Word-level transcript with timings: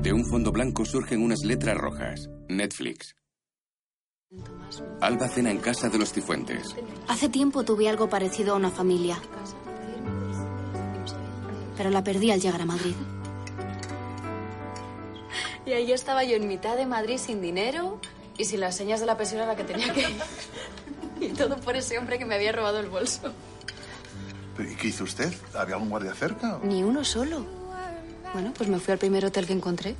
De 0.00 0.12
un 0.12 0.24
fondo 0.24 0.50
blanco 0.52 0.84
surgen 0.84 1.22
unas 1.22 1.40
letras 1.44 1.76
rojas. 1.76 2.28
Netflix. 2.48 3.14
Alba 5.00 5.28
cena 5.28 5.50
en 5.50 5.58
casa 5.58 5.88
de 5.88 5.98
los 5.98 6.12
Cifuentes. 6.12 6.74
Hace 7.08 7.28
tiempo 7.28 7.62
tuve 7.64 7.88
algo 7.88 8.08
parecido 8.08 8.54
a 8.54 8.56
una 8.56 8.70
familia. 8.70 9.18
Pero 11.76 11.90
la 11.90 12.02
perdí 12.02 12.30
al 12.30 12.40
llegar 12.40 12.62
a 12.62 12.66
Madrid. 12.66 12.94
Y 15.66 15.72
ahí 15.72 15.92
estaba 15.92 16.24
yo 16.24 16.36
en 16.36 16.48
mitad 16.48 16.76
de 16.76 16.86
Madrid 16.86 17.18
sin 17.18 17.40
dinero 17.40 18.00
y 18.38 18.44
sin 18.46 18.60
las 18.60 18.76
señas 18.76 19.00
de 19.00 19.06
la 19.06 19.16
pensión 19.16 19.42
a 19.42 19.46
la 19.46 19.56
que 19.56 19.64
tenía 19.64 19.92
que 19.92 20.00
ir. 20.00 20.16
Y 21.20 21.28
todo 21.28 21.56
por 21.58 21.76
ese 21.76 21.98
hombre 21.98 22.18
que 22.18 22.24
me 22.24 22.34
había 22.34 22.50
robado 22.52 22.80
el 22.80 22.88
bolso. 22.88 23.32
¿Y 24.58 24.74
qué 24.74 24.88
hizo 24.88 25.04
usted? 25.04 25.32
¿Había 25.54 25.74
algún 25.76 25.90
guardia 25.90 26.14
cerca? 26.14 26.56
o- 26.56 26.64
Ni 26.64 26.82
uno 26.82 27.04
solo. 27.04 27.46
Bueno, 28.32 28.52
pues 28.56 28.68
me 28.68 28.78
fui 28.78 28.92
al 28.92 28.98
primer 28.98 29.24
hotel 29.24 29.46
que 29.46 29.52
encontré. 29.52 29.94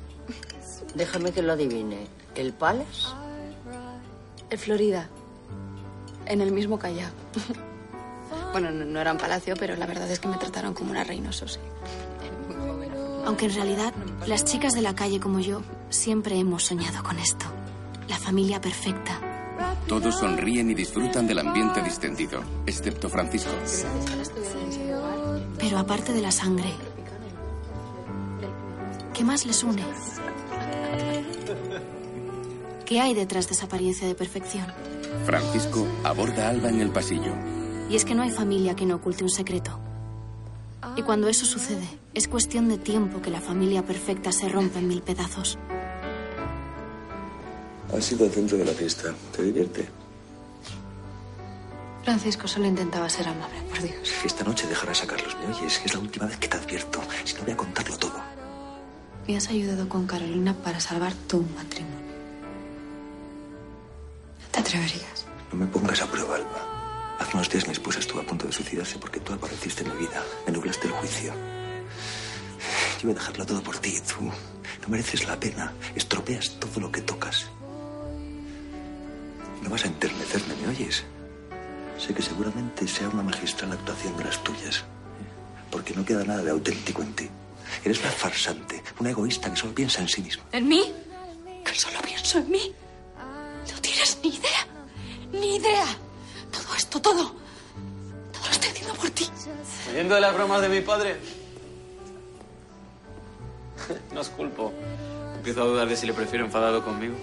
Déjame 0.95 1.31
que 1.31 1.41
lo 1.41 1.53
adivine. 1.53 2.07
¿El 2.35 2.53
Palace? 2.53 3.07
El 4.49 4.57
Florida. 4.57 5.09
En 6.25 6.41
el 6.41 6.51
mismo 6.51 6.77
Callao. 6.79 7.11
Bueno, 8.51 8.69
no, 8.69 8.85
no 8.85 9.01
era 9.01 9.11
un 9.11 9.17
palacio, 9.17 9.55
pero 9.57 9.75
la 9.75 9.87
verdad 9.87 10.09
es 10.11 10.19
que 10.19 10.27
me 10.27 10.37
trataron 10.37 10.75
como 10.75 10.91
una 10.91 11.03
reina, 11.03 11.31
eso 11.31 11.47
sí. 11.47 11.59
Aunque 13.25 13.45
en 13.45 13.55
realidad, 13.55 13.93
las 14.27 14.45
chicas 14.45 14.73
de 14.73 14.81
la 14.81 14.93
calle 14.93 15.19
como 15.19 15.39
yo 15.39 15.63
siempre 15.89 16.37
hemos 16.37 16.63
soñado 16.63 17.01
con 17.03 17.17
esto. 17.17 17.45
La 18.07 18.17
familia 18.17 18.61
perfecta. 18.61 19.19
Todos 19.87 20.15
sonríen 20.19 20.69
y 20.69 20.75
disfrutan 20.75 21.25
del 21.25 21.39
ambiente 21.39 21.81
distendido, 21.81 22.43
excepto 22.65 23.09
Francisco. 23.09 23.51
Pero 25.57 25.79
aparte 25.79 26.13
de 26.13 26.21
la 26.21 26.31
sangre, 26.31 26.69
¿qué 29.13 29.23
más 29.23 29.45
les 29.45 29.63
une? 29.63 29.83
¿Qué 32.85 32.99
hay 32.99 33.13
detrás 33.13 33.47
de 33.47 33.53
esa 33.53 33.65
apariencia 33.65 34.07
de 34.07 34.15
perfección? 34.15 34.65
Francisco 35.25 35.87
aborda 36.03 36.47
a 36.47 36.49
Alba 36.49 36.69
en 36.69 36.81
el 36.81 36.89
pasillo. 36.89 37.33
Y 37.89 37.95
es 37.95 38.05
que 38.05 38.15
no 38.15 38.23
hay 38.23 38.31
familia 38.31 38.75
que 38.75 38.85
no 38.85 38.95
oculte 38.95 39.23
un 39.23 39.29
secreto. 39.29 39.79
Y 40.95 41.03
cuando 41.03 41.27
eso 41.27 41.45
sucede, 41.45 41.87
es 42.13 42.27
cuestión 42.27 42.67
de 42.67 42.77
tiempo 42.77 43.21
que 43.21 43.29
la 43.29 43.39
familia 43.39 43.83
perfecta 43.83 44.31
se 44.31 44.49
rompe 44.49 44.79
en 44.79 44.87
mil 44.87 45.01
pedazos. 45.01 45.57
Has 47.95 48.03
sido 48.03 48.25
el 48.25 48.31
centro 48.31 48.57
de 48.57 48.65
la 48.65 48.73
fiesta. 48.73 49.13
¿Te 49.35 49.43
divierte? 49.43 49.87
Francisco 52.03 52.47
solo 52.47 52.65
intentaba 52.65 53.07
ser 53.09 53.27
amable, 53.27 53.61
por 53.69 53.81
Dios. 53.81 54.11
Esta 54.25 54.43
noche 54.43 54.67
dejarás 54.67 55.03
a 55.03 55.07
Carlos. 55.07 55.37
¿Me 55.39 55.53
oyes? 55.53 55.81
Es 55.85 55.93
la 55.93 55.99
última 55.99 56.25
vez 56.25 56.37
que 56.37 56.47
te 56.47 56.57
advierto. 56.57 56.99
Si 57.23 57.35
no, 57.35 57.43
voy 57.43 57.53
a 57.53 57.57
contarlo 57.57 57.97
todo. 57.97 58.32
Me 59.27 59.37
has 59.37 59.47
ayudado 59.47 59.87
con 59.87 60.05
Carolina 60.05 60.53
para 60.53 60.81
salvar 60.81 61.13
tu 61.13 61.41
matrimonio. 61.41 62.13
¿Te 64.51 64.59
atreverías? 64.59 65.25
No 65.51 65.59
me 65.59 65.65
pongas 65.67 66.01
a 66.01 66.07
prueba, 66.07 66.35
Alba. 66.35 67.15
Hace 67.19 67.37
unos 67.37 67.49
días 67.49 67.65
mi 67.65 67.71
esposa 67.71 67.99
estuvo 67.99 68.19
a 68.19 68.25
punto 68.25 68.47
de 68.47 68.51
suicidarse 68.51 68.97
porque 68.99 69.21
tú 69.21 69.31
apareciste 69.33 69.83
en 69.83 69.93
mi 69.93 70.05
vida. 70.05 70.21
Me 70.45 70.51
nublaste 70.51 70.87
el 70.87 70.93
juicio. 70.93 71.33
Yo 72.99 73.03
voy 73.03 73.11
a 73.11 73.13
dejarlo 73.13 73.45
todo 73.45 73.63
por 73.63 73.77
ti. 73.77 73.97
Tú 74.01 74.25
no 74.25 74.89
mereces 74.89 75.25
la 75.25 75.39
pena. 75.39 75.71
Estropeas 75.95 76.59
todo 76.59 76.81
lo 76.81 76.91
que 76.91 77.01
tocas. 77.01 77.47
No 79.61 79.69
vas 79.69 79.85
a 79.85 79.87
enternecerme, 79.87 80.55
¿me 80.61 80.67
oyes? 80.67 81.05
Sé 81.97 82.13
que 82.13 82.21
seguramente 82.21 82.85
sea 82.89 83.07
una 83.07 83.23
magistral 83.23 83.71
actuación 83.71 84.17
de 84.17 84.25
las 84.25 84.43
tuyas. 84.43 84.83
Porque 85.71 85.93
no 85.93 86.03
queda 86.03 86.25
nada 86.25 86.43
de 86.43 86.51
auténtico 86.51 87.01
en 87.01 87.13
ti. 87.13 87.29
Eres 87.83 87.99
una 87.99 88.11
farsante, 88.11 88.83
una 88.99 89.09
egoísta 89.09 89.49
que 89.49 89.57
solo 89.57 89.73
piensa 89.73 90.01
en 90.01 90.07
sí 90.07 90.21
misma. 90.21 90.43
¿En 90.51 90.67
mí? 90.67 90.91
Que 91.65 91.75
solo 91.75 91.99
pienso 92.01 92.39
en 92.39 92.49
mí. 92.49 92.73
No 93.73 93.81
tienes 93.81 94.19
ni 94.23 94.29
idea. 94.29 94.67
Ni 95.31 95.55
idea. 95.55 95.85
Todo 96.51 96.75
esto, 96.75 97.01
todo. 97.01 97.35
Todo 98.31 98.45
lo 98.45 98.51
estoy 98.51 98.69
haciendo 98.69 98.93
por 98.93 99.09
ti. 99.09 99.27
Oyendo 99.91 100.15
de 100.15 100.21
las 100.21 100.33
bromas 100.33 100.61
de 100.61 100.69
mi 100.69 100.81
padre. 100.81 101.17
No 104.13 104.21
os 104.21 104.29
culpo. 104.29 104.71
Empiezo 105.35 105.63
a 105.63 105.65
dudar 105.65 105.87
de 105.87 105.95
si 105.95 106.05
le 106.05 106.13
prefiero 106.13 106.45
enfadado 106.45 106.83
conmigo. 106.83 107.15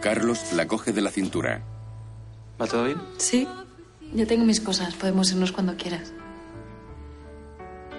Carlos 0.00 0.52
la 0.52 0.66
coge 0.66 0.92
de 0.92 1.02
la 1.02 1.10
cintura. 1.10 1.62
¿Va 2.60 2.66
todo 2.66 2.84
bien? 2.84 3.00
Sí. 3.18 3.46
Yo 4.14 4.26
tengo 4.26 4.44
mis 4.44 4.60
cosas. 4.60 4.94
Podemos 4.94 5.30
irnos 5.30 5.52
cuando 5.52 5.76
quieras. 5.76 6.12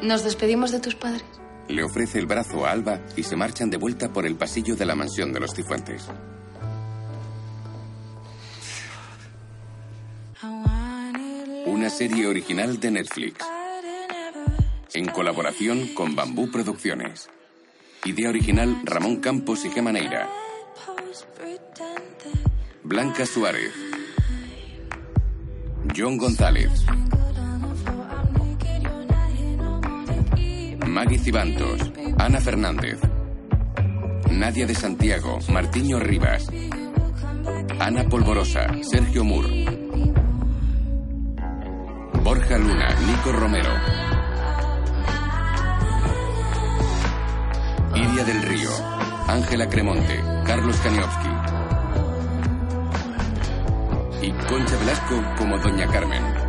¿Nos 0.01 0.23
despedimos 0.23 0.71
de 0.71 0.79
tus 0.79 0.95
padres? 0.95 1.23
Le 1.67 1.83
ofrece 1.83 2.19
el 2.19 2.25
brazo 2.25 2.65
a 2.65 2.71
Alba 2.71 2.99
y 3.15 3.23
se 3.23 3.35
marchan 3.35 3.69
de 3.69 3.77
vuelta 3.77 4.11
por 4.11 4.25
el 4.25 4.35
pasillo 4.35 4.75
de 4.75 4.85
la 4.85 4.95
mansión 4.95 5.31
de 5.31 5.39
los 5.39 5.53
Cifuentes. 5.53 6.07
Una 11.65 11.89
serie 11.89 12.27
original 12.27 12.79
de 12.79 12.91
Netflix. 12.91 13.45
En 14.93 15.05
colaboración 15.05 15.93
con 15.93 16.15
Bambú 16.15 16.51
Producciones. 16.51 17.29
Idea 18.03 18.29
original 18.29 18.81
Ramón 18.83 19.17
Campos 19.17 19.63
y 19.65 19.69
Gema 19.69 19.91
Neira. 19.91 20.29
Blanca 22.83 23.25
Suárez. 23.25 23.71
John 25.95 26.17
González. 26.17 26.69
Maggie 30.91 31.17
Cibantos. 31.19 31.89
Ana 32.17 32.41
Fernández. 32.41 32.99
Nadia 34.29 34.65
de 34.67 34.75
Santiago. 34.75 35.39
Martiño 35.47 35.99
Rivas. 35.99 36.49
Ana 37.79 38.03
Polvorosa. 38.09 38.67
Sergio 38.83 39.23
Mur. 39.23 39.45
Borja 42.21 42.57
Luna. 42.57 42.89
Nico 43.07 43.31
Romero. 43.31 43.71
Iria 47.95 48.23
del 48.25 48.41
Río. 48.41 48.69
Ángela 49.27 49.69
Cremonte. 49.69 50.19
Carlos 50.45 50.75
Kaniowski. 50.81 51.29
Y 54.23 54.31
Concha 54.31 54.77
Velasco 54.77 55.23
como 55.37 55.57
Doña 55.57 55.87
Carmen. 55.87 56.40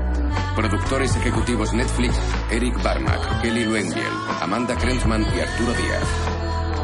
Productores 0.56 1.16
ejecutivos 1.16 1.72
Netflix, 1.72 2.14
Eric 2.50 2.82
Barmack, 2.82 3.40
Kelly 3.40 3.64
Luengiel, 3.64 4.12
Amanda 4.42 4.76
Krensman 4.76 5.22
y 5.34 5.40
Arturo 5.40 5.72
Díaz. 5.72 6.06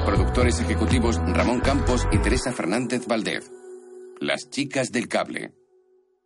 Productores 0.07 0.59
ejecutivos 0.61 1.17
Ramón 1.19 1.61
Campos 1.61 2.09
y 2.11 2.17
Teresa 2.19 2.51
Fernández 2.51 3.07
Valdez. 3.07 3.51
Las 4.21 4.49
chicas 4.49 4.91
del 4.91 5.07
cable. 5.07 5.53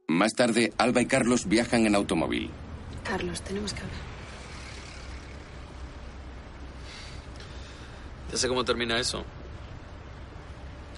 Más 0.07 0.35
tarde, 0.35 0.73
Alba 0.79 1.03
y 1.03 1.07
Carlos 1.07 1.49
viajan 1.49 1.85
en 1.85 1.97
automóvil. 1.97 2.49
Carlos, 3.03 3.43
tenemos 3.43 3.75
que 3.75 3.81
hablar. 3.81 4.01
Ya 8.31 8.39
sé 8.39 8.47
cómo 8.47 8.65
termina 8.65 9.01
eso. 9.01 9.25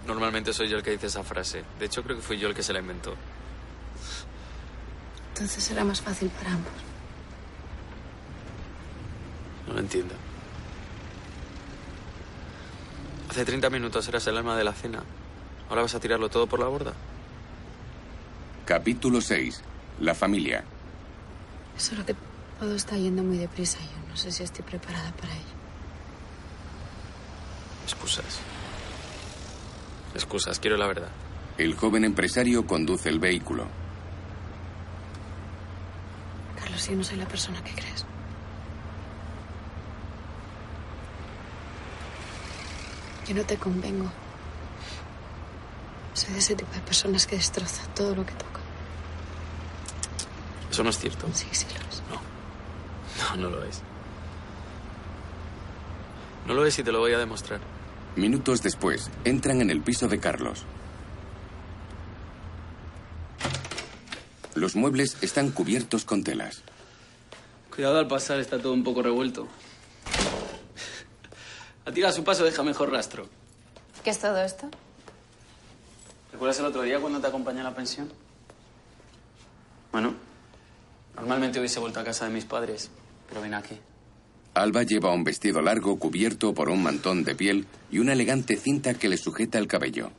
Normalmente 0.06 0.52
soy 0.52 0.68
yo 0.68 0.76
el 0.76 0.82
que 0.82 0.90
dice 0.90 1.06
esa 1.06 1.24
frase. 1.24 1.64
De 1.78 1.86
hecho, 1.86 2.02
creo 2.02 2.16
que 2.16 2.22
fui 2.22 2.38
yo 2.38 2.48
el 2.48 2.54
que 2.54 2.62
se 2.62 2.74
la 2.74 2.80
inventó. 2.80 3.14
Entonces 5.34 5.64
será 5.64 5.82
más 5.82 6.00
fácil 6.00 6.28
para 6.28 6.52
ambos. 6.52 6.72
No 9.66 9.74
lo 9.74 9.80
entiendo. 9.80 10.14
Hace 13.28 13.44
30 13.44 13.68
minutos 13.68 14.06
eras 14.06 14.24
el 14.28 14.36
alma 14.36 14.56
de 14.56 14.62
la 14.62 14.72
cena. 14.72 15.02
¿Ahora 15.68 15.82
vas 15.82 15.96
a 15.96 15.98
tirarlo 15.98 16.28
todo 16.28 16.46
por 16.46 16.60
la 16.60 16.68
borda? 16.68 16.92
Capítulo 18.64 19.20
6. 19.20 19.60
La 20.02 20.14
familia. 20.14 20.62
Solo 21.76 22.06
que 22.06 22.14
todo 22.60 22.76
está 22.76 22.96
yendo 22.96 23.24
muy 23.24 23.38
deprisa 23.38 23.78
y 23.80 23.86
yo 23.86 24.08
no 24.08 24.16
sé 24.16 24.30
si 24.30 24.44
estoy 24.44 24.64
preparada 24.64 25.10
para 25.16 25.32
ello. 25.32 25.42
Excusas. 27.82 28.38
Excusas, 30.14 30.60
quiero 30.60 30.76
la 30.76 30.86
verdad. 30.86 31.10
El 31.58 31.74
joven 31.74 32.04
empresario 32.04 32.68
conduce 32.68 33.08
el 33.08 33.18
vehículo. 33.18 33.66
Yo 36.88 36.96
no 36.96 37.02
soy 37.02 37.16
la 37.16 37.26
persona 37.26 37.62
que 37.64 37.72
crees. 37.72 38.04
Yo 43.26 43.34
no 43.34 43.42
te 43.44 43.56
convengo. 43.56 44.10
Soy 46.12 46.34
de 46.34 46.38
ese 46.40 46.54
tipo 46.54 46.70
de 46.72 46.80
personas 46.80 47.26
que 47.26 47.36
destroza 47.36 47.86
todo 47.94 48.14
lo 48.14 48.26
que 48.26 48.32
toca. 48.34 48.60
Eso 50.70 50.84
no 50.84 50.90
es 50.90 50.98
cierto. 50.98 51.26
Sí, 51.32 51.46
sí 51.52 51.66
lo 51.72 51.88
es. 51.88 52.02
No, 53.30 53.36
no 53.36 53.50
lo 53.50 53.64
es. 53.64 53.80
No 56.46 56.52
lo 56.52 56.66
es 56.66 56.78
y 56.78 56.82
te 56.82 56.92
lo 56.92 56.98
voy 56.98 57.14
a 57.14 57.18
demostrar. 57.18 57.60
Minutos 58.16 58.62
después, 58.62 59.10
entran 59.24 59.62
en 59.62 59.70
el 59.70 59.80
piso 59.80 60.06
de 60.06 60.20
Carlos. 60.20 60.66
Los 64.54 64.76
muebles 64.76 65.16
están 65.22 65.50
cubiertos 65.50 66.04
con 66.04 66.22
telas. 66.22 66.62
Cuidado 67.74 67.98
al 67.98 68.06
pasar, 68.06 68.38
está 68.38 68.58
todo 68.58 68.72
un 68.72 68.84
poco 68.84 69.02
revuelto. 69.02 69.48
A 71.84 71.90
ti 71.90 72.02
a 72.04 72.12
su 72.12 72.22
paso 72.22 72.44
deja 72.44 72.62
mejor 72.62 72.92
rastro. 72.92 73.26
¿Qué 74.04 74.10
es 74.10 74.20
todo 74.20 74.40
esto? 74.40 74.68
¿Recuerdas 76.32 76.60
el 76.60 76.66
otro 76.66 76.82
día 76.82 77.00
cuando 77.00 77.20
te 77.20 77.26
acompañé 77.26 77.60
a 77.60 77.64
la 77.64 77.74
pensión? 77.74 78.12
Bueno, 79.90 80.14
normalmente 81.16 81.58
hubiese 81.58 81.80
vuelto 81.80 81.98
a 81.98 82.04
casa 82.04 82.26
de 82.26 82.32
mis 82.32 82.44
padres, 82.44 82.90
pero 83.28 83.40
ven 83.40 83.54
aquí. 83.54 83.78
Alba 84.54 84.84
lleva 84.84 85.12
un 85.12 85.24
vestido 85.24 85.60
largo 85.60 85.98
cubierto 85.98 86.54
por 86.54 86.68
un 86.68 86.80
mantón 86.80 87.24
de 87.24 87.34
piel 87.34 87.66
y 87.90 87.98
una 87.98 88.12
elegante 88.12 88.56
cinta 88.56 88.94
que 88.94 89.08
le 89.08 89.16
sujeta 89.16 89.58
el 89.58 89.66
cabello. 89.66 90.12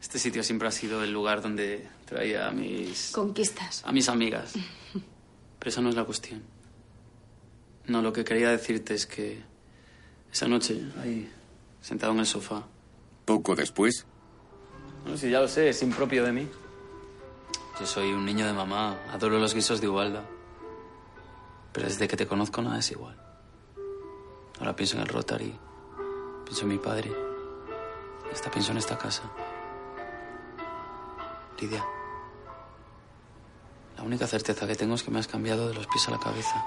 Este 0.00 0.18
sitio 0.18 0.42
siempre 0.42 0.68
ha 0.68 0.72
sido 0.72 1.04
el 1.04 1.12
lugar 1.12 1.42
donde 1.42 1.86
traía 2.06 2.48
a 2.48 2.50
mis... 2.50 3.10
Conquistas. 3.12 3.82
a 3.84 3.92
mis 3.92 4.08
amigas. 4.08 4.54
Pero 5.60 5.70
esa 5.70 5.80
no 5.80 5.90
es 5.90 5.94
la 5.94 6.04
cuestión. 6.04 6.42
No, 7.86 8.02
lo 8.02 8.12
que 8.12 8.24
quería 8.24 8.50
decirte 8.50 8.94
es 8.94 9.06
que 9.06 9.42
esa 10.32 10.48
noche, 10.48 10.82
ahí, 11.00 11.30
sentado 11.80 12.12
en 12.12 12.20
el 12.20 12.26
sofá... 12.26 12.64
Poco 13.24 13.54
después, 13.54 14.06
No, 15.06 15.16
si 15.16 15.30
ya 15.30 15.40
lo 15.40 15.46
sé, 15.46 15.68
es 15.68 15.82
impropio 15.82 16.24
de 16.24 16.32
mí. 16.32 16.48
Yo 17.78 17.86
soy 17.86 18.12
un 18.12 18.24
niño 18.24 18.46
de 18.46 18.52
mamá, 18.52 18.98
adoro 19.12 19.38
los 19.38 19.54
guisos 19.54 19.80
de 19.80 19.88
Ubalda. 19.88 20.24
Pero 21.72 21.86
desde 21.86 22.08
que 22.08 22.16
te 22.16 22.26
conozco 22.26 22.60
nada 22.62 22.78
es 22.78 22.90
igual. 22.90 23.16
Ahora 24.58 24.74
pienso 24.74 24.96
en 24.96 25.02
el 25.02 25.08
Rotary, 25.08 25.54
pienso 26.44 26.62
en 26.62 26.68
mi 26.68 26.78
padre, 26.78 27.10
y 28.28 28.32
hasta 28.34 28.50
pienso 28.50 28.72
en 28.72 28.78
esta 28.78 28.98
casa. 28.98 29.22
Lidia, 31.60 31.84
la 34.00 34.06
única 34.06 34.26
certeza 34.26 34.66
que 34.66 34.74
tengo 34.74 34.94
es 34.94 35.02
que 35.02 35.10
me 35.10 35.18
has 35.18 35.28
cambiado 35.28 35.68
de 35.68 35.74
los 35.74 35.86
pies 35.86 36.08
a 36.08 36.12
la 36.12 36.18
cabeza. 36.18 36.64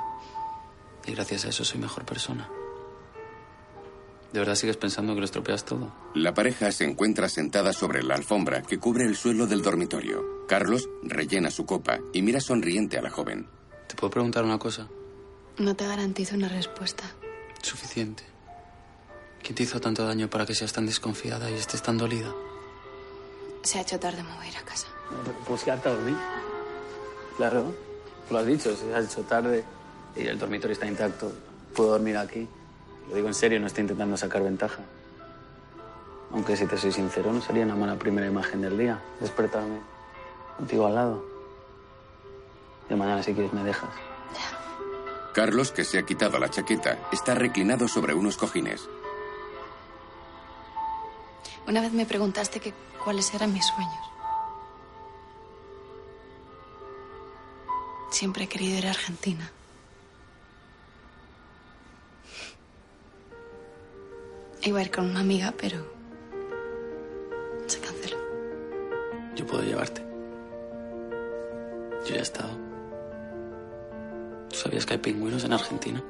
Y 1.03 1.13
gracias 1.13 1.45
a 1.45 1.49
eso 1.49 1.65
soy 1.65 1.79
mejor 1.79 2.05
persona. 2.05 2.47
¿De 4.31 4.37
verdad 4.39 4.53
sigues 4.53 4.77
pensando 4.77 5.15
que 5.15 5.19
lo 5.19 5.25
estropeas 5.25 5.65
todo? 5.65 5.91
la 6.13 6.35
pareja 6.35 6.71
se 6.71 6.83
encuentra 6.85 7.27
sentada 7.29 7.73
sobre 7.73 8.03
la 8.03 8.13
alfombra 8.13 8.61
que 8.61 8.77
cubre 8.77 9.05
el 9.05 9.15
suelo 9.15 9.47
del 9.47 9.63
dormitorio. 9.63 10.45
Carlos 10.47 10.87
rellena 11.01 11.49
su 11.49 11.65
copa 11.65 11.97
y 12.13 12.21
mira 12.21 12.39
sonriente 12.39 12.99
a 12.99 13.01
la 13.01 13.09
joven. 13.09 13.47
¿Te 13.87 13.95
puedo 13.95 14.11
preguntar 14.11 14.43
una 14.43 14.59
cosa? 14.59 14.87
No 15.57 15.75
te 15.75 15.87
garantizo 15.87 16.35
una 16.35 16.49
respuesta. 16.49 17.03
Suficiente. 17.63 18.23
¿Quién 19.41 19.55
te 19.55 19.63
hizo 19.63 19.81
tanto 19.81 20.05
daño 20.05 20.29
para 20.29 20.45
que 20.45 20.53
seas 20.53 20.71
tan 20.71 20.85
desconfiada 20.85 21.49
y 21.49 21.55
estés 21.55 21.81
tan 21.81 21.97
dolida? 21.97 22.31
Se 23.63 23.79
ha 23.79 23.81
hecho 23.81 23.99
tarde, 23.99 24.21
me 24.21 24.35
voy 24.35 24.45
a 24.45 24.49
ir 24.49 24.57
a 24.57 24.61
casa. 24.61 24.87
Pues 25.47 25.63
quedarte 25.63 25.89
a 25.89 25.93
dormir. 25.93 26.17
Claro, 27.37 27.73
tú 28.27 28.33
lo 28.33 28.39
has 28.39 28.45
dicho, 28.45 28.75
se 28.75 28.93
ha 28.93 28.99
hecho 28.99 29.21
tarde 29.23 29.63
y 30.15 30.27
el 30.27 30.37
dormitorio 30.37 30.73
está 30.73 30.85
intacto. 30.85 31.31
Puedo 31.75 31.91
dormir 31.91 32.17
aquí. 32.17 32.47
Lo 33.09 33.15
digo 33.15 33.27
en 33.27 33.33
serio, 33.33 33.59
no 33.59 33.67
estoy 33.67 33.81
intentando 33.81 34.15
sacar 34.17 34.43
ventaja. 34.43 34.81
Aunque 36.31 36.55
si 36.55 36.65
te 36.65 36.77
soy 36.77 36.91
sincero, 36.91 37.31
no 37.31 37.41
sería 37.41 37.63
una 37.63 37.75
mala 37.75 37.95
primera 37.95 38.27
imagen 38.27 38.61
del 38.61 38.77
día. 38.77 39.01
Despertarme 39.19 39.79
contigo 40.57 40.87
al 40.87 40.95
lado. 40.95 41.25
De 42.89 42.95
mañana, 42.95 43.23
si 43.23 43.33
quieres, 43.33 43.53
me 43.53 43.63
dejas. 43.63 43.89
Carlos, 45.33 45.71
que 45.71 45.83
se 45.83 45.97
ha 45.97 46.05
quitado 46.05 46.37
la 46.37 46.49
chaqueta, 46.49 47.09
está 47.11 47.33
reclinado 47.33 47.87
sobre 47.87 48.13
unos 48.13 48.37
cojines. 48.37 48.87
Una 51.67 51.81
vez 51.81 51.91
me 51.93 52.05
preguntaste 52.05 52.59
que 52.59 52.73
cuáles 53.03 53.33
eran 53.33 53.53
mis 53.53 53.65
sueños. 53.65 54.12
Siempre 58.13 58.43
he 58.43 58.47
querido 58.47 58.77
ir 58.77 58.85
a 58.85 58.91
Argentina. 58.91 59.51
Iba 64.61 64.79
a 64.79 64.81
ir 64.83 64.91
con 64.91 65.09
una 65.09 65.21
amiga, 65.21 65.51
pero 65.59 65.83
se 67.65 67.79
canceló. 67.79 68.17
Yo 69.35 69.47
puedo 69.47 69.63
llevarte. 69.63 70.03
Yo 72.05 72.13
ya 72.13 72.19
he 72.19 72.21
estado. 72.21 72.55
¿Tú 74.51 74.57
sabías 74.57 74.85
que 74.85 74.93
hay 74.93 74.99
pingüinos 74.99 75.43
en 75.43 75.53
Argentina? 75.53 76.03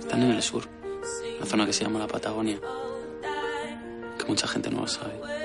Están 0.00 0.22
en 0.22 0.30
el 0.30 0.42
sur, 0.42 0.64
la 1.38 1.44
zona 1.44 1.66
que 1.66 1.74
se 1.74 1.84
llama 1.84 1.98
la 1.98 2.06
Patagonia. 2.06 2.58
Que 4.18 4.24
mucha 4.24 4.48
gente 4.48 4.70
no 4.70 4.80
lo 4.80 4.88
sabe. 4.88 5.43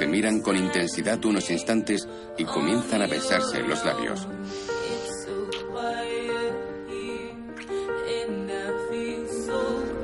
Se 0.00 0.06
miran 0.06 0.40
con 0.40 0.56
intensidad 0.56 1.22
unos 1.26 1.50
instantes 1.50 2.08
y 2.38 2.44
comienzan 2.44 3.02
a 3.02 3.06
besarse 3.06 3.60
los 3.60 3.84
labios. 3.84 4.26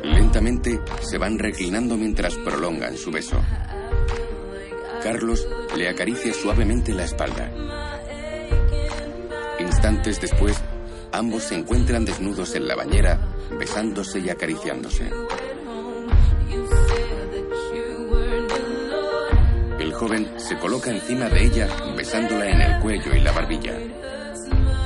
Lentamente 0.04 0.82
se 1.00 1.16
van 1.16 1.38
reclinando 1.38 1.96
mientras 1.96 2.34
prolongan 2.34 2.94
su 2.98 3.10
beso. 3.10 3.43
Carlos 5.02 5.48
le 5.75 5.88
acaricia 5.88 6.34
suavemente 6.34 6.93
la 6.93 7.04
espalda. 7.04 7.50
Instantes 9.58 10.20
después, 10.20 10.58
ambos 11.10 11.44
se 11.44 11.54
encuentran 11.54 12.04
desnudos 12.04 12.54
en 12.54 12.69
la 12.69 12.75
bañera, 12.76 13.34
besándose 13.58 14.19
y 14.19 14.28
acariciándose. 14.28 15.10
Se 20.46 20.56
coloca 20.58 20.90
encima 20.90 21.28
de 21.28 21.44
ella, 21.44 21.69
besándola 21.96 22.48
en 22.48 22.60
el 22.60 22.81
cuello 22.81 23.12
y 23.14 23.20
la 23.20 23.32
barbilla. 23.32 23.72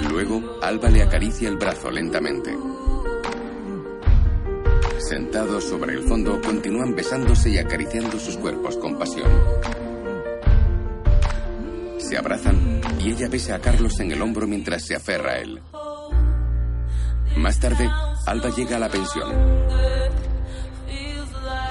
Luego, 0.08 0.58
Alba 0.62 0.88
le 0.88 1.02
acaricia 1.02 1.50
el 1.50 1.56
brazo 1.58 1.90
lentamente. 1.90 2.56
Sentados 4.98 5.64
sobre 5.64 5.94
el 5.94 6.02
fondo, 6.04 6.40
continúan 6.40 6.94
besándose 6.94 7.50
y 7.50 7.58
acariciando 7.58 8.18
sus 8.18 8.38
cuerpos 8.38 8.78
con 8.78 8.98
pasión. 8.98 9.30
Se 11.98 12.16
abrazan 12.16 12.80
y 12.98 13.10
ella 13.10 13.28
besa 13.28 13.56
a 13.56 13.60
Carlos 13.60 14.00
en 14.00 14.12
el 14.12 14.22
hombro 14.22 14.46
mientras 14.46 14.86
se 14.86 14.96
aferra 14.96 15.32
a 15.32 15.38
él. 15.40 15.60
Más 17.36 17.60
tarde, 17.60 17.86
Alba 18.26 18.48
llega 18.48 18.76
a 18.76 18.80
la 18.80 18.88
pensión. 18.88 19.30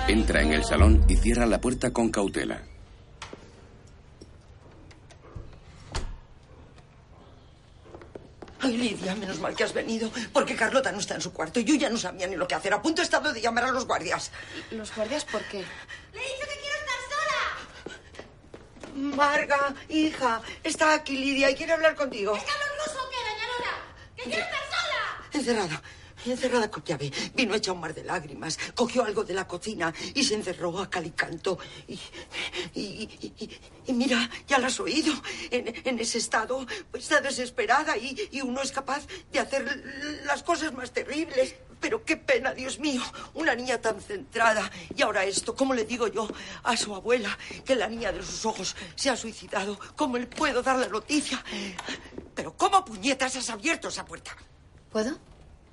Entra 0.08 0.44
en 0.44 0.54
el 0.54 0.64
salón 0.64 1.04
y 1.08 1.16
cierra 1.16 1.48
la 1.48 1.60
puerta 1.60 1.92
con 1.92 2.10
cautela. 2.10 2.62
Lidia, 8.80 9.16
menos 9.16 9.40
mal 9.40 9.56
que 9.56 9.64
has 9.64 9.74
venido, 9.74 10.12
porque 10.34 10.56
Carlota 10.56 10.92
no 10.92 11.00
está 11.00 11.16
en 11.16 11.22
su 11.22 11.34
cuarto 11.34 11.60
y 11.60 11.64
yo 11.66 11.76
ya 11.76 11.90
no 11.90 11.98
sabía 11.98 12.28
ni 12.28 12.36
lo 12.36 12.48
que 12.48 12.56
hacer. 12.56 12.74
A 12.74 12.82
punto 12.82 13.02
he 13.02 13.04
estado 13.04 13.32
de 13.34 13.42
llamar 13.42 13.66
a 13.66 13.72
los 13.72 13.86
guardias. 13.86 14.32
¿Los 14.72 14.96
guardias 14.96 15.26
por 15.26 15.44
qué? 15.44 15.60
¡Le 16.14 16.20
he 16.20 16.34
dicho 16.34 16.48
que 16.48 16.60
quiero 16.62 16.78
estar 16.80 17.00
sola! 17.14 17.42
Marga, 19.16 19.74
hija, 19.90 20.42
está 20.64 20.94
aquí 20.94 21.18
Lidia 21.18 21.52
y 21.52 21.56
quiere 21.56 21.74
hablar 21.74 21.96
contigo. 21.96 22.36
¿Es 22.36 22.44
Carlos 22.44 22.70
Russo 22.86 23.00
o 23.06 23.10
qué, 23.10 23.18
doña? 23.18 23.74
¡Que 24.16 24.24
quiero 24.24 24.46
estar 24.46 24.64
sola! 24.70 25.30
Encerrada. 25.34 25.82
Encerrada 26.26 26.70
con 26.70 26.84
llave. 26.84 27.12
Vino 27.34 27.56
hecha 27.56 27.72
un 27.72 27.80
mar 27.80 27.94
de 27.94 28.04
lágrimas. 28.04 28.58
Cogió 28.76 29.04
algo 29.04 29.24
de 29.24 29.34
la 29.34 29.48
cocina 29.48 29.94
y 30.14 30.24
se 30.24 30.36
encerró 30.36 30.80
a 30.80 30.90
cal 30.90 31.06
y. 31.88 32.00
Y, 32.76 33.50
y, 33.86 33.94
mira, 33.94 34.30
ya 34.48 34.60
la 34.60 34.68
has 34.68 34.80
oído. 34.80 35.14
En, 35.52 35.74
en 35.86 36.00
ese 36.00 36.18
estado 36.18 36.66
pues, 36.92 37.04
está 37.04 37.22
desesperada 37.22 37.98
y, 37.98 38.42
uno 38.42 38.62
es 38.62 38.72
capaz 38.72 39.06
de 39.32 39.40
hacer 39.40 40.22
las 40.26 40.44
cosas 40.44 40.74
más 40.74 40.92
terribles. 40.92 41.56
Pero 41.80 42.04
qué 42.04 42.18
pena, 42.18 42.54
Dios 42.54 42.80
mío. 42.80 43.02
Una 43.34 43.56
niña 43.56 43.80
tan 43.80 44.02
centrada. 44.02 44.70
Y 44.96 45.02
ahora 45.02 45.24
esto, 45.24 45.56
¿cómo 45.56 45.74
le 45.74 45.86
digo 45.86 46.08
yo 46.08 46.28
a 46.64 46.76
su 46.76 46.94
abuela 46.94 47.38
que 47.64 47.76
la 47.76 47.88
niña 47.88 48.12
de 48.12 48.22
sus 48.22 48.46
ojos 48.46 48.76
se 48.96 49.10
ha 49.10 49.16
suicidado? 49.16 49.80
¿Cómo 49.96 50.18
le 50.18 50.28
puedo 50.28 50.62
dar 50.62 50.78
la 50.78 50.88
noticia? 50.88 51.44
Pero 52.36 52.56
¿cómo 52.58 52.84
puñetas 52.84 53.36
has 53.38 53.50
abierto 53.50 53.88
esa 53.88 54.06
puerta? 54.06 54.36
¿Puedo? 54.92 55.18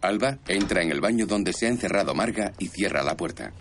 Alba 0.01 0.39
entra 0.47 0.83
en 0.83 0.91
el 0.91 1.01
baño 1.01 1.27
donde 1.27 1.53
se 1.53 1.67
ha 1.67 1.71
encerrado 1.71 2.15
Marga 2.15 2.53
y 2.59 2.69
cierra 2.69 3.03
la 3.03 3.17
puerta. 3.17 3.53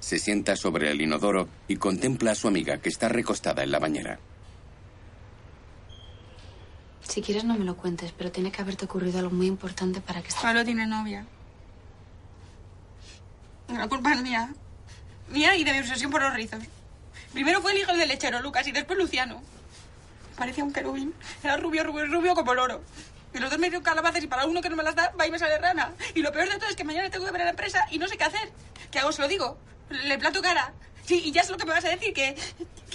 Se 0.00 0.18
sienta 0.18 0.56
sobre 0.56 0.90
el 0.90 1.00
inodoro 1.00 1.48
y 1.68 1.76
contempla 1.76 2.32
a 2.32 2.34
su 2.34 2.48
amiga 2.48 2.78
que 2.78 2.88
está 2.88 3.08
recostada 3.08 3.62
en 3.62 3.70
la 3.70 3.78
bañera. 3.78 4.18
Si 7.02 7.22
quieres 7.22 7.44
no 7.44 7.56
me 7.58 7.64
lo 7.64 7.76
cuentes, 7.76 8.12
pero 8.12 8.30
tiene 8.30 8.52
que 8.52 8.62
haberte 8.62 8.84
ocurrido 8.84 9.18
algo 9.18 9.32
muy 9.32 9.46
importante 9.46 10.00
para 10.00 10.22
que... 10.22 10.30
Pablo 10.40 10.64
tiene 10.64 10.86
novia. 10.86 11.26
La 13.68 13.88
culpa 13.88 14.14
es 14.14 14.22
mía. 14.22 14.54
Mía 15.28 15.56
y 15.56 15.64
de 15.64 15.72
mi 15.72 15.80
obsesión 15.80 16.10
por 16.10 16.22
los 16.22 16.34
rizos. 16.34 16.62
Primero 17.32 17.60
fue 17.60 17.72
el 17.72 17.78
hijo 17.78 17.92
del 17.92 18.08
lechero, 18.08 18.40
Lucas, 18.40 18.66
y 18.66 18.72
después 18.72 18.98
Luciano. 18.98 19.42
Parecía 20.36 20.64
un 20.64 20.72
querubín. 20.72 21.12
Era 21.42 21.56
rubio, 21.56 21.84
rubio, 21.84 22.06
rubio 22.06 22.34
como 22.34 22.52
el 22.52 22.58
oro. 22.58 22.80
Y 23.34 23.38
los 23.38 23.50
dos 23.50 23.58
me 23.58 23.68
dieron 23.68 23.82
calabazas 23.82 24.22
y 24.24 24.26
para 24.26 24.44
uno 24.46 24.60
que 24.60 24.68
no 24.68 24.76
me 24.76 24.82
las 24.82 24.94
da, 24.94 25.12
va 25.18 25.26
y 25.26 25.30
me 25.30 25.38
sale 25.38 25.58
rana. 25.58 25.92
Y 26.14 26.20
lo 26.22 26.32
peor 26.32 26.48
de 26.48 26.58
todo 26.58 26.68
es 26.68 26.76
que 26.76 26.84
mañana 26.84 27.08
tengo 27.10 27.24
que 27.24 27.30
ver 27.32 27.42
a 27.42 27.44
la 27.44 27.50
empresa 27.50 27.86
y 27.90 27.98
no 27.98 28.08
sé 28.08 28.16
qué 28.16 28.24
hacer. 28.24 28.50
¿Qué 28.90 28.98
hago? 28.98 29.12
Se 29.12 29.22
lo 29.22 29.28
digo. 29.28 29.56
Le 29.90 30.18
plato 30.18 30.42
cara. 30.42 30.72
Sí, 31.04 31.22
y 31.24 31.32
ya 31.32 31.42
es 31.42 31.50
lo 31.50 31.56
que 31.56 31.64
me 31.64 31.72
vas 31.72 31.84
a 31.84 31.88
decir, 31.88 32.12
que, 32.12 32.36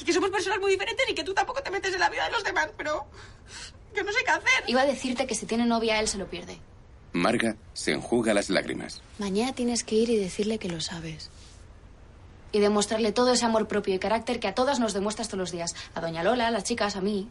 que 0.06 0.14
somos 0.14 0.30
personas 0.30 0.60
muy 0.60 0.72
diferentes 0.72 1.06
y 1.10 1.14
que 1.14 1.24
tú 1.24 1.34
tampoco 1.34 1.62
te 1.62 1.72
metes 1.72 1.94
en 1.94 2.00
la 2.00 2.10
vida 2.10 2.26
de 2.26 2.32
los 2.32 2.44
demás, 2.44 2.70
pero 2.78 3.06
que 3.94 4.04
no 4.04 4.12
sé 4.12 4.20
qué 4.26 4.32
hacer. 4.32 4.64
Iba 4.68 4.82
a 4.82 4.86
decirte 4.86 5.26
que 5.28 5.36
si 5.36 5.46
tiene 5.46 5.66
novia 5.66 6.00
él 6.00 6.08
se 6.08 6.18
lo 6.18 6.28
pierde. 6.28 6.60
Marga 7.14 7.56
se 7.74 7.92
enjuga 7.94 8.34
las 8.34 8.50
lágrimas. 8.50 9.02
Mañana 9.20 9.54
tienes 9.54 9.84
que 9.86 9.96
ir 9.96 10.10
y 10.10 10.18
decirle 10.18 10.60
que 10.60 10.68
lo 10.70 10.82
sabes. 10.82 11.30
y 12.52 12.60
demostrarle 12.60 13.12
todo 13.12 13.34
ese 13.34 13.44
amor 13.46 13.68
propio 13.68 13.94
y 13.96 14.00
carácter 14.00 14.40
que 14.40 14.48
a 14.48 14.56
todas 14.56 14.80
nos 14.80 14.94
demuestras 14.94 15.28
todos 15.28 15.40
los 15.40 15.52
días. 15.52 15.76
A 15.94 16.00
doña 16.00 16.24
Lola, 16.24 16.48
a 16.48 16.52
las 16.52 16.64
chicas, 16.64 16.96
a 16.96 17.02
mí. 17.02 17.28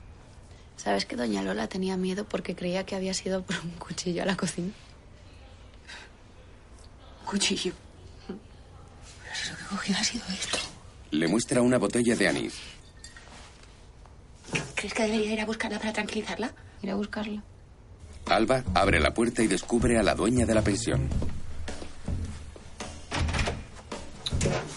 ¿Sabes 0.76 1.06
que 1.06 1.16
doña 1.16 1.42
Lola 1.42 1.68
tenía 1.68 1.96
miedo 1.96 2.24
porque 2.24 2.54
creía 2.54 2.84
que 2.84 2.94
había 2.94 3.14
sido 3.14 3.42
por 3.42 3.56
un 3.60 3.70
cuchillo 3.72 4.22
a 4.22 4.26
la 4.26 4.36
cocina? 4.36 4.72
Cuchillo. 7.24 7.72
Pero 8.26 9.50
lo 9.50 9.56
que 9.56 9.64
cogió 9.64 9.96
ha 9.96 10.04
sido 10.04 10.24
esto. 10.28 10.58
Le 11.10 11.26
muestra 11.26 11.62
una 11.62 11.78
botella 11.78 12.14
de 12.16 12.28
anís. 12.28 12.54
¿Crees 14.74 14.92
que 14.92 15.02
debería 15.04 15.32
ir 15.32 15.40
a 15.40 15.46
buscarla 15.46 15.78
para 15.78 15.92
tranquilizarla? 15.92 16.52
Ir 16.82 16.90
a 16.90 16.94
buscarla. 16.96 17.42
Alba 18.26 18.64
abre 18.74 19.00
la 19.00 19.14
puerta 19.14 19.42
y 19.42 19.46
descubre 19.46 19.98
a 19.98 20.02
la 20.02 20.14
dueña 20.14 20.44
de 20.46 20.54
la 20.54 20.62
pensión. 20.62 21.08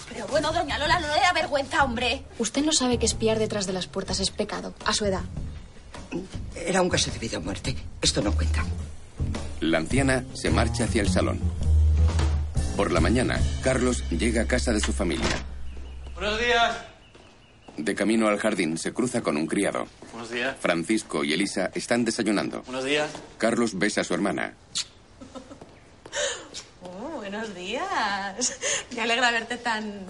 Pero 0.10 0.27
bueno, 0.27 0.51
doña 0.51 0.77
Lola, 0.77 1.00
no 1.00 1.08
le 1.08 1.22
da 1.22 1.34
vergüenza, 1.34 1.84
hombre. 1.84 2.24
Usted 2.39 2.63
no 2.63 2.72
sabe 2.72 2.98
que 2.98 3.06
espiar 3.06 3.39
detrás 3.39 3.68
de 3.68 3.74
las 3.74 3.88
puertas 3.88 4.20
es 4.20 4.32
pecado, 4.32 4.74
a 4.86 4.94
su 4.94 5.06
edad. 5.06 5.24
Era 6.56 6.82
un 6.82 6.90
caso 6.90 7.12
de 7.12 7.20
vida 7.20 7.38
o 7.38 7.42
muerte. 7.42 7.76
Esto 8.02 8.22
no 8.22 8.32
cuenta. 8.34 8.64
La 9.60 9.80
anciana 9.80 10.24
se 10.34 10.50
marcha 10.50 10.86
hacia 10.86 11.02
el 11.02 11.10
salón. 11.10 11.40
Por 12.76 12.92
la 12.92 13.00
mañana, 13.00 13.40
Carlos 13.64 14.04
llega 14.10 14.44
a 14.44 14.48
casa 14.48 14.72
de 14.72 14.80
su 14.80 14.94
familia. 14.94 15.44
Buenos 16.14 16.40
días. 16.40 16.78
De 17.76 17.96
camino 17.96 18.28
al 18.28 18.40
jardín 18.40 18.78
se 18.78 18.94
cruza 18.94 19.22
con 19.22 19.38
un 19.38 19.48
criado. 19.48 19.88
Buenos 20.12 20.32
días. 20.32 20.56
Francisco 20.60 21.24
y 21.24 21.34
Elisa 21.34 21.72
están 21.74 22.06
desayunando. 22.06 22.62
Buenos 22.64 22.86
días. 22.86 23.10
Carlos 23.38 23.78
besa 23.78 24.02
a 24.02 24.04
su 24.04 24.14
hermana. 24.14 24.54
Oh, 26.82 27.18
buenos 27.18 27.54
días. 27.54 28.60
Me 28.96 29.02
alegra 29.02 29.32
verte 29.32 29.58
tan 29.58 30.06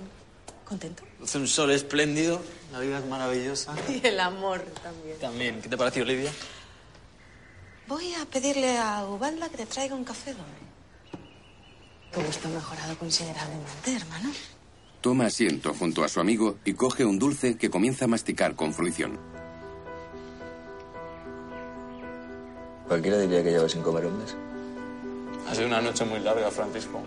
contento. 0.65 1.03
Hace 1.23 1.39
un 1.39 1.47
sol 1.47 1.71
espléndido, 1.71 2.41
la 2.71 2.79
vida 2.79 2.99
es 2.99 3.05
maravillosa. 3.05 3.75
Y 3.89 4.05
el 4.05 4.19
amor 4.19 4.61
también. 4.83 5.17
También. 5.19 5.61
¿Qué 5.61 5.69
te 5.69 5.77
pareció, 5.77 6.03
Olivia? 6.03 6.31
Voy 7.87 8.13
a 8.13 8.25
pedirle 8.25 8.77
a 8.77 9.05
Ubalda 9.05 9.49
que 9.49 9.57
te 9.57 9.65
traiga 9.65 9.95
un 9.95 10.03
café, 10.03 10.31
doble. 10.31 10.67
Tu 12.11 12.21
gusto 12.21 12.47
ha 12.47 12.51
mejorado 12.51 12.97
considerablemente, 12.97 13.95
hermano. 13.95 14.29
Toma 15.01 15.25
asiento 15.27 15.73
junto 15.73 16.03
a 16.03 16.09
su 16.09 16.19
amigo 16.19 16.57
y 16.65 16.73
coge 16.73 17.05
un 17.05 17.17
dulce 17.17 17.57
que 17.57 17.69
comienza 17.69 18.05
a 18.05 18.07
masticar 18.07 18.55
con 18.55 18.73
fruición. 18.73 19.17
Cualquiera 22.87 23.17
diría 23.19 23.43
que 23.43 23.51
llevas 23.51 23.71
sin 23.71 23.81
comer 23.81 24.05
un 24.05 24.17
mes. 24.17 24.35
Ha 25.47 25.55
sido 25.55 25.67
una 25.67 25.81
noche 25.81 26.03
muy 26.05 26.19
larga, 26.19 26.49
Francisco. 26.51 27.01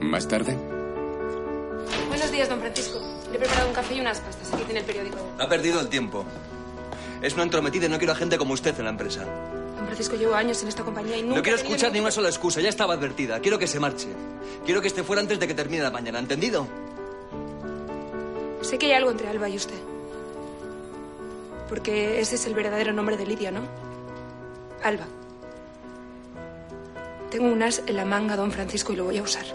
Más 0.00 0.28
tarde, 0.28 0.56
Buenos 2.08 2.30
días, 2.30 2.48
don 2.48 2.60
Francisco. 2.60 3.00
Le 3.32 3.38
he 3.38 3.40
preparado 3.40 3.68
un 3.68 3.74
café 3.74 3.94
y 3.94 4.00
unas 4.00 4.20
pastas. 4.20 4.52
Aquí 4.52 4.62
tiene 4.64 4.80
el 4.80 4.86
periódico. 4.86 5.16
Ha 5.38 5.48
perdido 5.48 5.80
el 5.80 5.88
tiempo. 5.88 6.26
Es 7.22 7.32
una 7.32 7.44
entrometida 7.44 7.86
y 7.86 7.88
no 7.88 7.96
quiero 7.96 8.12
a 8.12 8.16
gente 8.16 8.36
como 8.36 8.52
usted 8.52 8.78
en 8.78 8.84
la 8.84 8.90
empresa. 8.90 9.24
Don 9.76 9.86
Francisco, 9.86 10.16
llevo 10.16 10.34
años 10.34 10.62
en 10.62 10.68
esta 10.68 10.84
compañía 10.84 11.16
y 11.16 11.22
nunca... 11.22 11.36
No 11.36 11.42
quiero 11.42 11.56
escuchar 11.56 11.92
ni 11.92 12.00
una 12.00 12.10
sola 12.10 12.28
excusa, 12.28 12.60
ya 12.60 12.68
estaba 12.68 12.92
advertida. 12.92 13.40
Quiero 13.40 13.58
que 13.58 13.66
se 13.66 13.80
marche. 13.80 14.08
Quiero 14.66 14.82
que 14.82 14.88
esté 14.88 15.02
fuera 15.02 15.22
antes 15.22 15.40
de 15.40 15.48
que 15.48 15.54
termine 15.54 15.82
la 15.82 15.90
mañana, 15.90 16.18
¿entendido? 16.18 16.66
Sé 18.60 18.76
que 18.76 18.86
hay 18.86 18.92
algo 18.92 19.10
entre 19.10 19.28
Alba 19.28 19.48
y 19.48 19.56
usted. 19.56 19.78
Porque 21.70 22.20
ese 22.20 22.34
es 22.34 22.46
el 22.46 22.54
verdadero 22.54 22.92
nombre 22.92 23.16
de 23.16 23.24
Lidia, 23.24 23.50
¿no? 23.50 23.62
Alba. 24.84 25.06
Tengo 27.30 27.46
un 27.46 27.62
as 27.62 27.82
en 27.86 27.96
la 27.96 28.04
manga, 28.04 28.36
don 28.36 28.52
Francisco, 28.52 28.92
y 28.92 28.96
lo 28.96 29.04
voy 29.04 29.16
a 29.16 29.22
usar. 29.22 29.46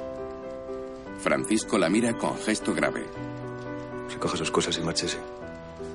Francisco 1.19 1.77
la 1.77 1.89
mira 1.89 2.17
con 2.17 2.37
gesto 2.39 2.73
grave. 2.73 3.05
Recoja 4.09 4.37
sus 4.37 4.51
cosas 4.51 4.77
y 4.77 4.81
márchese. 4.81 5.17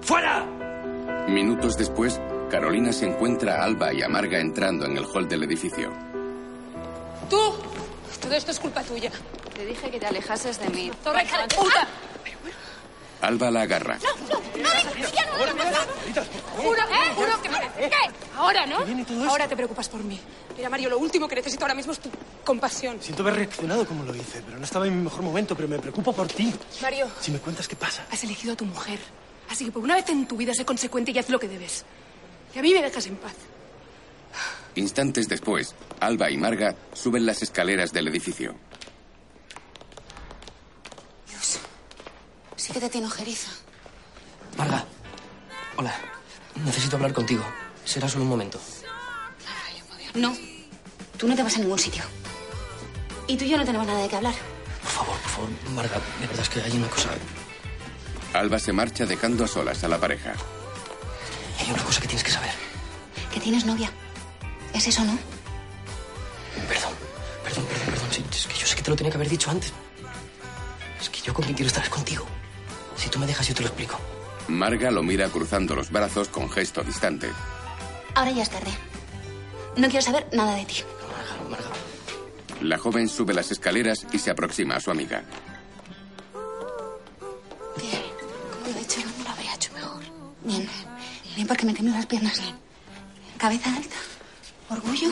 ¡Fuera! 0.02 0.44
Minutos 1.28 1.76
después, 1.76 2.20
Carolina 2.50 2.92
se 2.92 3.06
encuentra 3.06 3.60
a 3.60 3.64
Alba 3.64 3.92
y 3.92 4.02
a 4.02 4.08
Marga 4.08 4.38
entrando 4.38 4.84
en 4.86 4.96
el 4.96 5.04
hall 5.06 5.28
del 5.28 5.44
edificio. 5.44 5.90
¡Tú! 7.30 7.54
Todo 8.20 8.34
esto 8.34 8.50
es 8.50 8.60
culpa 8.60 8.82
tuya. 8.82 9.10
Te 9.54 9.66
dije 9.66 9.90
que 9.90 9.98
te 9.98 10.06
alejases 10.06 10.60
de 10.60 10.68
mí. 10.70 10.90
¡Torre, 11.02 11.24
hija 11.24 11.42
de 11.42 11.54
puta! 11.54 11.88
Alba 13.22 13.50
la 13.50 13.62
agarra. 13.62 13.98
Juro, 16.56 16.82
¿eh? 16.82 17.12
Juro 17.14 17.42
que 17.42 17.48
me... 17.48 17.58
¿Qué? 17.88 17.96
Ahora, 18.36 18.66
¿no? 18.66 18.78
Ahora 19.28 19.48
te 19.48 19.56
preocupas 19.56 19.88
por 19.88 20.02
mí. 20.04 20.20
Mira, 20.56 20.68
Mario, 20.68 20.90
lo 20.90 20.98
último 20.98 21.28
que 21.28 21.36
necesito 21.36 21.64
ahora 21.64 21.74
mismo 21.74 21.92
es 21.92 22.00
tu 22.00 22.10
compasión. 22.44 22.98
Siento 23.00 23.22
haber 23.22 23.36
reaccionado 23.36 23.86
como 23.86 24.04
lo 24.04 24.14
hice, 24.14 24.42
pero 24.44 24.58
no 24.58 24.64
estaba 24.64 24.86
en 24.86 24.96
mi 24.98 25.04
mejor 25.04 25.22
momento, 25.22 25.54
pero 25.56 25.68
me 25.68 25.78
preocupo 25.78 26.12
por 26.12 26.26
ti. 26.28 26.52
Mario, 26.82 27.08
Si 27.20 27.30
me 27.30 27.38
cuentas 27.38 27.66
qué 27.68 27.76
pasa. 27.76 28.04
has 28.10 28.22
elegido 28.24 28.52
a 28.52 28.56
tu 28.56 28.64
mujer. 28.64 28.98
Así 29.48 29.64
que 29.66 29.72
por 29.72 29.82
una 29.82 29.94
vez 29.96 30.08
en 30.08 30.26
tu 30.26 30.36
vida 30.36 30.52
sé 30.54 30.64
consecuente 30.64 31.10
y 31.12 31.18
haz 31.18 31.28
lo 31.30 31.38
que 31.38 31.48
debes. 31.48 31.84
Y 32.54 32.58
a 32.58 32.62
mí 32.62 32.72
me 32.74 32.82
dejas 32.82 33.06
en 33.06 33.16
paz. 33.16 33.34
Instantes 34.74 35.28
después, 35.28 35.74
Alba 36.00 36.30
y 36.30 36.36
Marga 36.36 36.74
suben 36.94 37.26
las 37.26 37.42
escaleras 37.42 37.92
del 37.92 38.08
edificio. 38.08 38.54
Dios, 41.28 41.58
sí 42.62 42.72
que 42.72 42.78
te 42.78 42.88
tiene 42.88 43.08
ojeriza. 43.08 43.50
Marga, 44.56 44.84
hola. 45.76 45.92
Necesito 46.64 46.94
hablar 46.94 47.12
contigo. 47.12 47.42
Será 47.84 48.08
solo 48.08 48.22
un 48.22 48.30
momento. 48.30 48.60
No, 50.14 50.36
tú 51.18 51.26
no 51.26 51.34
te 51.34 51.42
vas 51.42 51.56
a 51.56 51.58
ningún 51.58 51.78
sitio. 51.78 52.04
Y 53.26 53.36
tú 53.36 53.44
y 53.44 53.48
yo 53.48 53.56
no 53.56 53.64
tenemos 53.64 53.86
nada 53.86 54.00
de 54.00 54.08
qué 54.08 54.14
hablar. 54.14 54.34
Por 54.80 54.90
favor, 54.90 55.18
por 55.18 55.30
favor, 55.30 55.50
Marga, 55.74 56.00
de 56.20 56.26
verdad 56.28 56.42
es 56.42 56.48
que 56.48 56.60
hay 56.60 56.76
una 56.76 56.88
cosa. 56.88 57.08
Alba 58.32 58.58
se 58.60 58.72
marcha 58.72 59.06
dejando 59.06 59.44
a 59.44 59.48
solas 59.48 59.82
a 59.82 59.88
la 59.88 59.98
pareja. 59.98 60.34
Hay 61.58 61.70
una 61.72 61.82
cosa 61.82 62.00
que 62.00 62.06
tienes 62.06 62.22
que 62.22 62.30
saber. 62.30 62.52
Que 63.32 63.40
tienes 63.40 63.64
novia. 63.64 63.90
¿Es 64.72 64.86
eso, 64.86 65.02
no? 65.04 65.18
Perdón, 66.68 66.92
perdón, 67.42 67.64
perdón, 67.64 67.86
perdón. 67.86 68.08
Sí, 68.12 68.24
es 68.30 68.46
que 68.46 68.54
yo 68.54 68.66
sé 68.66 68.76
que 68.76 68.82
te 68.82 68.90
lo 68.90 68.96
tenía 68.96 69.10
que 69.10 69.16
haber 69.16 69.28
dicho 69.28 69.50
antes. 69.50 69.72
Es 71.00 71.08
que 71.10 71.20
yo 71.22 71.34
con 71.34 71.44
quien 71.44 71.56
quiero 71.56 71.68
estar 71.68 71.82
es 71.82 71.90
contigo. 71.90 72.24
Si 72.96 73.08
tú 73.08 73.18
me 73.18 73.26
dejas, 73.26 73.46
yo 73.48 73.54
te 73.54 73.62
lo 73.62 73.68
explico. 73.68 73.98
Marga 74.48 74.90
lo 74.90 75.02
mira 75.02 75.28
cruzando 75.28 75.74
los 75.74 75.90
brazos 75.90 76.28
con 76.28 76.50
gesto 76.50 76.82
distante. 76.82 77.30
Ahora 78.14 78.30
ya 78.32 78.42
es 78.42 78.50
tarde. 78.50 78.70
No 79.76 79.88
quiero 79.88 80.02
saber 80.02 80.26
nada 80.32 80.54
de 80.56 80.64
ti. 80.66 80.82
La 82.60 82.78
joven 82.78 83.08
sube 83.08 83.34
las 83.34 83.50
escaleras 83.50 84.06
y 84.12 84.18
se 84.18 84.30
aproxima 84.30 84.76
a 84.76 84.80
su 84.80 84.90
amiga. 84.90 85.24
Bien. 87.76 88.02
Como 88.62 88.72
lo 88.72 88.78
he 88.78 88.82
hecho, 88.82 89.00
no 89.18 89.24
lo 89.24 89.30
habría 89.30 89.54
hecho 89.54 89.72
mejor. 89.72 90.02
Bien. 90.44 90.68
Bien, 91.34 91.46
porque 91.48 91.66
me 91.66 91.72
tiemblan 91.72 91.96
las 91.96 92.06
piernas. 92.06 92.40
Cabeza 93.38 93.74
alta, 93.74 93.96
orgullo 94.68 95.08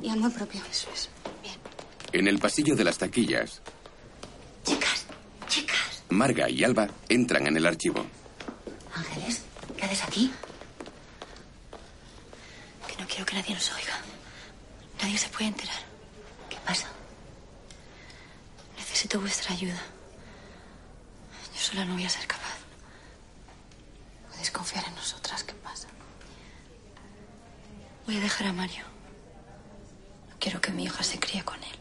y 0.00 0.10
amor 0.10 0.32
propio. 0.32 0.60
Eso 0.70 0.88
es. 0.94 1.08
En 2.12 2.28
el 2.28 2.38
pasillo 2.38 2.76
de 2.76 2.84
las 2.84 2.98
taquillas, 2.98 3.60
chicas. 4.64 4.97
Marga 6.10 6.48
y 6.48 6.64
Alba 6.64 6.88
entran 7.08 7.46
en 7.46 7.56
el 7.56 7.66
archivo. 7.66 8.04
Ángeles, 8.94 9.42
¿qué 9.76 9.84
haces 9.84 10.02
aquí? 10.04 10.32
Que 12.86 12.96
no 13.00 13.06
quiero 13.06 13.26
que 13.26 13.34
nadie 13.34 13.54
nos 13.54 13.70
oiga. 13.74 13.98
Nadie 15.02 15.18
se 15.18 15.28
puede 15.28 15.46
enterar. 15.46 15.76
¿Qué 16.48 16.56
pasa? 16.64 16.88
Necesito 18.76 19.20
vuestra 19.20 19.52
ayuda. 19.52 19.80
Yo 21.54 21.60
sola 21.60 21.84
no 21.84 21.94
voy 21.94 22.04
a 22.04 22.08
ser 22.08 22.26
capaz. 22.26 22.56
Podéis 24.30 24.50
confiar 24.50 24.84
en 24.88 24.94
nosotras. 24.94 25.44
¿Qué 25.44 25.54
pasa? 25.54 25.88
Voy 28.06 28.16
a 28.16 28.20
dejar 28.20 28.46
a 28.46 28.52
Mario. 28.52 28.84
No 30.30 30.36
quiero 30.40 30.60
que 30.60 30.72
mi 30.72 30.84
hija 30.84 31.02
se 31.02 31.20
críe 31.20 31.44
con 31.44 31.62
él. 31.62 31.78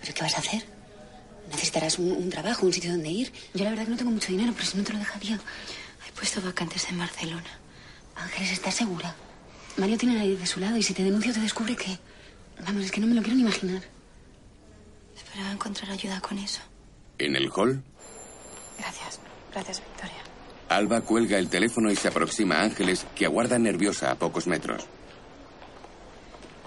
¿Pero 0.00 0.14
qué 0.14 0.22
vas 0.22 0.34
a 0.34 0.38
hacer? 0.38 0.71
Necesitarás 1.50 1.98
un, 1.98 2.12
un 2.12 2.30
trabajo, 2.30 2.66
un 2.66 2.72
sitio 2.72 2.90
donde 2.92 3.08
ir. 3.08 3.32
Yo 3.54 3.64
la 3.64 3.70
verdad 3.70 3.84
que 3.84 3.90
no 3.90 3.96
tengo 3.96 4.10
mucho 4.10 4.28
dinero, 4.28 4.52
pero 4.54 4.66
si 4.66 4.76
no 4.76 4.84
te 4.84 4.92
lo 4.92 4.98
dejaría. 4.98 5.38
He 6.08 6.12
puesto 6.12 6.40
vacantes 6.40 6.88
en 6.90 6.98
Barcelona. 6.98 7.58
Ángeles, 8.16 8.52
¿estás 8.52 8.74
segura? 8.74 9.14
Mario 9.76 9.98
tiene 9.98 10.16
a 10.16 10.18
nadie 10.18 10.36
de 10.36 10.46
su 10.46 10.60
lado 10.60 10.76
y 10.76 10.82
si 10.82 10.94
te 10.94 11.02
denuncio 11.02 11.32
te 11.32 11.40
descubre 11.40 11.76
que... 11.76 11.98
Vamos, 12.66 12.84
es 12.84 12.92
que 12.92 13.00
no 13.00 13.06
me 13.06 13.14
lo 13.14 13.22
quiero 13.22 13.36
ni 13.36 13.42
imaginar. 13.42 13.82
Esperaba 15.16 15.52
encontrar 15.52 15.90
ayuda 15.90 16.20
con 16.20 16.38
eso. 16.38 16.60
En 17.18 17.36
el 17.36 17.50
hall, 17.54 17.82
Gracias. 18.78 19.20
Gracias, 19.52 19.80
Victoria. 19.80 20.22
Alba 20.68 21.02
cuelga 21.02 21.38
el 21.38 21.48
teléfono 21.48 21.90
y 21.90 21.96
se 21.96 22.08
aproxima 22.08 22.56
a 22.56 22.62
Ángeles, 22.62 23.06
que 23.14 23.26
aguarda 23.26 23.58
nerviosa 23.58 24.10
a 24.10 24.16
pocos 24.16 24.46
metros. 24.46 24.86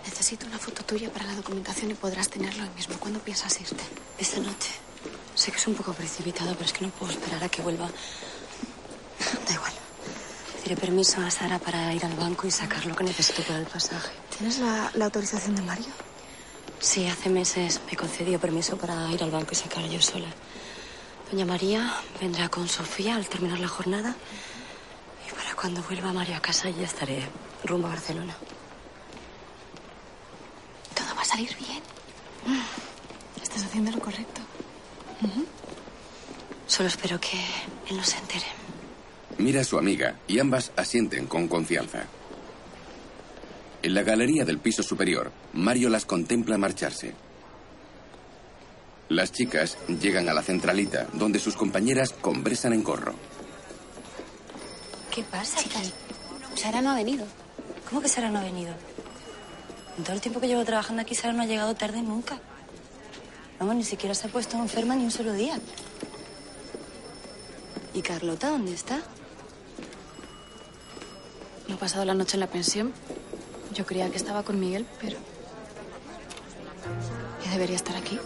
Necesito 0.05 0.45
una 0.47 0.59
foto 0.59 0.83
tuya 0.83 1.11
para 1.11 1.25
la 1.25 1.33
documentación 1.35 1.91
y 1.91 1.93
podrás 1.93 2.29
tenerlo 2.29 2.63
hoy 2.63 2.69
mismo. 2.75 2.95
¿Cuándo 2.99 3.19
piensas 3.19 3.59
irte? 3.59 3.83
Esta 4.17 4.39
noche. 4.39 4.71
Sé 5.33 5.51
que 5.51 5.57
es 5.57 5.67
un 5.67 5.75
poco 5.75 5.93
precipitado, 5.93 6.53
pero 6.53 6.65
es 6.65 6.73
que 6.73 6.85
no 6.85 6.91
puedo 6.91 7.11
esperar 7.11 7.43
a 7.43 7.49
que 7.49 7.61
vuelva. 7.61 7.89
Da 9.47 9.53
igual. 9.53 9.73
Pediré 10.53 10.77
permiso 10.79 11.21
a 11.21 11.29
Sara 11.29 11.59
para 11.59 11.93
ir 11.93 12.05
al 12.05 12.13
banco 12.13 12.47
y 12.47 12.51
sacar 12.51 12.85
lo 12.85 12.95
que 12.95 13.03
necesito 13.03 13.43
para 13.43 13.59
el 13.59 13.65
pasaje. 13.65 14.11
¿Tienes 14.37 14.59
la, 14.59 14.91
la 14.95 15.05
autorización 15.05 15.55
de 15.55 15.61
Mario? 15.63 15.87
Sí, 16.79 17.07
hace 17.07 17.29
meses 17.29 17.81
me 17.89 17.97
concedió 17.97 18.39
permiso 18.39 18.77
para 18.77 19.11
ir 19.11 19.23
al 19.23 19.31
banco 19.31 19.49
y 19.51 19.55
sacar 19.55 19.83
yo 19.87 20.01
sola. 20.01 20.27
Doña 21.31 21.45
María 21.45 21.93
vendrá 22.21 22.49
con 22.49 22.67
Sofía 22.67 23.15
al 23.15 23.27
terminar 23.27 23.59
la 23.59 23.67
jornada. 23.67 24.15
Y 25.27 25.33
para 25.33 25.55
cuando 25.55 25.81
vuelva 25.81 26.13
Mario 26.13 26.35
a 26.37 26.39
casa 26.41 26.69
ya 26.69 26.85
estaré 26.85 27.27
rumbo 27.63 27.87
a 27.87 27.91
Barcelona. 27.91 28.35
Todo 31.35 31.43
va 31.43 31.49
a 31.49 31.53
salir 31.53 31.55
bien. 31.57 31.83
Estás 33.43 33.65
haciendo 33.65 33.91
lo 33.91 33.99
correcto. 33.99 34.41
Solo 36.67 36.87
espero 36.87 37.19
que 37.19 37.37
él 37.89 37.97
no 37.97 38.03
se 38.03 38.17
entere. 38.17 38.45
Mira 39.37 39.61
a 39.61 39.63
su 39.65 39.77
amiga 39.77 40.15
y 40.27 40.39
ambas 40.39 40.71
asienten 40.77 41.27
con 41.27 41.47
confianza. 41.47 42.05
En 43.81 43.93
la 43.93 44.03
galería 44.03 44.45
del 44.45 44.59
piso 44.59 44.81
superior, 44.81 45.31
Mario 45.53 45.89
las 45.89 46.05
contempla 46.05 46.57
marcharse. 46.57 47.13
Las 49.09 49.31
chicas 49.31 49.77
llegan 50.01 50.29
a 50.29 50.33
la 50.33 50.41
centralita, 50.41 51.07
donde 51.13 51.39
sus 51.39 51.55
compañeras 51.55 52.13
conversan 52.13 52.73
en 52.73 52.81
corro. 52.81 53.13
¿Qué 55.13 55.21
pasa 55.23 55.59
aquí? 55.59 55.91
Sara 56.55 56.81
no 56.81 56.91
ha 56.91 56.95
venido. 56.95 57.27
¿Cómo 57.89 58.01
que 58.01 58.07
Sara 58.07 58.29
no 58.29 58.39
ha 58.39 58.43
venido? 58.43 58.73
En 59.97 60.03
todo 60.03 60.13
el 60.13 60.21
tiempo 60.21 60.41
que 60.41 60.47
llevo 60.47 60.65
trabajando 60.65 61.01
aquí, 61.01 61.15
Sara 61.15 61.33
no 61.33 61.43
ha 61.43 61.45
llegado 61.45 61.73
tarde 61.75 62.01
nunca. 62.01 62.39
Vamos, 63.59 63.75
ni 63.75 63.83
siquiera 63.83 64.13
se 64.13 64.27
ha 64.27 64.31
puesto 64.31 64.57
enferma 64.57 64.95
ni 64.95 65.05
un 65.05 65.11
solo 65.11 65.31
día. 65.33 65.59
¿Y 67.93 68.01
Carlota 68.01 68.49
dónde 68.49 68.73
está? 68.73 68.99
No 71.69 71.75
ha 71.75 71.77
pasado 71.77 72.03
la 72.03 72.13
noche 72.13 72.35
en 72.35 72.41
la 72.41 72.47
pensión. 72.47 72.93
Yo 73.73 73.85
creía 73.85 74.09
que 74.09 74.17
estaba 74.17 74.43
con 74.43 74.59
Miguel, 74.59 74.85
pero... 74.99 75.17
Ya 77.43 77.51
debería 77.51 77.77
estar 77.77 77.95
aquí. 77.95 78.19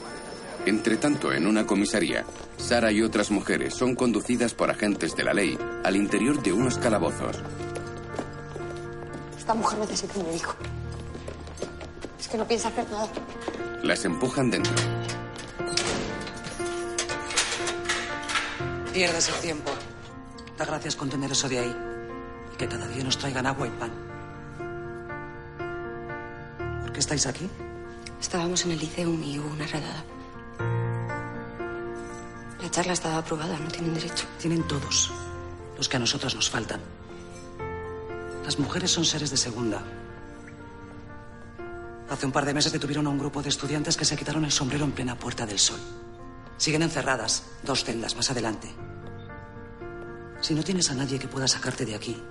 Entre 0.65 0.97
tanto, 0.97 1.31
en 1.31 1.45
una 1.45 1.65
comisaría, 1.65 2.25
Sara 2.57 2.91
y 2.91 3.01
otras 3.01 3.31
mujeres 3.31 3.75
son 3.75 3.95
conducidas 3.95 4.53
por 4.53 4.71
agentes 4.71 5.15
de 5.15 5.23
la 5.23 5.33
ley 5.33 5.57
al 5.83 5.95
interior 5.95 6.41
de 6.41 6.51
unos 6.51 6.77
calabozos. 6.79 7.37
Esta 9.37 9.53
mujer 9.53 9.79
necesita 9.79 10.19
un 10.19 10.25
médico. 10.25 10.55
Que 12.31 12.37
no 12.37 12.47
piensa 12.47 12.67
hacer 12.67 12.89
nada. 12.91 13.07
Las 13.83 14.05
empujan 14.05 14.51
dentro. 14.51 14.73
Pierdes 18.93 19.29
el 19.29 19.35
tiempo. 19.35 19.71
Da 20.57 20.65
gracias 20.65 20.95
con 20.95 21.09
tener 21.09 21.31
eso 21.31 21.49
de 21.49 21.59
ahí. 21.59 21.75
Y 22.53 22.57
que 22.57 22.67
cada 22.67 22.87
día 22.87 23.03
nos 23.03 23.17
traigan 23.17 23.47
agua 23.47 23.67
y 23.67 23.71
pan. 23.71 23.91
¿Por 26.81 26.93
qué 26.93 26.99
estáis 26.99 27.25
aquí? 27.25 27.49
Estábamos 28.19 28.65
en 28.65 28.71
el 28.71 28.79
liceum 28.79 29.23
y 29.23 29.39
hubo 29.39 29.49
una 29.49 29.65
redada. 29.65 30.03
La 32.61 32.69
charla 32.69 32.93
estaba 32.93 33.17
aprobada, 33.17 33.57
no 33.57 33.69
tienen 33.69 33.93
derecho. 33.93 34.25
Tienen 34.37 34.67
todos. 34.67 35.11
Los 35.77 35.87
que 35.87 35.97
a 35.97 35.99
nosotras 35.99 36.35
nos 36.35 36.49
faltan. 36.49 36.81
Las 38.43 38.59
mujeres 38.59 38.91
son 38.91 39.05
seres 39.05 39.31
de 39.31 39.37
segunda. 39.37 39.81
Hace 42.09 42.25
un 42.25 42.31
par 42.31 42.45
de 42.45 42.53
meses 42.53 42.71
detuvieron 42.71 43.05
a 43.07 43.09
un 43.09 43.19
grupo 43.19 43.41
de 43.41 43.49
estudiantes 43.49 43.95
que 43.95 44.05
se 44.05 44.17
quitaron 44.17 44.43
el 44.43 44.51
sombrero 44.51 44.83
en 44.83 44.91
plena 44.91 45.15
Puerta 45.17 45.45
del 45.45 45.59
Sol. 45.59 45.79
Siguen 46.57 46.81
encerradas, 46.81 47.43
dos 47.63 47.83
celdas 47.83 48.15
más 48.15 48.31
adelante. 48.31 48.67
Si 50.41 50.53
no 50.55 50.63
tienes 50.63 50.89
a 50.89 50.95
nadie 50.95 51.19
que 51.19 51.27
pueda 51.27 51.47
sacarte 51.47 51.85
de 51.85 51.95
aquí, 51.95 52.21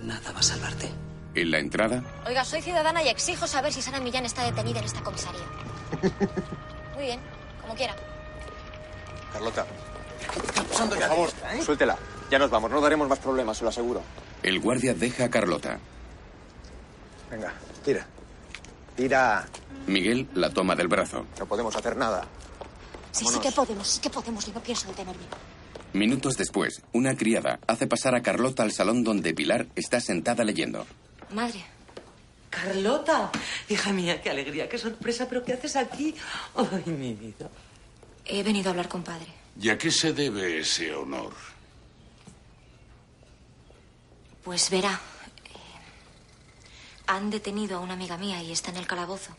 nada 0.00 0.32
va 0.32 0.38
a 0.40 0.42
salvarte. 0.42 0.90
En 1.34 1.50
la 1.50 1.58
entrada, 1.58 2.02
Oiga, 2.26 2.44
soy 2.44 2.62
ciudadana 2.62 3.02
y 3.02 3.08
exijo 3.08 3.46
saber 3.46 3.72
si 3.72 3.82
Sara 3.82 4.00
Millán 4.00 4.24
está 4.24 4.44
detenida 4.44 4.78
en 4.78 4.84
esta 4.86 5.02
comisaría. 5.02 5.44
Muy 6.94 7.04
bien, 7.04 7.20
como 7.60 7.74
quiera. 7.74 7.94
Carlota. 9.32 9.66
Por 10.78 10.98
favor, 10.98 11.30
suéltela. 11.64 11.96
Ya 12.30 12.38
nos 12.38 12.50
vamos, 12.50 12.70
no 12.70 12.80
daremos 12.80 13.08
más 13.08 13.18
problemas, 13.18 13.58
se 13.58 13.64
lo 13.64 13.70
aseguro. 13.70 14.02
el 14.42 14.58
guardia 14.60 14.94
deja 14.94 15.24
a 15.24 15.30
Carlota. 15.30 15.78
Venga, 17.30 17.52
tira. 17.84 18.06
Tira. 18.98 19.46
Miguel 19.86 20.28
la 20.34 20.50
toma 20.50 20.74
del 20.74 20.88
brazo. 20.88 21.24
No 21.38 21.46
podemos 21.46 21.74
hacer 21.76 21.96
nada. 21.96 22.26
Sí, 23.12 23.24
sí 23.24 23.38
que 23.38 23.52
podemos, 23.52 23.86
sí 23.86 24.00
que 24.00 24.10
podemos 24.10 24.48
y 24.48 24.50
no 24.50 24.60
pienso 24.60 24.88
detenerme. 24.88 25.22
Minutos 25.92 26.36
después, 26.36 26.82
una 26.92 27.16
criada 27.16 27.60
hace 27.68 27.86
pasar 27.86 28.16
a 28.16 28.22
Carlota 28.22 28.64
al 28.64 28.72
salón 28.72 29.04
donde 29.04 29.32
Pilar 29.34 29.68
está 29.76 30.00
sentada 30.00 30.42
leyendo. 30.42 30.84
Madre, 31.32 31.64
Carlota, 32.50 33.30
hija 33.68 33.92
mía, 33.92 34.20
qué 34.20 34.30
alegría, 34.30 34.68
qué 34.68 34.78
sorpresa, 34.78 35.28
pero 35.28 35.44
¿qué 35.44 35.52
haces 35.52 35.76
aquí? 35.76 36.12
Ay, 36.56 36.92
mi 36.92 37.14
vida. 37.14 37.48
he 38.24 38.42
venido 38.42 38.68
a 38.68 38.70
hablar 38.72 38.88
con 38.88 39.04
padre. 39.04 39.28
¿Y 39.60 39.68
a 39.70 39.78
qué 39.78 39.92
se 39.92 40.12
debe 40.12 40.58
ese 40.58 40.92
honor? 40.92 41.32
Pues 44.42 44.68
verá, 44.70 45.00
han 47.08 47.30
detenido 47.30 47.78
a 47.78 47.80
una 47.80 47.94
amiga 47.94 48.18
mía 48.18 48.42
y 48.42 48.52
está 48.52 48.70
en 48.70 48.76
el 48.76 48.86
calabozo. 48.86 49.34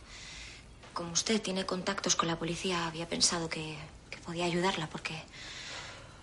Como 0.94 1.14
usted 1.14 1.40
tiene 1.42 1.66
contactos 1.66 2.16
con 2.16 2.28
la 2.28 2.38
policía, 2.38 2.88
había 2.88 3.08
pensado 3.08 3.48
que, 3.48 3.78
que 4.10 4.18
podía 4.18 4.46
ayudarla 4.46 4.90
porque, 4.90 5.16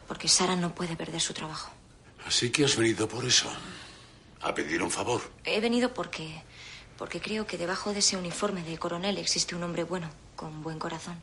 porque 0.08 0.28
Sara 0.28 0.56
no 0.56 0.74
puede 0.74 0.96
perder 0.96 1.20
su 1.20 1.32
trabajo. 1.32 1.70
Así 2.26 2.50
que 2.50 2.64
has 2.64 2.76
venido 2.76 3.08
por 3.08 3.24
eso. 3.24 3.48
A 4.42 4.54
pedir 4.54 4.82
un 4.82 4.90
favor. 4.90 5.22
He 5.44 5.60
venido 5.60 5.94
porque, 5.94 6.42
porque 6.98 7.20
creo 7.20 7.46
que 7.46 7.56
debajo 7.56 7.92
de 7.92 8.00
ese 8.00 8.16
uniforme 8.16 8.64
de 8.64 8.76
coronel 8.76 9.16
existe 9.16 9.54
un 9.54 9.62
hombre 9.62 9.84
bueno, 9.84 10.10
con 10.34 10.64
buen 10.64 10.80
corazón. 10.80 11.22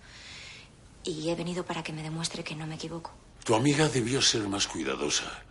Y 1.04 1.30
he 1.30 1.36
venido 1.36 1.66
para 1.66 1.84
que 1.84 1.92
me 1.92 2.02
demuestre 2.02 2.46
que 2.46 2.56
no 2.56 2.66
me 2.66 2.76
equivoco. 2.76 3.12
Tu 3.44 3.54
amiga 3.54 3.90
debió 3.90 4.22
ser 4.22 4.48
más 4.48 4.68
cuidadosa. 4.68 5.44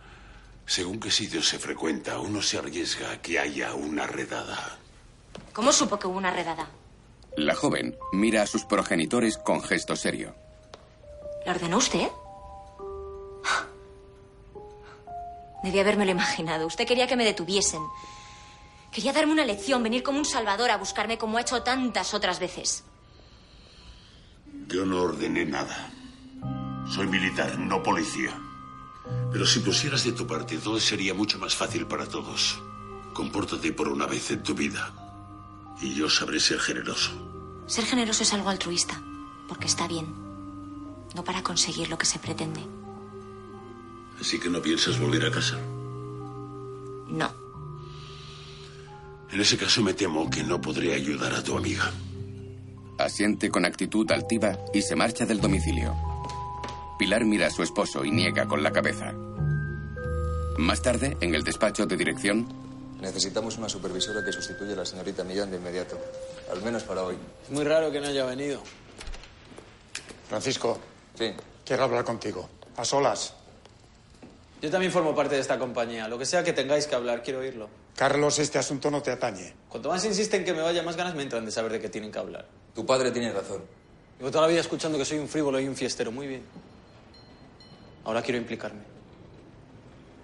Según 0.65 0.99
qué 0.99 1.11
sitio 1.11 1.41
se 1.41 1.59
frecuenta, 1.59 2.19
uno 2.19 2.41
se 2.41 2.57
arriesga 2.57 3.11
a 3.11 3.21
que 3.21 3.39
haya 3.39 3.73
una 3.73 4.07
redada. 4.07 4.77
¿Cómo 5.53 5.71
supo 5.71 5.99
que 5.99 6.07
hubo 6.07 6.17
una 6.17 6.31
redada? 6.31 6.67
La 7.35 7.55
joven 7.55 7.95
mira 8.11 8.43
a 8.43 8.47
sus 8.47 8.63
progenitores 8.63 9.37
con 9.37 9.61
gesto 9.61 9.95
serio. 9.95 10.35
¿La 11.45 11.51
ordenó 11.53 11.77
usted? 11.77 12.07
Debía 15.63 15.81
habérmelo 15.81 16.11
imaginado. 16.11 16.67
Usted 16.67 16.85
quería 16.85 17.07
que 17.07 17.15
me 17.15 17.25
detuviesen. 17.25 17.81
Quería 18.91 19.13
darme 19.13 19.33
una 19.33 19.45
lección, 19.45 19.81
venir 19.81 20.03
como 20.03 20.19
un 20.19 20.25
salvador 20.25 20.69
a 20.71 20.77
buscarme 20.77 21.17
como 21.17 21.37
ha 21.37 21.41
hecho 21.41 21.63
tantas 21.63 22.13
otras 22.13 22.39
veces. 22.39 22.83
Yo 24.67 24.85
no 24.85 25.01
ordené 25.01 25.45
nada. 25.45 25.91
Soy 26.93 27.07
militar, 27.07 27.57
no 27.57 27.81
policía. 27.81 28.37
Pero 29.31 29.45
si 29.45 29.59
pusieras 29.59 30.03
de 30.03 30.11
tu 30.11 30.25
parte, 30.27 30.57
todo 30.57 30.79
sería 30.79 31.13
mucho 31.13 31.39
más 31.39 31.55
fácil 31.55 31.85
para 31.87 32.07
todos. 32.07 32.61
Compórtate 33.13 33.73
por 33.73 33.89
una 33.89 34.05
vez 34.05 34.31
en 34.31 34.43
tu 34.43 34.53
vida. 34.53 34.93
Y 35.81 35.93
yo 35.93 36.09
sabré 36.09 36.39
ser 36.39 36.59
generoso. 36.59 37.11
Ser 37.65 37.85
generoso 37.85 38.23
es 38.23 38.33
algo 38.33 38.49
altruista, 38.49 39.01
porque 39.47 39.67
está 39.67 39.87
bien. 39.87 40.07
No 41.15 41.23
para 41.23 41.43
conseguir 41.43 41.89
lo 41.89 41.97
que 41.97 42.05
se 42.05 42.19
pretende. 42.19 42.61
Así 44.19 44.39
que 44.39 44.49
no 44.49 44.61
piensas 44.61 44.99
volver 44.99 45.25
a 45.25 45.31
casa. 45.31 45.57
No. 47.09 47.31
En 49.31 49.41
ese 49.41 49.57
caso 49.57 49.81
me 49.81 49.93
temo 49.93 50.29
que 50.29 50.43
no 50.43 50.61
podré 50.61 50.93
ayudar 50.93 51.33
a 51.33 51.43
tu 51.43 51.57
amiga. 51.57 51.91
Asiente 52.99 53.49
con 53.49 53.65
actitud 53.65 54.09
altiva 54.11 54.57
y 54.73 54.81
se 54.81 54.95
marcha 54.95 55.25
del 55.25 55.41
domicilio. 55.41 56.12
Pilar 56.97 57.25
mira 57.25 57.47
a 57.47 57.51
su 57.51 57.63
esposo 57.63 58.05
y 58.05 58.11
niega 58.11 58.47
con 58.47 58.63
la 58.63 58.71
cabeza. 58.71 59.13
Más 60.57 60.81
tarde, 60.81 61.17
en 61.21 61.33
el 61.33 61.43
despacho 61.43 61.85
de 61.85 61.97
dirección, 61.97 62.47
Necesitamos 63.03 63.57
una 63.57 63.67
supervisora 63.67 64.23
que 64.23 64.31
sustituya 64.31 64.71
a 64.71 64.77
la 64.77 64.85
señorita 64.85 65.25
Millán 65.25 65.51
de 65.51 65.57
inmediato. 65.57 65.99
Al 66.49 66.61
menos 66.61 66.83
para 66.83 67.03
hoy. 67.03 67.17
Es 67.43 67.51
muy 67.51 67.65
raro 67.65 67.91
que 67.91 67.99
no 67.99 68.07
haya 68.07 68.23
venido. 68.23 68.63
Francisco. 70.29 70.79
Sí. 71.13 71.33
Quiero 71.65 71.83
hablar 71.83 72.05
contigo. 72.05 72.47
A 72.77 72.85
solas. 72.85 73.33
Yo 74.61 74.71
también 74.71 74.89
formo 74.89 75.13
parte 75.13 75.35
de 75.35 75.41
esta 75.41 75.59
compañía. 75.59 76.07
Lo 76.07 76.17
que 76.17 76.25
sea 76.25 76.45
que 76.45 76.53
tengáis 76.53 76.87
que 76.87 76.95
hablar, 76.95 77.21
quiero 77.23 77.39
oírlo. 77.39 77.67
Carlos, 77.97 78.39
este 78.39 78.57
asunto 78.57 78.89
no 78.89 79.03
te 79.03 79.11
atañe. 79.11 79.53
Cuanto 79.67 79.89
más 79.89 80.05
insisten 80.05 80.45
que 80.45 80.53
me 80.53 80.61
vaya, 80.61 80.81
más 80.81 80.95
ganas 80.95 81.13
me 81.13 81.23
entran 81.23 81.43
de 81.43 81.51
saber 81.51 81.73
de 81.73 81.81
qué 81.81 81.89
tienen 81.89 82.09
que 82.09 82.19
hablar. 82.19 82.47
Tu 82.73 82.85
padre 82.85 83.11
tiene 83.11 83.33
razón. 83.33 83.63
Llevo 84.17 84.31
toda 84.31 84.43
la 84.43 84.47
vida 84.47 84.61
escuchando 84.61 84.97
que 84.97 85.03
soy 85.03 85.17
un 85.19 85.27
frívolo 85.27 85.59
y 85.59 85.67
un 85.67 85.75
fiestero. 85.75 86.09
Muy 86.09 86.27
bien. 86.27 86.43
Ahora 88.05 88.21
quiero 88.21 88.37
implicarme. 88.37 88.81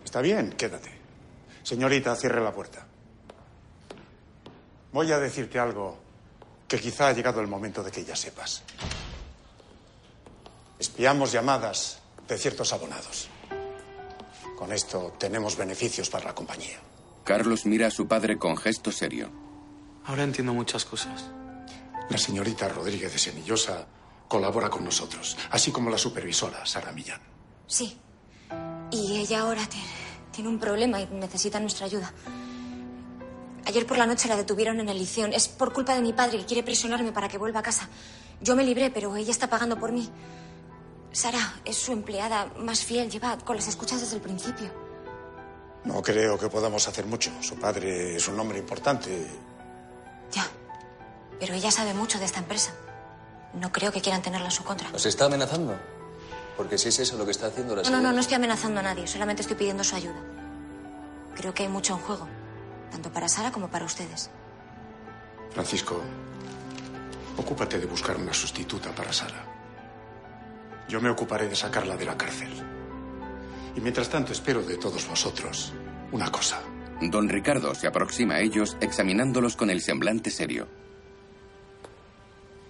Está 0.03 0.21
bien, 0.21 0.53
quédate. 0.53 0.91
Señorita, 1.63 2.15
cierre 2.15 2.41
la 2.41 2.53
puerta. 2.53 2.85
Voy 4.91 5.11
a 5.11 5.19
decirte 5.19 5.59
algo 5.59 5.97
que 6.67 6.79
quizá 6.79 7.09
ha 7.09 7.13
llegado 7.13 7.41
el 7.41 7.47
momento 7.47 7.83
de 7.83 7.91
que 7.91 8.03
ya 8.03 8.15
sepas. 8.15 8.63
Espiamos 10.79 11.31
llamadas 11.31 11.99
de 12.27 12.37
ciertos 12.37 12.73
abonados. 12.73 13.29
Con 14.57 14.73
esto 14.73 15.15
tenemos 15.17 15.57
beneficios 15.57 16.09
para 16.09 16.25
la 16.25 16.35
compañía. 16.35 16.79
Carlos 17.23 17.65
mira 17.65 17.87
a 17.87 17.91
su 17.91 18.07
padre 18.07 18.37
con 18.37 18.57
gesto 18.57 18.91
serio. 18.91 19.29
Ahora 20.05 20.23
entiendo 20.23 20.53
muchas 20.53 20.85
cosas. 20.85 21.29
La 22.09 22.17
señorita 22.17 22.67
Rodríguez 22.67 23.13
de 23.13 23.19
Semillosa 23.19 23.85
colabora 24.27 24.69
con 24.69 24.83
nosotros, 24.83 25.37
así 25.51 25.71
como 25.71 25.89
la 25.89 25.97
supervisora 25.97 26.65
Sara 26.65 26.91
Millán. 26.91 27.21
Sí. 27.69 27.95
Y 28.91 29.17
ella 29.17 29.41
ahora 29.41 29.61
tiene 30.31 30.49
un 30.49 30.59
problema 30.59 30.99
y 30.99 31.05
necesita 31.05 31.59
nuestra 31.59 31.85
ayuda. 31.85 32.11
Ayer 33.65 33.85
por 33.85 33.99
la 33.99 34.07
noche 34.07 34.27
la 34.27 34.35
detuvieron 34.35 34.79
en 34.79 34.89
el 34.89 34.97
liceo. 34.97 35.27
Es 35.27 35.47
por 35.47 35.71
culpa 35.71 35.93
de 35.93 36.01
mi 36.01 36.11
padre 36.11 36.39
que 36.39 36.45
quiere 36.45 36.63
presionarme 36.63 37.11
para 37.11 37.29
que 37.29 37.37
vuelva 37.37 37.59
a 37.59 37.63
casa. 37.63 37.87
Yo 38.41 38.55
me 38.55 38.63
libré, 38.63 38.89
pero 38.89 39.15
ella 39.15 39.29
está 39.29 39.47
pagando 39.47 39.79
por 39.79 39.91
mí. 39.91 40.09
Sara 41.11 41.61
es 41.63 41.77
su 41.77 41.91
empleada 41.91 42.51
más 42.57 42.83
fiel, 42.83 43.11
lleva 43.11 43.37
con 43.37 43.55
las 43.55 43.67
escuchas 43.67 44.01
desde 44.01 44.15
el 44.15 44.21
principio. 44.21 44.71
No 45.85 46.01
creo 46.01 46.39
que 46.39 46.49
podamos 46.49 46.87
hacer 46.87 47.05
mucho. 47.05 47.31
Su 47.41 47.55
padre 47.59 48.15
es 48.15 48.27
un 48.27 48.39
hombre 48.39 48.57
importante. 48.57 49.27
Pero 51.39 51.53
ella 51.53 51.71
sabe 51.71 51.93
mucho 51.93 52.19
de 52.19 52.25
esta 52.25 52.39
empresa. 52.39 52.73
No 53.53 53.71
creo 53.71 53.93
que 53.93 54.01
quieran 54.01 54.21
tenerla 54.21 54.47
en 54.47 54.51
su 54.51 54.63
contra. 54.65 54.89
¿Nos 54.91 55.05
está 55.05 55.25
amenazando? 55.25 55.79
Porque 56.59 56.77
si 56.77 56.89
es 56.89 56.99
eso 56.99 57.17
lo 57.17 57.23
que 57.23 57.31
está 57.31 57.47
haciendo 57.47 57.73
la 57.73 57.83
No, 57.83 57.89
no, 57.89 57.95
no, 57.95 57.97
señora- 57.99 58.13
no 58.15 58.19
estoy 58.19 58.35
amenazando 58.35 58.79
a 58.81 58.83
nadie. 58.83 59.07
Solamente 59.07 59.43
estoy 59.43 59.55
pidiendo 59.55 59.81
su 59.85 59.95
ayuda. 59.95 60.19
Creo 61.35 61.53
que 61.53 61.63
hay 61.63 61.69
mucho 61.69 61.93
en 61.93 61.99
juego. 62.01 62.27
Tanto 62.91 63.09
para 63.13 63.29
Sara 63.29 63.49
como 63.53 63.69
para 63.69 63.85
ustedes. 63.85 64.29
Francisco, 65.51 66.01
ocúpate 67.37 67.79
de 67.79 67.85
buscar 67.85 68.17
una 68.17 68.33
sustituta 68.33 68.91
para 68.93 69.13
Sara. 69.13 69.45
Yo 70.89 70.99
me 70.99 71.09
ocuparé 71.09 71.47
de 71.47 71.55
sacarla 71.55 71.95
de 71.95 72.03
la 72.03 72.17
cárcel. 72.17 72.49
Y 73.77 73.79
mientras 73.79 74.09
tanto 74.09 74.33
espero 74.33 74.61
de 74.61 74.75
todos 74.75 75.07
vosotros 75.07 75.71
una 76.11 76.29
cosa. 76.29 76.59
Don 76.99 77.29
Ricardo 77.29 77.73
se 77.73 77.87
aproxima 77.87 78.33
a 78.33 78.39
ellos 78.41 78.75
examinándolos 78.81 79.55
con 79.55 79.69
el 79.69 79.79
semblante 79.79 80.29
serio. 80.29 80.67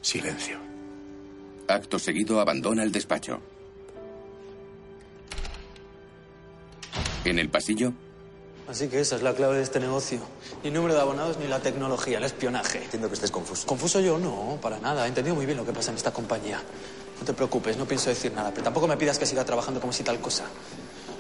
Silencio. 0.02 0.60
Acto 1.68 1.98
seguido 1.98 2.40
abandona 2.40 2.84
el 2.84 2.92
despacho. 2.92 3.42
En 7.26 7.40
el 7.40 7.50
pasillo, 7.50 7.94
Así 8.70 8.88
que 8.88 9.00
esa 9.00 9.16
es 9.16 9.24
la 9.24 9.34
clave 9.34 9.58
de 9.58 9.64
este 9.64 9.80
negocio. 9.80 10.20
Ni 10.64 10.70
número 10.70 10.94
de 10.94 11.02
abonados 11.02 11.40
ni 11.40 11.48
la 11.48 11.60
tecnología, 11.60 12.20
el 12.20 12.24
espionaje. 12.24 12.84
Entiendo 12.84 13.08
que 13.08 13.16
estés 13.16 13.32
confuso. 13.32 13.66
¿Confuso 13.66 14.00
yo? 14.00 14.20
No, 14.20 14.60
para 14.62 14.78
nada. 14.78 15.06
He 15.06 15.08
entendido 15.08 15.36
muy 15.36 15.48
bien 15.48 15.58
lo 15.58 15.66
que 15.66 15.74
pasa 15.74 15.90
en 15.90 15.98
esta 15.98 16.14
compañía. 16.14 16.62
No 17.20 17.26
te 17.26 17.34
preocupes, 17.34 17.78
no 17.78 17.86
pienso 17.88 18.12
decir 18.12 18.32
nada, 18.32 18.52
pero 18.52 18.64
tampoco 18.66 18.88
me 18.88 18.96
pidas 18.96 19.18
que 19.18 19.26
siga 19.26 19.44
trabajando 19.44 19.82
como 19.82 19.92
si 19.92 20.04
tal 20.04 20.20
cosa. 20.20 20.44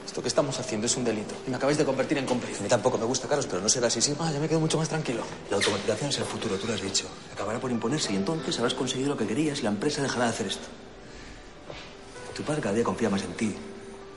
Esto 0.05 0.21
que 0.21 0.27
estamos 0.27 0.59
haciendo 0.59 0.85
es 0.85 0.95
un 0.95 1.03
delito 1.03 1.33
y 1.47 1.49
me 1.49 1.55
acabáis 1.55 1.79
de 1.79 1.85
convertir 1.85 2.19
en 2.19 2.27
cómplice. 2.27 2.59
A 2.59 2.63
mí 2.63 2.69
tampoco 2.69 2.99
me 2.99 3.05
gusta, 3.05 3.27
Carlos, 3.27 3.47
pero 3.47 3.63
no 3.63 3.67
será 3.67 3.88
así, 3.88 3.99
sí. 3.99 4.13
Ah, 4.19 4.31
ya 4.31 4.39
me 4.39 4.47
quedo 4.47 4.59
mucho 4.59 4.77
más 4.77 4.89
tranquilo. 4.89 5.23
La 5.49 5.57
automatización 5.57 6.12
es 6.12 6.19
el 6.19 6.25
futuro, 6.25 6.55
tú 6.57 6.67
lo 6.67 6.73
has 6.73 6.81
dicho. 6.81 7.07
Acabará 7.33 7.59
por 7.59 7.71
imponerse 7.71 8.13
y 8.13 8.15
entonces 8.15 8.55
habrás 8.59 8.75
conseguido 8.75 9.09
lo 9.09 9.17
que 9.17 9.25
querías 9.25 9.59
y 9.59 9.63
la 9.63 9.69
empresa 9.69 10.03
dejará 10.03 10.25
de 10.25 10.29
hacer 10.29 10.47
esto. 10.47 10.67
Tu 12.35 12.43
padre 12.43 12.62
cada 12.62 12.75
día 12.75 12.83
confía 12.83 13.09
más 13.09 13.23
en 13.23 13.33
ti. 13.33 13.55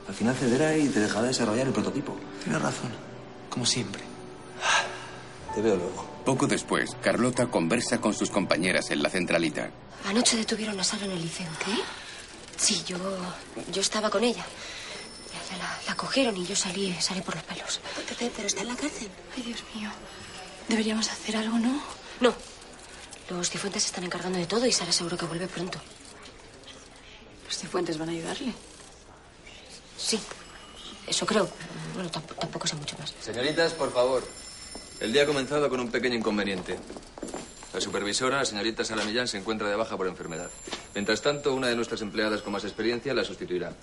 Al 0.07 0.13
final 0.13 0.35
cederá 0.35 0.75
y 0.77 0.89
te 0.89 0.99
dejará 0.99 1.27
desarrollar 1.27 1.67
el 1.67 1.73
prototipo. 1.73 2.15
Tienes 2.43 2.61
razón, 2.61 2.91
como 3.49 3.65
siempre. 3.65 4.03
Te 5.55 5.61
veo 5.61 5.75
luego. 5.75 6.05
poco 6.25 6.47
después, 6.47 6.95
Carlota 7.01 7.47
conversa 7.47 7.99
con 8.01 8.13
sus 8.13 8.29
compañeras 8.29 8.89
en 8.91 9.03
la 9.03 9.09
centralita. 9.09 9.69
Anoche 10.05 10.35
detuvieron 10.35 10.79
a 10.79 10.83
Sara 10.83 11.05
en 11.05 11.11
el 11.11 11.21
liceo. 11.21 11.49
¿Qué? 11.63 11.73
Sí, 12.57 12.83
yo, 12.85 12.97
yo 13.71 13.81
estaba 13.81 14.09
con 14.09 14.23
ella. 14.23 14.43
La, 15.59 15.79
la 15.87 15.95
cogieron 15.95 16.35
y 16.35 16.45
yo 16.45 16.55
salí, 16.55 16.93
salí 16.99 17.21
por 17.21 17.35
los 17.35 17.43
pelos. 17.43 17.79
Pero 18.35 18.47
está 18.47 18.61
en 18.61 18.67
la 18.69 18.75
cárcel. 18.75 19.09
Ay, 19.37 19.43
Dios 19.43 19.63
mío. 19.75 19.89
Deberíamos 20.67 21.09
hacer 21.11 21.37
algo, 21.37 21.59
¿no? 21.59 21.79
No. 22.19 22.33
Los 23.29 23.49
cifuentes 23.49 23.83
se 23.83 23.87
están 23.89 24.03
encargando 24.03 24.39
de 24.39 24.47
todo 24.47 24.65
y 24.65 24.71
Sara 24.71 24.91
seguro 24.91 25.15
que 25.17 25.25
vuelve 25.25 25.47
pronto. 25.47 25.79
Los 27.45 27.57
cifuentes 27.57 27.97
van 27.97 28.09
a 28.09 28.11
ayudarle. 28.13 28.53
Sí, 30.03 30.19
eso 31.07 31.25
creo. 31.25 31.47
Bueno, 31.93 32.09
tamp- 32.11 32.35
tampoco 32.39 32.67
sé 32.67 32.75
mucho 32.75 32.97
más. 32.99 33.13
Señoritas, 33.21 33.73
por 33.73 33.93
favor. 33.93 34.23
El 34.99 35.13
día 35.13 35.23
ha 35.23 35.25
comenzado 35.25 35.69
con 35.69 35.79
un 35.79 35.89
pequeño 35.91 36.15
inconveniente. 36.15 36.77
La 37.73 37.81
supervisora, 37.81 38.37
la 38.37 38.45
señorita 38.45 38.83
Sara 38.83 39.03
Millán, 39.03 39.27
se 39.27 39.37
encuentra 39.37 39.67
de 39.69 39.75
baja 39.75 39.97
por 39.97 40.07
enfermedad. 40.07 40.49
Mientras 40.93 41.21
tanto, 41.21 41.53
una 41.55 41.67
de 41.67 41.75
nuestras 41.75 42.01
empleadas 42.01 42.41
con 42.41 42.53
más 42.53 42.63
experiencia 42.63 43.13
la 43.13 43.23
sustituirá. 43.23 43.73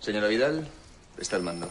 Señora 0.00 0.28
Vidal, 0.28 0.66
está 1.18 1.36
al 1.36 1.42
mando. 1.42 1.70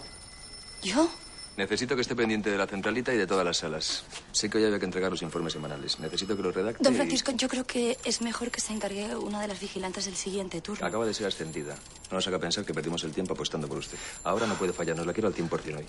¿Yo? 0.83 1.09
Necesito 1.57 1.95
que 1.95 2.01
esté 2.01 2.15
pendiente 2.15 2.51
de 2.51 2.57
la 2.57 2.67
centralita 2.67 3.11
y 3.11 3.17
de 3.17 3.25
todas 3.25 3.43
las 3.43 3.57
salas. 3.57 4.03
Sé 4.31 4.47
que 4.47 4.59
hoy 4.59 4.65
había 4.65 4.77
que 4.77 4.85
entregar 4.85 5.09
los 5.09 5.23
informes 5.23 5.53
semanales. 5.53 5.99
Necesito 5.99 6.37
que 6.37 6.43
los 6.43 6.53
redacte 6.53 6.83
Don 6.83 6.93
y- 6.93 6.97
Francisco, 6.97 7.31
yo 7.31 7.47
creo 7.49 7.65
que 7.65 7.97
es 8.05 8.21
mejor 8.21 8.51
que 8.51 8.61
se 8.61 8.73
encargue 8.73 9.15
una 9.15 9.41
de 9.41 9.47
las 9.47 9.59
vigilantes 9.59 10.05
del 10.05 10.15
siguiente 10.15 10.61
turno. 10.61 10.85
Acaba 10.85 11.05
de 11.07 11.15
ser 11.15 11.25
ascendida. 11.25 11.73
No 12.11 12.17
nos 12.17 12.27
haga 12.27 12.37
pensar 12.37 12.63
que 12.63 12.75
perdimos 12.75 13.03
el 13.05 13.11
tiempo 13.11 13.33
apostando 13.33 13.67
por 13.67 13.79
usted. 13.79 13.97
Ahora 14.23 14.45
no 14.45 14.53
puede 14.53 14.71
fallarnos. 14.71 15.07
La 15.07 15.13
quiero 15.13 15.29
al 15.29 15.33
100% 15.33 15.77
hoy. 15.77 15.85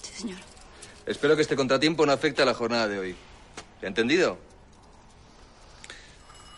Sí, 0.00 0.22
señor. 0.22 0.38
Espero 1.04 1.36
que 1.36 1.42
este 1.42 1.54
contratiempo 1.54 2.06
no 2.06 2.12
afecte 2.12 2.40
a 2.40 2.46
la 2.46 2.54
jornada 2.54 2.88
de 2.88 2.98
hoy. 2.98 3.16
¿Se 3.80 3.86
ha 3.86 3.88
entendido? 3.90 4.38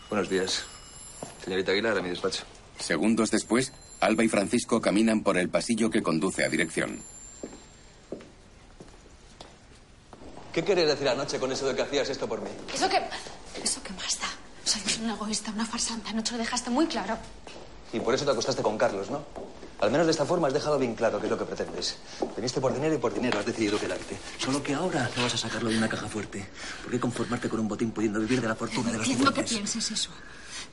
Buenos 0.09 0.29
días. 0.29 0.63
Señorita 1.43 1.73
Aguilar, 1.73 1.97
a 1.97 2.01
mi 2.01 2.09
despacho. 2.09 2.43
Segundos 2.79 3.29
después, 3.29 3.73
Alba 3.99 4.23
y 4.23 4.29
Francisco 4.29 4.79
caminan 4.79 5.21
por 5.21 5.37
el 5.37 5.49
pasillo 5.49 5.89
que 5.89 6.01
conduce 6.01 6.45
a 6.45 6.49
dirección. 6.49 7.01
¿Qué 10.53 10.63
querías 10.63 10.87
decir 10.87 11.09
anoche 11.09 11.39
con 11.39 11.51
eso 11.51 11.65
de 11.67 11.75
que 11.75 11.81
hacías 11.81 12.07
esto 12.09 12.27
por 12.27 12.39
mí? 12.41 12.49
¿Eso 12.73 12.87
qué? 12.87 13.01
¿Eso 13.63 13.81
qué 13.83 13.91
más 13.93 14.19
da? 14.19 14.27
Soy 14.63 14.81
una 15.03 15.13
egoísta, 15.15 15.51
una 15.51 15.65
farsante. 15.65 16.09
Anoche 16.09 16.33
lo 16.33 16.37
dejaste 16.37 16.69
muy 16.69 16.85
claro. 16.85 17.17
Y 17.91 17.99
por 17.99 18.13
eso 18.13 18.23
te 18.25 18.31
acostaste 18.31 18.61
con 18.61 18.77
Carlos, 18.77 19.09
¿no? 19.09 19.23
Al 19.81 19.91
menos 19.91 20.05
de 20.05 20.11
esta 20.11 20.25
forma 20.25 20.47
has 20.47 20.53
dejado 20.53 20.77
bien 20.79 20.95
claro 20.95 21.19
qué 21.19 21.25
es 21.25 21.31
lo 21.31 21.37
que 21.37 21.45
pretendes. 21.45 21.97
Viniste 22.37 22.61
por 22.61 22.73
dinero 22.73 22.93
y 22.95 22.97
por 22.99 23.13
dinero 23.13 23.39
has 23.39 23.45
decidido 23.45 23.79
quedarte. 23.79 24.17
Solo 24.39 24.61
que 24.63 24.73
ahora 24.73 25.09
no 25.17 25.23
vas 25.23 25.33
a 25.33 25.37
sacarlo 25.37 25.69
de 25.69 25.77
una 25.77 25.89
caja 25.89 26.07
fuerte. 26.07 26.47
¿Por 26.83 26.91
qué 26.91 26.99
conformarte 26.99 27.49
con 27.49 27.59
un 27.59 27.67
botín 27.67 27.91
pudiendo 27.91 28.19
vivir 28.19 28.39
de 28.39 28.47
la 28.47 28.55
fortuna 28.55 28.91
de 28.91 28.99
los 28.99 29.07
Entiendo 29.07 29.33
que 29.33 29.43
cifuentes? 29.43 29.73
pienses 29.75 29.99
eso. 29.99 30.11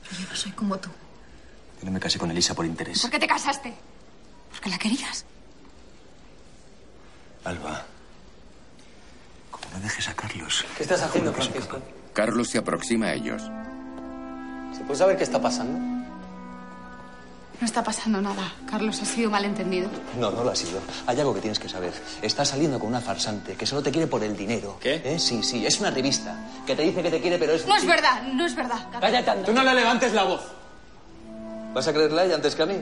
Pero 0.03 0.21
yo 0.21 0.29
no 0.29 0.35
soy 0.35 0.51
como 0.53 0.77
tú. 0.77 0.89
Yo 1.79 1.85
no 1.85 1.91
me 1.91 1.99
casé 1.99 2.17
con 2.19 2.29
Elisa 2.31 2.53
por 2.53 2.65
interés. 2.65 3.01
¿Por 3.01 3.09
qué 3.09 3.19
te 3.19 3.27
casaste? 3.27 3.73
Porque 4.51 4.69
la 4.69 4.77
querías. 4.77 5.25
Alba, 7.43 7.85
no 9.73 9.79
dejes 9.79 10.07
a 10.09 10.13
Carlos... 10.13 10.65
¿Qué 10.77 10.83
estás 10.83 11.01
haciendo, 11.01 11.33
Francisco? 11.33 11.79
Carlos 12.13 12.49
se 12.49 12.57
aproxima 12.57 13.07
a 13.07 13.13
ellos. 13.13 13.41
¿Se 14.75 14.83
puede 14.83 14.97
saber 14.97 15.17
qué 15.17 15.23
está 15.23 15.41
pasando? 15.41 15.79
No 17.61 17.65
está 17.65 17.83
pasando 17.83 18.19
nada. 18.21 18.51
Carlos, 18.69 18.99
ha 19.01 19.05
sido 19.05 19.29
malentendido. 19.29 19.87
No, 20.19 20.31
no 20.31 20.43
lo 20.43 20.49
ha 20.49 20.55
sido. 20.55 20.79
Hay 21.05 21.19
algo 21.19 21.33
que 21.35 21.41
tienes 21.41 21.59
que 21.59 21.69
saber. 21.69 21.93
Estás 22.23 22.49
saliendo 22.49 22.79
con 22.79 22.89
una 22.89 23.01
farsante 23.01 23.53
que 23.53 23.67
solo 23.67 23.83
te 23.83 23.91
quiere 23.91 24.07
por 24.07 24.23
el 24.23 24.35
dinero. 24.35 24.77
¿Qué? 24.81 25.19
Sí, 25.19 25.43
sí, 25.43 25.63
es 25.63 25.79
una 25.79 25.91
revista 25.91 26.35
que 26.65 26.75
te 26.75 26.81
dice 26.81 27.03
que 27.03 27.11
te 27.11 27.21
quiere, 27.21 27.37
pero 27.37 27.53
es... 27.53 27.67
No 27.67 27.75
es 27.75 27.85
verdad, 27.85 28.23
no 28.23 28.45
es 28.47 28.55
verdad. 28.55 28.87
Cállate, 28.99 29.29
anda. 29.29 29.45
Tú 29.45 29.53
no 29.53 29.63
le 29.63 29.75
levantes 29.75 30.11
la 30.13 30.23
voz. 30.23 30.41
¿Vas 31.73 31.87
a 31.87 31.93
creerla 31.93 32.23
a 32.23 32.25
ella 32.25 32.35
antes 32.35 32.55
que 32.55 32.63
a 32.63 32.65
mí? 32.65 32.81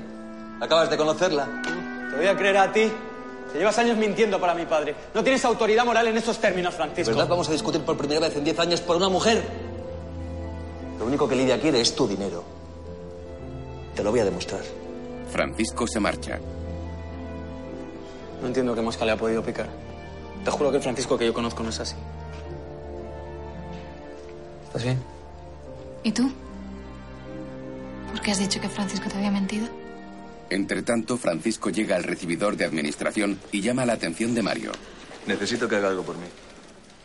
Acabas 0.62 0.90
de 0.90 0.96
conocerla. 0.96 1.48
Te 2.10 2.16
voy 2.16 2.28
a 2.28 2.38
creer 2.38 2.58
a 2.58 2.72
ti. 2.72 2.90
Te 3.52 3.58
llevas 3.58 3.78
años 3.80 3.98
mintiendo 3.98 4.40
para 4.40 4.54
mi 4.54 4.66
padre. 4.66 4.96
No 5.14 5.24
tienes 5.24 5.44
autoridad 5.44 5.86
moral 5.86 6.08
en 6.08 6.18
estos 6.18 6.38
términos, 6.38 6.76
Francisco. 6.76 7.12
¿Verdad? 7.12 7.28
Vamos 7.28 7.50
a 7.50 7.52
discutir 7.52 7.82
por 7.82 7.98
primera 7.98 8.20
vez 8.20 8.36
en 8.36 8.44
10 8.44 8.60
años 8.60 8.82
por 8.82 8.96
una 8.96 9.10
mujer. 9.10 9.44
Lo 11.00 11.06
único 11.06 11.28
que 11.28 11.36
Lidia 11.36 11.60
quiere 11.60 11.82
es 11.82 11.96
tu 11.96 12.08
dinero. 12.08 12.44
Te 13.96 14.04
lo 14.04 14.12
voy 14.12 14.20
a 14.20 14.26
demostrar. 14.26 14.62
Francisco 15.32 15.88
se 15.88 16.00
marcha. 16.00 16.40
No 18.42 18.48
entiendo 18.48 18.76
qué 18.76 18.82
mosca 18.82 19.06
le 19.06 19.12
ha 19.14 19.18
podido 19.18 19.42
picar. 19.44 19.68
Te 20.44 20.52
juro 20.52 20.70
que 20.72 20.78
el 20.78 20.84
Francisco 20.84 21.18
que 21.18 21.26
yo 21.26 21.34
conozco 21.34 21.64
no 21.64 21.70
es 21.70 21.80
así. 21.80 21.96
¿Estás 24.68 24.84
bien? 24.84 25.02
¿Y 26.04 26.12
tú? 26.12 26.32
¿Por 28.12 28.22
qué 28.22 28.32
has 28.32 28.40
dicho 28.40 28.62
que 28.62 28.70
Francisco 28.70 29.10
te 29.10 29.18
había 29.18 29.32
mentido? 29.32 29.68
Entre 30.50 30.82
tanto, 30.82 31.18
Francisco 31.18 31.70
llega 31.70 31.96
al 31.96 32.04
recibidor 32.04 32.56
de 32.58 32.66
administración 32.66 33.40
y 33.52 33.62
llama 33.62 33.86
la 33.86 33.94
atención 33.94 34.34
de 34.34 34.42
Mario. 34.42 34.72
Necesito 35.28 35.68
que 35.68 35.76
haga 35.76 35.90
algo 35.90 36.04
por 36.04 36.18
mí. 36.18 36.28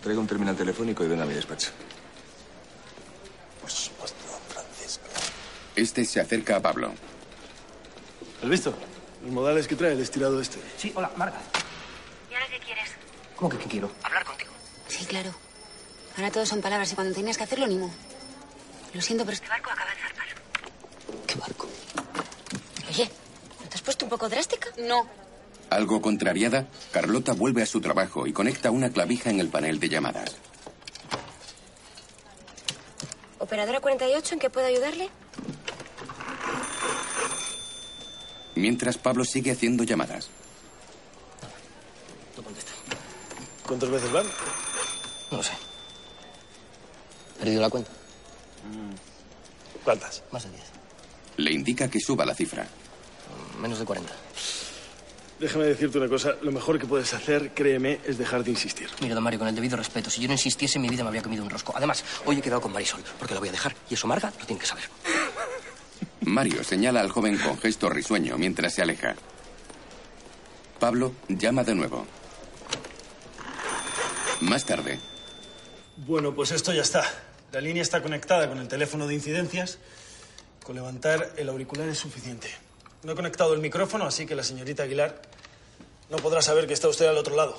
Traiga 0.03 0.21
un 0.21 0.27
terminal 0.27 0.57
telefónico 0.57 1.05
y 1.05 1.09
venga 1.09 1.25
a 1.25 1.27
mi 1.27 1.35
despacho. 1.35 1.71
Por 3.61 3.71
supuesto, 3.71 4.19
Francisco. 4.49 5.05
Este 5.77 6.05
se 6.05 6.21
acerca 6.21 6.57
a 6.57 6.61
Pablo. 6.61 6.93
¿Has 8.43 8.49
visto? 8.49 8.75
Los 9.23 9.33
modales 9.33 9.67
que 9.67 9.77
trae 9.77 9.93
el 9.93 10.01
estirado 10.01 10.41
este. 10.41 10.59
Sí, 10.77 10.93
hola, 10.95 11.11
Marga. 11.17 11.41
¿Y 12.31 12.35
ahora 12.35 12.47
qué 12.51 12.59
quieres? 12.59 12.91
¿Cómo 13.37 13.49
que 13.51 13.59
qué 13.59 13.65
quiero? 13.67 13.91
Hablar 14.03 14.25
contigo. 14.25 14.53
Sí, 14.89 15.05
claro. 15.07 15.35
Ahora 16.17 16.31
todo 16.31 16.47
son 16.47 16.61
palabras 16.61 16.93
y 16.93 16.95
cuando 16.95 17.15
tenías 17.15 17.37
que 17.37 17.45
hacerlo, 17.45 17.67
ni 17.67 17.77
mo. 17.77 17.91
Lo 18.93 19.01
siento, 19.01 19.25
pero 19.25 19.35
este 19.35 19.49
barco 19.49 19.71
acaba 19.71 19.91
de 19.91 19.97
zarpar. 20.01 20.27
¿Qué 21.27 21.35
barco? 21.37 21.69
Oye, 22.89 23.11
¿no 23.63 23.69
te 23.69 23.74
has 23.74 23.74
puesto 23.85 24.07
un 24.07 24.11
poco 24.11 24.29
drástica? 24.29 24.68
No. 24.79 25.07
Algo 25.70 26.01
contrariada, 26.01 26.66
Carlota 26.92 27.33
vuelve 27.33 27.62
a 27.62 27.66
su 27.66 27.81
trabajo 27.81 28.27
y 28.27 28.33
conecta 28.33 28.70
una 28.70 28.90
clavija 28.90 29.31
en 29.31 29.40
el 29.40 29.49
panel 29.49 29.79
de 29.79 29.88
llamadas. 29.88 30.37
Operadora 33.38 33.81
48, 33.81 34.35
¿en 34.35 34.40
qué 34.40 34.51
puedo 34.51 34.66
ayudarle? 34.66 35.11
Mientras 38.55 38.97
Pablo 38.99 39.25
sigue 39.25 39.51
haciendo 39.53 39.85
llamadas. 39.85 40.31
¿Cuántas 43.66 43.90
veces 43.90 44.12
van? 44.12 44.27
No 45.31 45.38
lo 45.38 45.42
sé. 45.42 45.53
¿He 47.37 47.38
perdido 47.40 47.62
la 47.62 47.70
cuenta? 47.70 47.90
¿Cuántas? 49.83 50.23
Más 50.31 50.44
de 50.44 50.51
10. 50.51 50.62
Le 51.38 51.53
indica 51.53 51.88
que 51.88 52.01
suba 52.01 52.25
la 52.25 52.35
cifra. 52.35 52.66
Menos 53.61 53.79
de 53.79 53.85
40. 53.85 54.12
Déjame 55.40 55.64
decirte 55.64 55.99
una 55.99 56.09
cosa. 56.09 56.35
Lo 56.43 56.53
mejor 56.53 56.79
que 56.79 56.87
puedes 56.87 57.12
hacer, 57.12 57.53
créeme, 57.55 58.01
es 58.07 58.19
dejar 58.19 58.45
de 58.45 58.51
insistir. 58.51 58.88
Mira, 59.01 59.14
don 59.14 59.25
Mario, 59.25 59.38
con 59.40 59.49
el 59.49 59.55
debido 59.55 59.77
respeto, 59.77 60.09
si 60.11 60.21
yo 60.21 60.29
no 60.29 60.35
insistiese, 60.35 60.79
mi 60.79 60.88
vida 60.88 61.03
me 61.03 61.09
habría 61.09 61.23
comido 61.23 61.43
un 61.43 61.51
rosco. 61.51 61.73
Además, 61.77 62.05
hoy 62.25 62.38
he 62.38 62.40
quedado 62.40 62.61
con 62.61 62.73
Marisol, 62.73 63.03
porque 63.19 63.35
la 63.35 63.40
voy 63.40 63.49
a 63.49 63.53
dejar. 63.53 63.75
Y 63.90 63.95
eso 63.95 64.07
Marga 64.07 64.33
lo 64.38 64.47
tiene 64.47 64.61
que 64.61 64.67
saber. 64.67 64.85
Mario 66.21 66.64
señala 66.64 67.01
al 67.01 67.11
joven 67.11 67.38
con 67.38 67.59
gesto 67.59 67.90
risueño 67.90 68.38
mientras 68.38 68.75
se 68.75 68.83
aleja. 68.83 69.14
Pablo 70.79 71.12
llama 71.29 71.64
de 71.64 71.75
nuevo. 71.75 72.07
Más 74.40 74.64
tarde, 74.64 74.99
Bueno, 75.97 76.35
pues 76.35 76.51
esto 76.51 76.73
ya 76.73 76.83
está. 76.83 77.05
La 77.53 77.61
línea 77.61 77.83
está 77.83 78.03
conectada 78.03 78.49
con 78.49 78.59
el 78.59 78.69
teléfono 78.69 79.07
de 79.07 79.14
incidencias. 79.14 79.79
Con 80.64 80.75
levantar 80.77 81.33
el 81.37 81.49
auricular 81.49 81.88
es 81.88 81.99
suficiente. 81.99 82.49
No 83.05 83.12
he 83.12 83.14
conectado 83.14 83.53
el 83.53 83.61
micrófono, 83.61 84.07
así 84.07 84.27
que 84.27 84.35
la 84.35 84.43
señorita 84.43 84.83
Aguilar 84.83 85.21
no 86.11 86.17
podrá 86.17 86.40
saber 86.40 86.67
que 86.67 86.73
está 86.73 86.88
usted 86.88 87.07
al 87.07 87.19
otro 87.19 87.37
lado. 87.37 87.57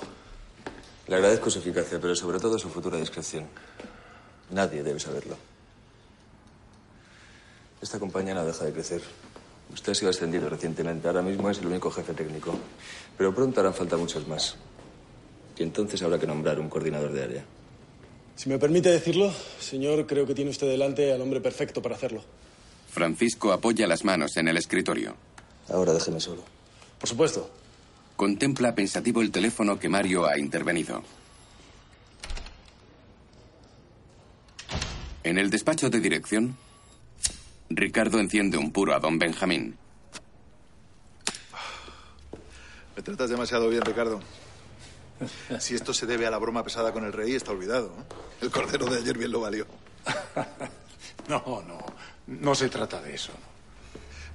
Le 1.06 1.14
agradezco 1.14 1.50
su 1.50 1.60
eficacia, 1.60 2.00
pero 2.00 2.16
sobre 2.16 2.40
todo 2.40 2.58
su 2.58 2.68
futura 2.68 2.98
discreción. 2.98 3.46
Nadie 4.50 4.82
debe 4.82 4.98
saberlo. 4.98 5.36
Esta 7.80 8.00
compañía 8.00 8.34
no 8.34 8.44
deja 8.44 8.64
de 8.64 8.72
crecer. 8.72 9.02
Usted 9.72 9.92
ha 9.92 9.94
sido 9.94 10.10
ascendido 10.10 10.48
recientemente. 10.48 11.06
Ahora 11.06 11.22
mismo 11.22 11.48
es 11.48 11.58
el 11.58 11.66
único 11.66 11.90
jefe 11.90 12.12
técnico. 12.14 12.58
Pero 13.16 13.34
pronto 13.34 13.60
harán 13.60 13.74
falta 13.74 13.96
muchos 13.96 14.26
más. 14.26 14.56
Y 15.56 15.62
entonces 15.62 16.02
habrá 16.02 16.18
que 16.18 16.26
nombrar 16.26 16.58
un 16.58 16.68
coordinador 16.68 17.12
de 17.12 17.22
área. 17.22 17.44
Si 18.34 18.48
me 18.48 18.58
permite 18.58 18.90
decirlo, 18.90 19.32
señor, 19.60 20.06
creo 20.06 20.26
que 20.26 20.34
tiene 20.34 20.50
usted 20.50 20.68
delante 20.68 21.12
al 21.12 21.20
hombre 21.20 21.40
perfecto 21.40 21.80
para 21.80 21.94
hacerlo. 21.94 22.22
Francisco 22.90 23.52
apoya 23.52 23.86
las 23.86 24.04
manos 24.04 24.36
en 24.36 24.48
el 24.48 24.56
escritorio. 24.56 25.14
Ahora 25.68 25.92
déjeme 25.92 26.20
solo. 26.20 26.42
Por 26.98 27.08
supuesto. 27.08 27.50
Contempla 28.16 28.74
pensativo 28.74 29.20
el 29.20 29.30
teléfono 29.30 29.78
que 29.78 29.88
Mario 29.88 30.26
ha 30.26 30.38
intervenido. 30.38 31.02
En 35.22 35.38
el 35.38 35.50
despacho 35.50 35.90
de 35.90 36.00
dirección, 36.00 36.56
Ricardo 37.68 38.20
enciende 38.20 38.56
un 38.56 38.70
puro 38.70 38.94
a 38.94 39.00
don 39.00 39.18
Benjamín. 39.18 39.76
Me 42.96 43.02
tratas 43.02 43.28
demasiado 43.28 43.68
bien, 43.68 43.82
Ricardo. 43.82 44.20
Si 45.58 45.74
esto 45.74 45.92
se 45.92 46.06
debe 46.06 46.26
a 46.26 46.30
la 46.30 46.38
broma 46.38 46.62
pesada 46.62 46.92
con 46.92 47.04
el 47.04 47.12
rey, 47.12 47.34
está 47.34 47.52
olvidado. 47.52 47.88
¿eh? 47.88 48.14
El 48.42 48.50
cordero 48.50 48.86
de 48.86 48.98
ayer 48.98 49.18
bien 49.18 49.32
lo 49.32 49.40
valió. 49.40 49.66
No, 51.28 51.42
no. 51.66 51.78
No 52.28 52.54
se 52.54 52.68
trata 52.68 53.02
de 53.02 53.14
eso. 53.16 53.32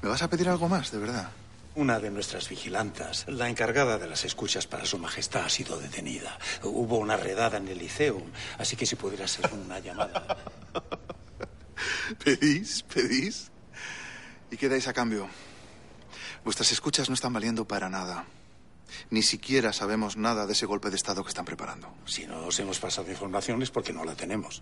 ¿Me 0.02 0.10
vas 0.10 0.22
a 0.22 0.30
pedir 0.30 0.50
algo 0.50 0.68
más, 0.68 0.92
de 0.92 0.98
verdad? 0.98 1.32
Una 1.76 2.00
de 2.00 2.12
nuestras 2.12 2.50
vigilantas, 2.50 3.26
la 3.28 3.48
encargada 3.48 3.98
de 3.98 4.08
las 4.08 4.26
escuchas 4.26 4.68
para 4.68 4.86
su 4.86 4.98
majestad, 4.98 5.46
ha 5.46 5.50
sido 5.50 5.80
detenida. 5.80 6.38
Hubo 6.64 6.98
una 6.98 7.16
redada 7.16 7.58
en 7.58 7.68
el 7.70 7.78
liceo, 7.78 8.22
así 8.58 8.76
que 8.76 8.86
si 8.86 8.96
pudiera 8.96 9.28
ser 9.28 9.50
una 9.54 9.80
llamada. 9.80 10.38
¿Pedís? 12.24 12.84
¿Pedís? 12.84 13.52
¿Y 14.50 14.58
qué 14.58 14.68
dais 14.68 14.88
a 14.88 14.94
cambio? 14.94 15.30
Vuestras 16.44 16.72
escuchas 16.72 17.08
no 17.08 17.16
están 17.16 17.32
valiendo 17.32 17.66
para 17.66 17.90
nada. 17.90 18.26
Ni 19.10 19.22
siquiera 19.22 19.72
sabemos 19.72 20.18
nada 20.18 20.46
de 20.46 20.52
ese 20.54 20.66
golpe 20.66 20.90
de 20.90 20.98
Estado 20.98 21.24
que 21.24 21.30
están 21.30 21.46
preparando. 21.46 21.94
Si 22.06 22.28
no 22.28 22.46
os 22.48 22.60
hemos 22.60 22.80
pasado 22.80 23.10
información 23.10 23.62
es 23.62 23.72
porque 23.72 23.94
no 23.94 24.04
la 24.04 24.16
tenemos. 24.16 24.62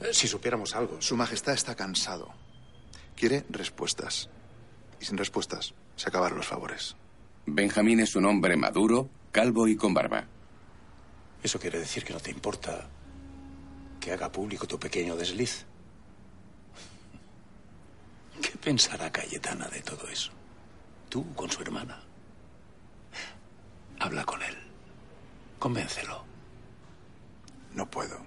Eh, 0.00 0.08
Si 0.12 0.26
supiéramos 0.26 0.74
algo. 0.74 1.00
Su 1.00 1.16
Majestad 1.16 1.54
está 1.54 1.76
cansado. 1.76 2.32
Quiere 3.14 3.44
respuestas. 3.50 4.28
Y 5.02 5.04
sin 5.04 5.18
respuestas 5.18 5.74
se 5.96 6.08
acabaron 6.08 6.38
los 6.38 6.46
favores. 6.46 6.94
Benjamín 7.44 7.98
es 7.98 8.14
un 8.14 8.24
hombre 8.24 8.56
maduro, 8.56 9.10
calvo 9.32 9.66
y 9.66 9.74
con 9.74 9.92
barba. 9.92 10.28
Eso 11.42 11.58
quiere 11.58 11.80
decir 11.80 12.04
que 12.04 12.12
no 12.12 12.20
te 12.20 12.30
importa 12.30 12.88
que 13.98 14.12
haga 14.12 14.30
público 14.30 14.68
tu 14.68 14.78
pequeño 14.78 15.16
desliz. 15.16 15.66
¿Qué 18.40 18.56
pensará 18.58 19.10
Cayetana 19.10 19.66
de 19.66 19.82
todo 19.82 20.06
eso? 20.06 20.30
Tú 21.08 21.34
con 21.34 21.50
su 21.50 21.62
hermana. 21.62 22.00
Habla 23.98 24.24
con 24.24 24.40
él. 24.40 24.56
Convéncelo. 25.58 26.24
No 27.74 27.90
puedo. 27.90 28.18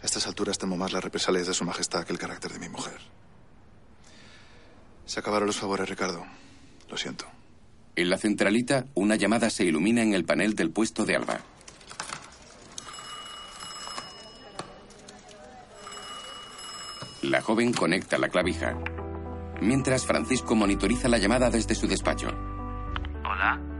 A 0.00 0.06
estas 0.06 0.26
alturas 0.26 0.56
temo 0.56 0.78
más 0.78 0.94
las 0.94 1.04
represalias 1.04 1.46
de 1.46 1.52
Su 1.52 1.66
Majestad 1.66 2.04
que 2.04 2.14
el 2.14 2.18
carácter 2.18 2.54
de 2.54 2.60
mi 2.60 2.70
mujer. 2.70 2.98
Se 5.06 5.20
acabaron 5.20 5.46
los 5.46 5.56
favores, 5.56 5.88
Ricardo. 5.88 6.26
Lo 6.90 6.96
siento. 6.96 7.26
En 7.94 8.10
la 8.10 8.18
centralita, 8.18 8.84
una 8.94 9.16
llamada 9.16 9.48
se 9.48 9.64
ilumina 9.64 10.02
en 10.02 10.12
el 10.12 10.24
panel 10.24 10.54
del 10.54 10.70
puesto 10.70 11.06
de 11.06 11.16
Alba. 11.16 11.40
La 17.22 17.40
joven 17.40 17.72
conecta 17.72 18.18
la 18.18 18.28
clavija. 18.28 18.76
Mientras 19.60 20.04
Francisco 20.04 20.54
monitoriza 20.54 21.08
la 21.08 21.18
llamada 21.18 21.50
desde 21.50 21.74
su 21.74 21.88
despacho. 21.88 22.28
Hola. 23.24 23.75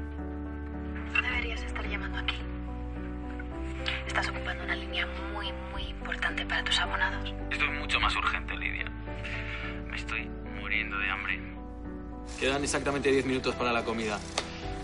Quedan 12.47 12.63
exactamente 12.63 13.11
10 13.11 13.27
minutos 13.27 13.57
para 13.57 13.73
la 13.73 13.83
comida. 13.83 14.21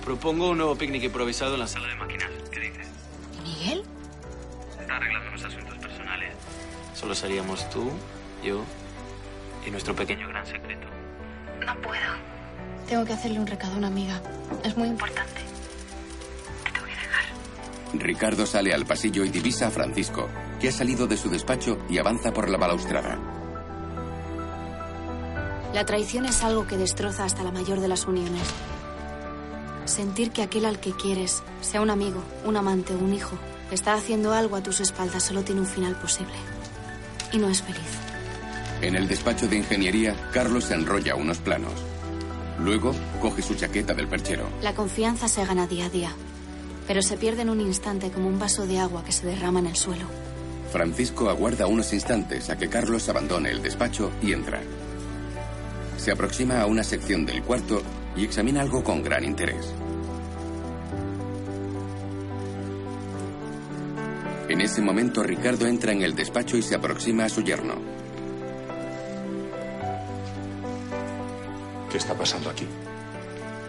Propongo 0.05 0.51
un 0.51 0.59
nuevo 0.59 0.75
picnic 0.75 1.05
improvisado 1.05 1.55
en 1.55 1.61
la 1.61 1.68
sala 1.68 1.87
de 1.87 1.94
máquinas. 1.94 2.29
¿Qué 2.51 2.59
dices? 2.59 2.88
¿Miguel? 3.44 3.85
Está 4.81 4.96
arreglando 4.96 5.29
unos 5.29 5.44
asuntos 5.44 5.79
personales. 5.79 6.35
Solo 6.92 7.14
seríamos 7.14 7.70
tú, 7.70 7.88
yo 8.42 8.64
y 9.64 9.70
nuestro 9.70 9.94
pequeño 9.94 10.27
gran 10.27 10.44
secreto. 10.44 10.88
No 11.64 11.81
puedo. 11.83 12.03
Tengo 12.88 13.05
que 13.05 13.12
hacerle 13.12 13.38
un 13.38 13.46
recado 13.46 13.75
a 13.75 13.77
una 13.77 13.87
amiga. 13.87 14.20
Es 14.64 14.77
muy 14.77 14.88
importante. 14.88 15.40
Ricardo 17.94 18.44
sale 18.44 18.75
al 18.75 18.87
pasillo 18.87 19.25
y 19.25 19.29
divisa 19.29 19.68
a 19.68 19.70
Francisco, 19.70 20.29
que 20.61 20.70
ha 20.70 20.72
salido 20.72 21.07
de 21.07 21.16
su 21.16 21.31
despacho 21.31 21.79
y 21.88 21.98
avanza 21.98 22.33
por 22.33 22.51
la 22.51 22.59
balaustrada. 22.59 23.20
La 25.72 25.87
traición 25.87 26.26
es 26.26 26.42
algo 26.42 26.66
que 26.66 26.76
destroza 26.76 27.24
hasta 27.24 27.42
la 27.42 27.50
mayor 27.50 27.80
de 27.80 27.88
las 27.88 28.06
uniones. 28.06 28.42
Sentir 29.87 30.30
que 30.30 30.42
aquel 30.42 30.66
al 30.66 30.78
que 30.80 30.92
quieres, 30.92 31.42
sea 31.62 31.80
un 31.80 31.88
amigo, 31.88 32.22
un 32.44 32.58
amante 32.58 32.94
o 32.94 32.98
un 32.98 33.14
hijo, 33.14 33.37
está 33.70 33.94
haciendo 33.94 34.32
algo 34.32 34.56
a 34.56 34.62
tus 34.62 34.80
espaldas 34.80 35.22
solo 35.22 35.42
tiene 35.42 35.62
un 35.62 35.66
final 35.66 35.96
posible. 35.96 36.35
Y 37.32 37.38
no 37.38 37.48
es 37.48 37.62
feliz. 37.62 37.80
En 38.82 38.96
el 38.96 39.08
despacho 39.08 39.48
de 39.48 39.56
ingeniería, 39.56 40.14
Carlos 40.32 40.70
enrolla 40.70 41.14
unos 41.14 41.38
planos. 41.38 41.72
Luego, 42.58 42.94
coge 43.20 43.40
su 43.40 43.54
chaqueta 43.54 43.94
del 43.94 44.08
perchero. 44.08 44.46
La 44.61 44.74
confianza 44.74 45.26
se 45.26 45.44
gana 45.44 45.66
día 45.66 45.87
a 45.87 45.90
día, 45.90 46.12
pero 46.87 47.00
se 47.00 47.16
pierde 47.16 47.42
en 47.42 47.50
un 47.50 47.62
instante 47.62 48.11
como 48.11 48.28
un 48.28 48.38
vaso 48.38 48.66
de 48.66 48.78
agua 48.78 49.04
que 49.04 49.12
se 49.12 49.26
derrama 49.26 49.61
en 49.61 49.68
el 49.68 49.76
suelo. 49.76 50.04
Francisco 50.70 51.30
aguarda 51.30 51.66
unos 51.66 51.92
instantes 51.94 52.50
a 52.50 52.58
que 52.58 52.68
Carlos 52.68 53.08
abandone 53.08 53.50
el 53.50 53.62
despacho 53.62 54.11
y 54.22 54.32
entra. 54.32 54.61
Se 56.03 56.11
aproxima 56.11 56.61
a 56.61 56.67
una 56.67 56.83
sección 56.83 57.25
del 57.25 57.45
cuarto 57.45 57.81
y 58.17 58.25
examina 58.25 58.61
algo 58.61 58.83
con 58.83 59.05
gran 59.05 59.23
interés. 59.23 59.73
En 64.49 64.61
ese 64.61 64.83
momento 64.83 65.23
Ricardo 65.23 65.65
entra 65.65 65.93
en 65.93 66.03
el 66.03 66.17
despacho 66.17 66.57
y 66.57 66.62
se 66.62 66.75
aproxima 66.75 67.27
a 67.27 67.29
su 67.29 67.45
yerno. 67.45 67.77
¿Qué 71.88 71.99
está 71.99 72.15
pasando 72.15 72.51
aquí? 72.51 72.67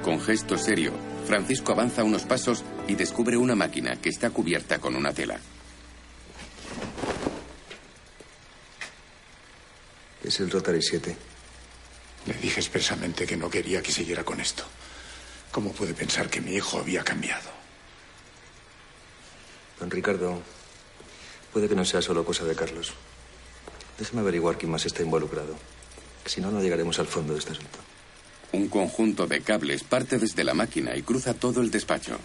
Con 0.03 0.19
gesto 0.19 0.57
serio, 0.57 0.91
Francisco 1.27 1.71
avanza 1.71 2.03
unos 2.03 2.23
pasos 2.23 2.63
y 2.87 2.95
descubre 2.95 3.37
una 3.37 3.53
máquina 3.53 3.97
que 3.97 4.09
está 4.09 4.31
cubierta 4.31 4.79
con 4.79 4.95
una 4.95 5.13
tela. 5.13 5.39
Es 10.23 10.39
el 10.39 10.49
Rotary 10.49 10.81
7. 10.81 11.32
Le 12.25 12.33
dije 12.35 12.59
expresamente 12.59 13.25
que 13.25 13.37
no 13.37 13.49
quería 13.49 13.81
que 13.81 13.91
siguiera 13.91 14.23
con 14.23 14.39
esto. 14.39 14.63
¿Cómo 15.51 15.71
puede 15.71 15.93
pensar 15.93 16.29
que 16.29 16.41
mi 16.41 16.53
hijo 16.55 16.79
había 16.79 17.03
cambiado? 17.03 17.49
Don 19.79 19.91
Ricardo, 19.91 20.41
puede 21.51 21.67
que 21.67 21.75
no 21.75 21.85
sea 21.85 22.01
solo 22.01 22.23
cosa 22.25 22.45
de 22.45 22.55
Carlos. 22.55 22.93
Déjame 23.99 24.21
averiguar 24.21 24.57
quién 24.57 24.71
más 24.71 24.85
está 24.85 25.03
involucrado. 25.03 25.55
Si 26.25 26.41
no, 26.41 26.49
no 26.49 26.61
llegaremos 26.61 26.97
al 26.99 27.07
fondo 27.07 27.33
de 27.33 27.39
este 27.39 27.51
asunto. 27.51 27.79
Un 28.53 28.69
conjunto 28.69 29.27
de 29.27 29.41
cables 29.41 29.83
parte 29.83 30.17
desde 30.17 30.43
la 30.43 30.53
máquina 30.53 30.95
y 30.95 31.03
cruza 31.03 31.33
todo 31.33 31.61
el 31.61 31.71
despacho. 31.71 32.17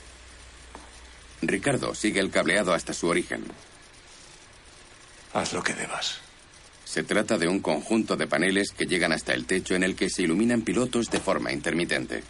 Ricardo 1.42 1.94
sigue 1.94 2.20
el 2.20 2.30
cableado 2.30 2.72
hasta 2.72 2.92
su 2.92 3.08
origen. 3.08 3.44
Haz 5.32 5.52
lo 5.52 5.62
que 5.62 5.74
debas. 5.74 6.20
Se 6.88 7.02
trata 7.02 7.36
de 7.36 7.46
un 7.46 7.60
conjunto 7.60 8.16
de 8.16 8.26
paneles 8.26 8.70
que 8.70 8.86
llegan 8.86 9.12
hasta 9.12 9.34
el 9.34 9.44
techo 9.44 9.74
en 9.74 9.82
el 9.82 9.94
que 9.94 10.08
se 10.08 10.22
iluminan 10.22 10.62
pilotos 10.62 11.10
de 11.10 11.20
forma 11.20 11.52
intermitente. 11.52 12.24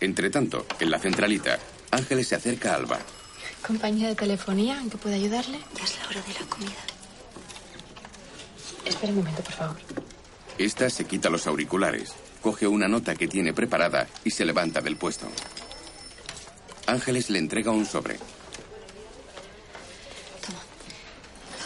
Entre 0.00 0.30
tanto, 0.30 0.64
en 0.80 0.90
la 0.90 0.98
centralita, 0.98 1.58
Ángeles 1.90 2.28
se 2.28 2.34
acerca 2.34 2.72
a 2.72 2.76
Alba. 2.76 2.98
¿Compañía 3.60 4.08
de 4.08 4.14
telefonía 4.14 4.80
en 4.80 4.88
que 4.88 4.96
puedo 4.96 5.14
ayudarle? 5.14 5.58
Ya 5.76 5.84
es 5.84 5.98
la 5.98 6.08
hora 6.08 6.22
de 6.22 6.32
la 6.32 6.46
comida. 6.48 6.76
Espera 8.86 9.12
un 9.12 9.18
momento, 9.18 9.42
por 9.42 9.52
favor. 9.52 9.76
Esta 10.56 10.88
se 10.88 11.04
quita 11.04 11.28
los 11.28 11.46
auriculares, 11.46 12.14
coge 12.40 12.66
una 12.66 12.88
nota 12.88 13.16
que 13.16 13.28
tiene 13.28 13.52
preparada 13.52 14.08
y 14.24 14.30
se 14.30 14.46
levanta 14.46 14.80
del 14.80 14.96
puesto. 14.96 15.28
Ángeles 16.86 17.28
le 17.28 17.38
entrega 17.38 17.70
un 17.70 17.84
sobre. 17.84 18.16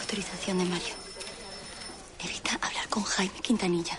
autorización 0.11 0.57
de 0.57 0.65
Mario. 0.65 0.93
Evita 2.19 2.59
hablar 2.61 2.89
con 2.89 3.01
Jaime 3.03 3.39
Quintanilla. 3.41 3.97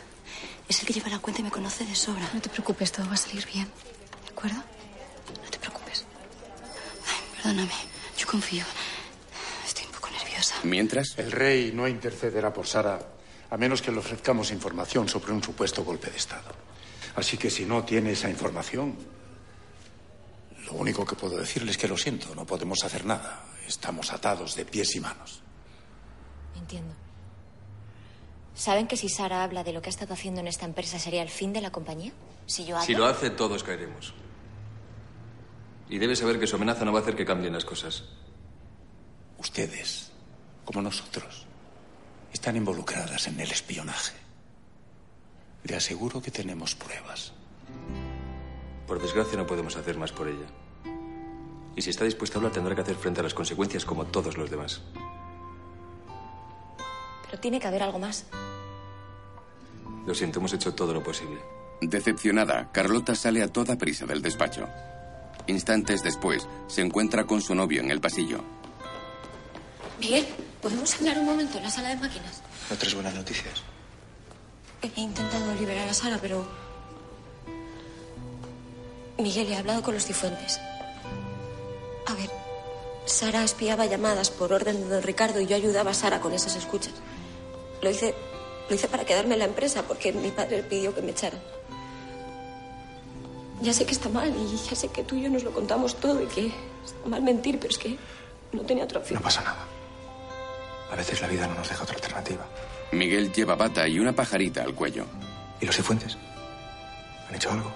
Es 0.68 0.80
el 0.80 0.86
que 0.86 0.92
lleva 0.92 1.08
la 1.08 1.20
cuenta 1.20 1.40
y 1.40 1.44
me 1.44 1.50
conoce 1.50 1.86
de 1.86 1.94
sobra. 1.94 2.28
No 2.34 2.40
te 2.42 2.50
preocupes, 2.50 2.92
todo 2.92 3.06
va 3.06 3.14
a 3.14 3.16
salir 3.16 3.46
bien. 3.46 3.64
¿De 3.64 4.30
acuerdo? 4.30 4.58
No 4.58 5.50
te 5.50 5.58
preocupes. 5.58 6.04
Ay, 7.08 7.18
perdóname. 7.36 7.72
Yo 8.18 8.26
confío. 8.26 8.62
Estoy 9.64 9.86
un 9.86 9.92
poco 9.92 10.10
nerviosa. 10.10 10.56
Mientras, 10.64 11.14
El 11.16 11.32
rey 11.32 11.72
no 11.72 11.88
intercederá 11.88 12.52
por 12.52 12.66
Sara 12.66 12.98
a 13.48 13.56
menos 13.56 13.80
que 13.80 13.90
le 13.90 13.98
ofrezcamos 13.98 14.50
información 14.50 15.08
sobre 15.08 15.32
un 15.32 15.42
supuesto 15.42 15.82
golpe 15.82 16.10
de 16.10 16.18
Estado. 16.18 16.52
Así 17.16 17.38
que 17.38 17.48
si 17.48 17.64
no 17.64 17.84
tiene 17.84 18.12
esa 18.12 18.28
información, 18.28 18.98
lo 20.66 20.72
único 20.74 21.06
que 21.06 21.16
puedo 21.16 21.38
decirle 21.38 21.70
es 21.70 21.78
que 21.78 21.88
lo 21.88 21.96
siento, 21.96 22.34
no 22.34 22.44
podemos 22.44 22.84
hacer 22.84 23.06
nada. 23.06 23.46
Estamos 23.66 24.12
atados 24.12 24.54
de 24.56 24.66
pies 24.66 24.94
y 24.96 25.00
manos. 25.00 25.42
Entiendo. 26.56 26.94
¿Saben 28.54 28.86
que 28.86 28.96
si 28.96 29.08
Sara 29.08 29.42
habla 29.44 29.64
de 29.64 29.72
lo 29.72 29.80
que 29.80 29.88
ha 29.88 29.90
estado 29.90 30.14
haciendo 30.14 30.40
en 30.40 30.46
esta 30.46 30.66
empresa 30.66 30.98
sería 30.98 31.22
el 31.22 31.30
fin 31.30 31.52
de 31.52 31.60
la 31.60 31.70
compañía? 31.72 32.12
Si 32.46 32.64
yo 32.64 32.76
hablo... 32.76 32.86
Si 32.86 32.94
lo 32.94 33.06
hace, 33.06 33.30
todos 33.30 33.64
caeremos. 33.64 34.14
Y 35.88 35.98
debe 35.98 36.16
saber 36.16 36.38
que 36.38 36.46
su 36.46 36.56
amenaza 36.56 36.84
no 36.84 36.92
va 36.92 37.00
a 37.00 37.02
hacer 37.02 37.16
que 37.16 37.24
cambien 37.24 37.52
las 37.52 37.64
cosas. 37.64 38.04
Ustedes, 39.38 40.10
como 40.64 40.82
nosotros, 40.82 41.46
están 42.32 42.56
involucradas 42.56 43.26
en 43.26 43.40
el 43.40 43.50
espionaje. 43.50 44.16
Le 45.64 45.76
aseguro 45.76 46.20
que 46.20 46.30
tenemos 46.30 46.74
pruebas. 46.74 47.32
Por 48.86 49.00
desgracia 49.00 49.38
no 49.38 49.46
podemos 49.46 49.76
hacer 49.76 49.96
más 49.96 50.12
por 50.12 50.28
ella. 50.28 50.46
Y 51.74 51.82
si 51.82 51.90
está 51.90 52.04
dispuesta 52.04 52.36
a 52.36 52.38
hablar, 52.38 52.52
tendrá 52.52 52.74
que 52.74 52.82
hacer 52.82 52.96
frente 52.96 53.20
a 53.20 53.22
las 53.22 53.34
consecuencias 53.34 53.84
como 53.84 54.04
todos 54.06 54.36
los 54.36 54.50
demás. 54.50 54.82
Pero 57.32 57.40
tiene 57.40 57.58
que 57.58 57.66
haber 57.66 57.82
algo 57.82 57.98
más. 57.98 58.26
Lo 60.04 60.14
siento, 60.14 60.38
hemos 60.38 60.52
hecho 60.52 60.74
todo 60.74 60.92
lo 60.92 61.02
posible. 61.02 61.40
decepcionada, 61.80 62.70
Carlota 62.72 63.14
sale 63.14 63.42
a 63.42 63.48
toda 63.48 63.78
prisa 63.78 64.04
del 64.04 64.20
despacho. 64.20 64.68
Instantes 65.46 66.02
después, 66.02 66.46
se 66.66 66.82
encuentra 66.82 67.24
con 67.24 67.40
su 67.40 67.54
novio 67.54 67.80
en 67.80 67.90
el 67.90 68.02
pasillo. 68.02 68.44
Miguel, 69.98 70.26
¿podemos 70.60 70.94
hablar 70.96 71.20
un 71.20 71.24
momento 71.24 71.56
en 71.56 71.64
la 71.64 71.70
sala 71.70 71.88
de 71.88 71.96
máquinas? 71.96 72.42
¿No 72.68 72.76
tres 72.76 72.94
buenas 72.94 73.14
noticias? 73.14 73.62
He 74.82 75.00
intentado 75.00 75.54
liberar 75.54 75.88
a 75.88 75.94
Sara, 75.94 76.18
pero... 76.20 76.46
Miguel, 79.16 79.50
he 79.50 79.56
hablado 79.56 79.82
con 79.82 79.94
los 79.94 80.04
cifuentes. 80.04 80.60
A 82.06 82.14
ver, 82.14 82.28
Sara 83.06 83.42
espiaba 83.42 83.86
llamadas 83.86 84.30
por 84.30 84.52
orden 84.52 84.82
de 84.82 84.88
don 84.96 85.02
Ricardo 85.02 85.40
y 85.40 85.46
yo 85.46 85.56
ayudaba 85.56 85.92
a 85.92 85.94
Sara 85.94 86.20
con 86.20 86.34
esas 86.34 86.56
escuchas. 86.56 86.92
Lo 87.82 87.90
hice, 87.90 88.14
lo 88.68 88.74
hice 88.74 88.88
para 88.88 89.04
quedarme 89.04 89.34
en 89.34 89.40
la 89.40 89.44
empresa 89.46 89.82
porque 89.82 90.12
mi 90.12 90.30
padre 90.30 90.62
pidió 90.62 90.94
que 90.94 91.02
me 91.02 91.10
echaran. 91.10 91.40
Ya 93.60 93.72
sé 93.72 93.84
que 93.84 93.92
está 93.92 94.08
mal 94.08 94.32
y 94.34 94.56
ya 94.56 94.74
sé 94.74 94.88
que 94.88 95.04
tú 95.04 95.16
y 95.16 95.22
yo 95.22 95.30
nos 95.30 95.44
lo 95.44 95.52
contamos 95.52 95.96
todo 95.96 96.22
y 96.22 96.26
que 96.26 96.46
está 96.84 97.08
mal 97.08 97.22
mentir, 97.22 97.58
pero 97.58 97.70
es 97.70 97.78
que 97.78 97.96
no 98.52 98.62
tenía 98.62 98.84
otra 98.84 99.00
opción. 99.00 99.18
No 99.20 99.24
pasa 99.24 99.42
nada. 99.42 99.64
A 100.90 100.96
veces 100.96 101.20
la 101.20 101.28
vida 101.28 101.46
no 101.46 101.54
nos 101.54 101.68
deja 101.68 101.82
otra 101.82 101.94
alternativa. 101.94 102.44
Miguel 102.92 103.32
lleva 103.32 103.54
bata 103.54 103.86
y 103.88 103.98
una 103.98 104.12
pajarita 104.12 104.62
al 104.62 104.74
cuello. 104.74 105.06
¿Y 105.60 105.66
los 105.66 105.76
cifuentes? 105.76 106.18
¿Han 107.28 107.34
hecho 107.34 107.50
algo? 107.50 107.72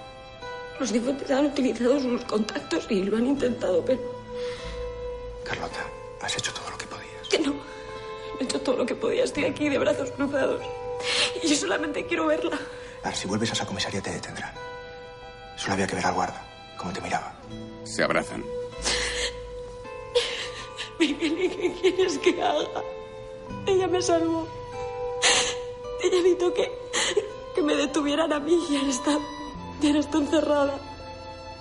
Los 0.79 0.91
cifuentes 0.91 1.31
han 1.31 1.45
utilizado 1.45 1.99
sus 1.99 2.23
contactos 2.25 2.85
y 2.89 3.03
lo 3.03 3.17
han 3.17 3.25
intentado, 3.27 3.83
pero 3.83 3.99
Carlota, 5.43 5.85
has 6.21 6.37
hecho 6.37 6.53
todo 6.53 6.69
lo 6.69 6.77
que 6.77 6.85
podías. 6.85 7.27
que 7.29 7.39
no. 7.39 7.53
No 8.37 8.41
he 8.41 8.43
hecho 8.43 8.61
todo 8.61 8.77
lo 8.77 8.85
que 8.85 8.95
podía. 8.95 9.23
Estoy 9.23 9.45
aquí 9.45 9.69
de 9.69 9.77
brazos 9.77 10.11
cruzados. 10.11 10.61
Y 11.41 11.47
yo 11.47 11.55
solamente 11.55 12.05
quiero 12.05 12.27
verla. 12.27 12.57
Ahora, 13.03 13.15
si 13.15 13.27
vuelves 13.27 13.49
a 13.51 13.53
esa 13.53 13.65
comisaría 13.65 14.01
te 14.01 14.11
detendrán. 14.11 14.53
Solo 15.55 15.73
había 15.73 15.87
que 15.87 15.95
ver 15.95 16.05
al 16.05 16.13
guarda, 16.13 16.45
cómo 16.77 16.93
te 16.93 17.01
miraba. 17.01 17.33
Se 17.83 18.03
abrazan. 18.03 18.43
Miguel, 20.99 21.41
¿y 21.41 21.49
qué 21.49 21.73
quieres 21.81 22.17
que 22.19 22.41
haga? 22.41 22.81
Ella 23.65 23.87
me 23.87 24.01
salvó. 24.01 24.47
Ella 26.03 26.17
evitó 26.19 26.53
que, 26.53 26.71
que 27.55 27.61
me 27.61 27.75
detuvieran 27.75 28.31
a 28.33 28.39
mí 28.39 28.59
y 28.69 28.77
ahora 28.77 28.89
está, 28.89 29.19
y 29.81 29.87
ahora 29.87 29.99
está 29.99 30.17
encerrada. 30.17 30.79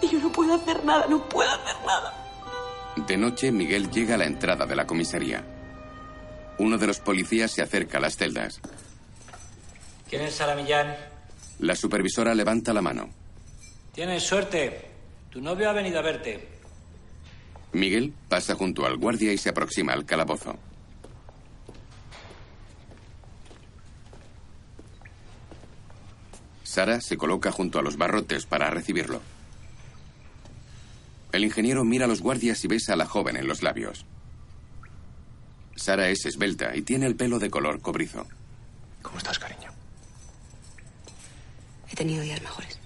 Y 0.03 0.09
yo 0.09 0.19
no 0.19 0.31
puedo 0.31 0.55
hacer 0.55 0.85
nada, 0.85 1.07
no 1.09 1.27
puedo 1.29 1.51
hacer 1.51 1.77
nada. 1.87 2.23
De 2.97 3.17
noche, 3.17 3.53
Miguel 3.53 3.91
llega 3.91 4.15
a 4.15 4.19
la 4.19 4.27
entrada 4.27 4.67
de 4.67 4.77
la 4.77 4.87
comisaría. 4.87 5.45
Uno 6.59 6.79
de 6.79 6.87
los 6.87 7.01
policías 7.01 7.51
se 7.51 7.63
acerca 7.63 7.99
a 7.99 8.01
las 8.01 8.17
celdas. 8.17 8.61
¿Quién 10.09 10.23
es 10.23 10.35
Sara 10.35 10.55
Millán? 10.55 10.95
La 11.59 11.75
supervisora 11.75 12.35
levanta 12.35 12.73
la 12.73 12.83
mano. 12.83 13.11
Tienes 13.93 14.23
suerte. 14.23 14.87
Tu 15.31 15.41
novio 15.41 15.69
ha 15.69 15.73
venido 15.73 15.99
a 15.99 16.03
verte. 16.03 16.49
Miguel 17.73 18.13
pasa 18.29 18.55
junto 18.55 18.87
al 18.87 18.97
guardia 18.97 19.33
y 19.33 19.39
se 19.39 19.51
aproxima 19.51 19.93
al 19.93 20.07
calabozo. 20.07 20.59
Sara 26.63 27.01
se 27.01 27.17
coloca 27.17 27.53
junto 27.53 27.79
a 27.79 27.83
los 27.83 27.97
barrotes 27.97 28.47
para 28.47 28.71
recibirlo. 28.71 29.21
El 31.33 31.45
ingeniero 31.45 31.85
mira 31.85 32.05
a 32.05 32.09
los 32.09 32.23
guardias 32.23 32.65
y 32.65 32.69
besa 32.69 32.95
a 32.95 32.97
la 32.97 33.07
joven 33.07 33.37
en 33.37 33.47
los 33.47 33.63
labios. 33.63 34.07
Sara 35.77 36.09
es 36.09 36.25
esbelta 36.27 36.75
y 36.75 36.83
tiene 36.83 37.07
el 37.07 37.17
pelo 37.17 37.39
de 37.39 37.51
color 37.51 37.81
cobrizo. 37.81 38.27
¿Cómo 39.03 39.19
estás, 39.19 39.39
cariño? 39.39 39.71
He 41.91 41.95
tenido 41.95 42.23
días 42.23 42.43
mejores. 42.43 42.79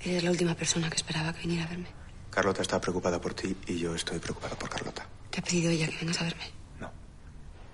Eres 0.00 0.24
la 0.24 0.30
última 0.30 0.54
persona 0.54 0.88
que 0.88 0.96
esperaba 0.96 1.32
que 1.32 1.40
viniera 1.40 1.64
a 1.64 1.68
verme. 1.68 1.88
Carlota 2.30 2.62
está 2.62 2.80
preocupada 2.80 3.20
por 3.20 3.34
ti 3.34 3.56
y 3.66 3.78
yo 3.78 3.94
estoy 3.94 4.18
preocupado 4.18 4.56
por 4.56 4.70
Carlota. 4.70 5.06
Te 5.30 5.40
ha 5.40 5.44
pedido 5.44 5.70
ella 5.70 5.88
que 5.88 5.98
vengas 5.98 6.20
a 6.20 6.24
verme. 6.24 6.50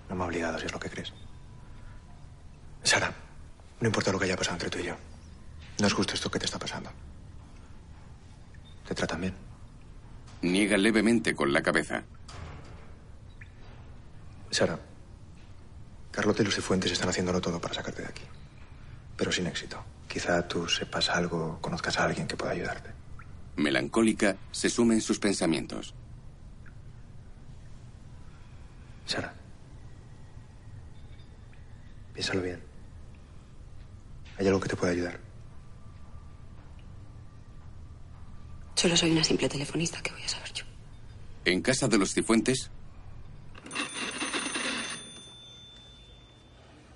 No 0.08 0.16
me 0.16 0.24
ha 0.24 0.26
obligado, 0.26 0.58
si 0.58 0.66
es 0.66 0.72
lo 0.72 0.80
que 0.80 0.88
crees. 0.88 1.12
Sara, 2.82 3.12
no 3.80 3.86
importa 3.86 4.10
lo 4.10 4.18
que 4.18 4.24
haya 4.24 4.36
pasado 4.36 4.54
entre 4.54 4.70
tú 4.70 4.78
y 4.78 4.84
yo. 4.84 4.96
No 5.80 5.86
es 5.86 5.92
justo 5.92 6.14
esto 6.14 6.30
que 6.30 6.38
te 6.38 6.46
está 6.46 6.58
pasando. 6.58 6.90
Te 8.86 8.94
tratan 8.94 9.20
bien. 9.20 9.47
Niega 10.42 10.76
levemente 10.76 11.34
con 11.34 11.52
la 11.52 11.62
cabeza. 11.62 12.04
Sara, 14.50 14.78
Carlota 16.12 16.42
y 16.42 16.44
los 16.44 16.54
Cifuentes 16.54 16.92
están 16.92 17.08
haciéndolo 17.08 17.40
todo 17.40 17.60
para 17.60 17.74
sacarte 17.74 18.02
de 18.02 18.08
aquí. 18.08 18.22
Pero 19.16 19.32
sin 19.32 19.46
éxito. 19.46 19.82
Quizá 20.06 20.46
tú 20.46 20.68
sepas 20.68 21.10
algo, 21.10 21.58
conozcas 21.60 21.98
a 21.98 22.04
alguien 22.04 22.26
que 22.26 22.36
pueda 22.36 22.52
ayudarte. 22.52 22.90
Melancólica, 23.56 24.36
se 24.50 24.70
suma 24.70 24.94
en 24.94 25.00
sus 25.00 25.18
pensamientos. 25.18 25.94
Sara. 29.06 29.34
Piénsalo 32.14 32.42
bien. 32.42 32.62
¿Hay 34.38 34.46
algo 34.46 34.60
que 34.60 34.68
te 34.68 34.76
pueda 34.76 34.92
ayudar? 34.92 35.27
Solo 38.78 38.96
soy 38.96 39.10
una 39.10 39.24
simple 39.24 39.48
telefonista, 39.48 40.00
¿qué 40.00 40.12
voy 40.12 40.22
a 40.22 40.28
saber 40.28 40.52
yo? 40.52 40.64
En 41.44 41.60
casa 41.62 41.88
de 41.88 41.98
los 41.98 42.14
Cifuentes, 42.14 42.70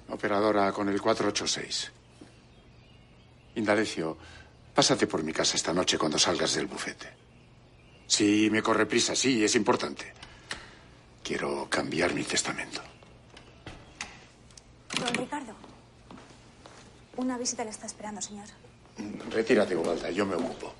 Operadora 0.09 0.71
con 0.71 0.89
el 0.89 1.01
486. 1.01 1.91
Indalecio, 3.57 4.17
pásate 4.73 5.09
por 5.09 5.25
mi 5.25 5.33
casa 5.33 5.57
esta 5.57 5.73
noche 5.73 5.99
cuando 5.99 6.21
salgas 6.21 6.55
del 6.55 6.67
bufete. 6.67 7.09
Sí, 8.07 8.49
me 8.49 8.63
corre 8.63 8.87
prisa, 8.87 9.17
sí, 9.17 9.43
es 9.43 9.57
importante. 9.57 10.13
Quiero 11.25 11.69
cambiar 11.69 12.15
mi 12.15 12.23
testamento. 12.23 12.81
Don 15.01 15.15
Ricardo. 15.15 15.55
Una 17.17 17.37
visita 17.37 17.65
le 17.65 17.71
está 17.71 17.87
esperando, 17.87 18.23
señor. 18.23 18.47
Retírate, 19.33 19.75
Ubalda, 19.75 20.13
yo 20.13 20.25
me 20.25 20.37
ocupo. 20.37 20.73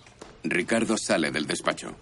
Ricardo 0.45 0.97
sale 0.97 1.31
del 1.31 1.47
despacho. 1.47 1.95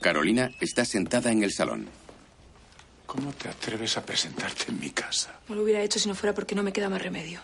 Carolina 0.00 0.50
está 0.60 0.84
sentada 0.84 1.30
en 1.30 1.42
el 1.42 1.52
salón. 1.52 1.88
¿Cómo 3.06 3.32
te 3.32 3.48
atreves 3.48 3.96
a 3.96 4.04
presentarte 4.04 4.66
en 4.68 4.80
mi 4.80 4.90
casa? 4.90 5.40
No 5.48 5.54
lo 5.54 5.62
hubiera 5.62 5.82
hecho 5.82 5.98
si 5.98 6.08
no 6.08 6.14
fuera 6.14 6.34
porque 6.34 6.54
no 6.54 6.62
me 6.62 6.72
queda 6.72 6.88
más 6.88 7.02
remedio. 7.02 7.40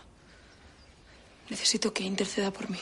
Necesito 1.50 1.92
que 1.92 2.04
interceda 2.04 2.50
por 2.50 2.70
mí. 2.70 2.78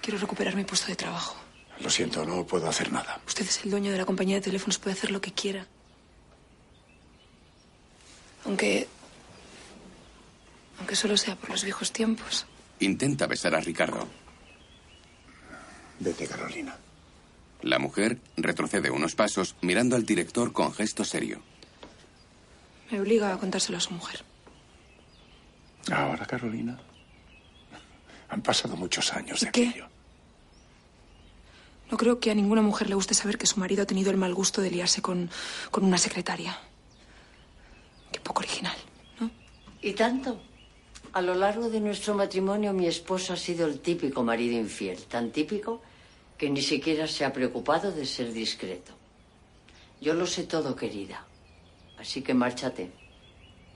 Quiero 0.00 0.18
recuperar 0.18 0.56
mi 0.56 0.64
puesto 0.64 0.86
de 0.88 0.96
trabajo. 0.96 1.36
Lo 1.80 1.90
siento, 1.90 2.24
no 2.24 2.46
puedo 2.46 2.68
hacer 2.68 2.92
nada. 2.92 3.20
Usted 3.26 3.46
es 3.46 3.64
el 3.64 3.70
dueño 3.70 3.90
de 3.90 3.98
la 3.98 4.04
compañía 4.04 4.36
de 4.36 4.42
teléfonos, 4.42 4.78
puede 4.78 4.96
hacer 4.96 5.10
lo 5.10 5.20
que 5.20 5.32
quiera. 5.32 5.66
Aunque. 8.44 8.86
Aunque 10.78 10.96
solo 10.96 11.16
sea 11.16 11.36
por 11.36 11.50
los 11.50 11.64
viejos 11.64 11.92
tiempos. 11.92 12.46
Intenta 12.80 13.26
besar 13.26 13.54
a 13.54 13.60
Ricardo. 13.60 14.06
Vete, 16.00 16.26
Carolina. 16.26 16.76
La 17.62 17.78
mujer 17.78 18.18
retrocede 18.36 18.90
unos 18.90 19.14
pasos 19.14 19.56
mirando 19.62 19.96
al 19.96 20.04
director 20.04 20.52
con 20.52 20.72
gesto 20.74 21.04
serio. 21.04 21.40
Me 22.90 23.00
obliga 23.00 23.32
a 23.32 23.38
contárselo 23.38 23.78
a 23.78 23.80
su 23.80 23.92
mujer. 23.92 24.22
Ahora, 25.90 26.26
Carolina. 26.26 26.78
Han 28.28 28.42
pasado 28.42 28.76
muchos 28.76 29.12
años 29.12 29.40
de 29.40 29.50
¿Qué? 29.50 29.68
aquello. 29.68 29.88
No 31.90 31.96
creo 31.96 32.18
que 32.18 32.30
a 32.30 32.34
ninguna 32.34 32.62
mujer 32.62 32.88
le 32.88 32.94
guste 32.94 33.14
saber 33.14 33.38
que 33.38 33.46
su 33.46 33.60
marido 33.60 33.82
ha 33.82 33.86
tenido 33.86 34.10
el 34.10 34.16
mal 34.16 34.34
gusto 34.34 34.60
de 34.60 34.70
liarse 34.70 35.00
con, 35.02 35.30
con 35.70 35.84
una 35.84 35.98
secretaria. 35.98 36.58
Qué 38.10 38.20
poco 38.20 38.40
original. 38.40 38.76
¿Y 39.80 39.92
tanto? 39.92 40.42
A 41.14 41.22
lo 41.22 41.36
largo 41.36 41.70
de 41.70 41.78
nuestro 41.78 42.12
matrimonio 42.12 42.72
mi 42.72 42.88
esposo 42.88 43.34
ha 43.34 43.36
sido 43.36 43.68
el 43.68 43.78
típico 43.78 44.24
marido 44.24 44.58
infiel, 44.58 45.04
tan 45.04 45.30
típico 45.30 45.80
que 46.36 46.50
ni 46.50 46.60
siquiera 46.60 47.06
se 47.06 47.24
ha 47.24 47.32
preocupado 47.32 47.92
de 47.92 48.04
ser 48.04 48.32
discreto. 48.32 48.92
Yo 50.00 50.14
lo 50.14 50.26
sé 50.26 50.42
todo, 50.42 50.74
querida. 50.74 51.24
Así 52.00 52.20
que 52.20 52.34
márchate. 52.34 52.90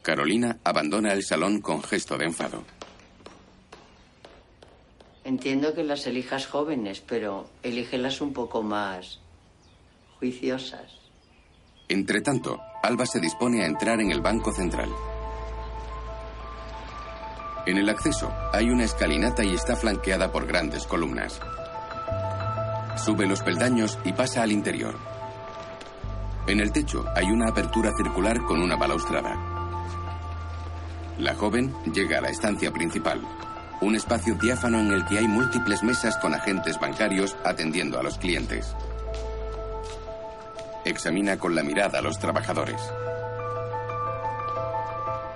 Carolina 0.03 0.59
abandona 0.65 1.13
el 1.13 1.23
salón 1.23 1.61
con 1.61 1.81
gesto 1.81 2.19
de 2.19 2.25
enfado. 2.25 2.65
Entiendo 5.23 5.75
que 5.75 5.85
las 5.85 6.09
elijas 6.09 6.49
jóvenes, 6.49 7.01
pero 7.07 7.49
elígelas 7.63 8.21
un 8.21 8.33
poco 8.33 8.65
más 8.65 9.21
juiciosas. 10.19 10.91
Entretanto, 11.89 12.59
Alba 12.83 13.07
se 13.07 13.21
dispone 13.21 13.63
a 13.63 13.67
entrar 13.67 14.01
en 14.01 14.11
el 14.11 14.21
Banco 14.21 14.53
Central. 14.53 14.91
En 17.69 17.77
el 17.77 17.91
acceso 17.91 18.33
hay 18.51 18.71
una 18.71 18.85
escalinata 18.85 19.45
y 19.45 19.53
está 19.53 19.77
flanqueada 19.77 20.33
por 20.33 20.47
grandes 20.47 20.87
columnas. 20.87 21.39
Sube 22.97 23.27
los 23.27 23.43
peldaños 23.43 23.99
y 24.07 24.15
pasa 24.15 24.43
al 24.43 24.53
interior. 24.53 24.97
En 26.47 26.61
el 26.61 26.73
techo 26.73 27.05
hay 27.15 27.27
una 27.27 27.51
apertura 27.51 27.93
circular 27.95 28.43
con 28.47 28.63
una 28.63 28.75
balaustrada. 28.77 29.37
La 31.19 31.35
joven 31.35 31.75
llega 31.93 32.17
a 32.17 32.21
la 32.23 32.31
estancia 32.31 32.73
principal, 32.73 33.21
un 33.83 33.95
espacio 33.95 34.35
diáfano 34.37 34.81
en 34.81 34.91
el 34.91 35.05
que 35.05 35.19
hay 35.19 35.29
múltiples 35.29 35.83
mesas 35.83 36.17
con 36.17 36.33
agentes 36.33 36.81
bancarios 36.81 37.37
atendiendo 37.45 38.01
a 38.01 38.03
los 38.03 38.17
clientes. 38.17 38.75
Examina 40.87 41.37
con 41.37 41.55
la 41.55 41.63
mirada 41.63 41.99
a 41.99 42.03
los 42.03 42.19
trabajadores. 42.19 42.81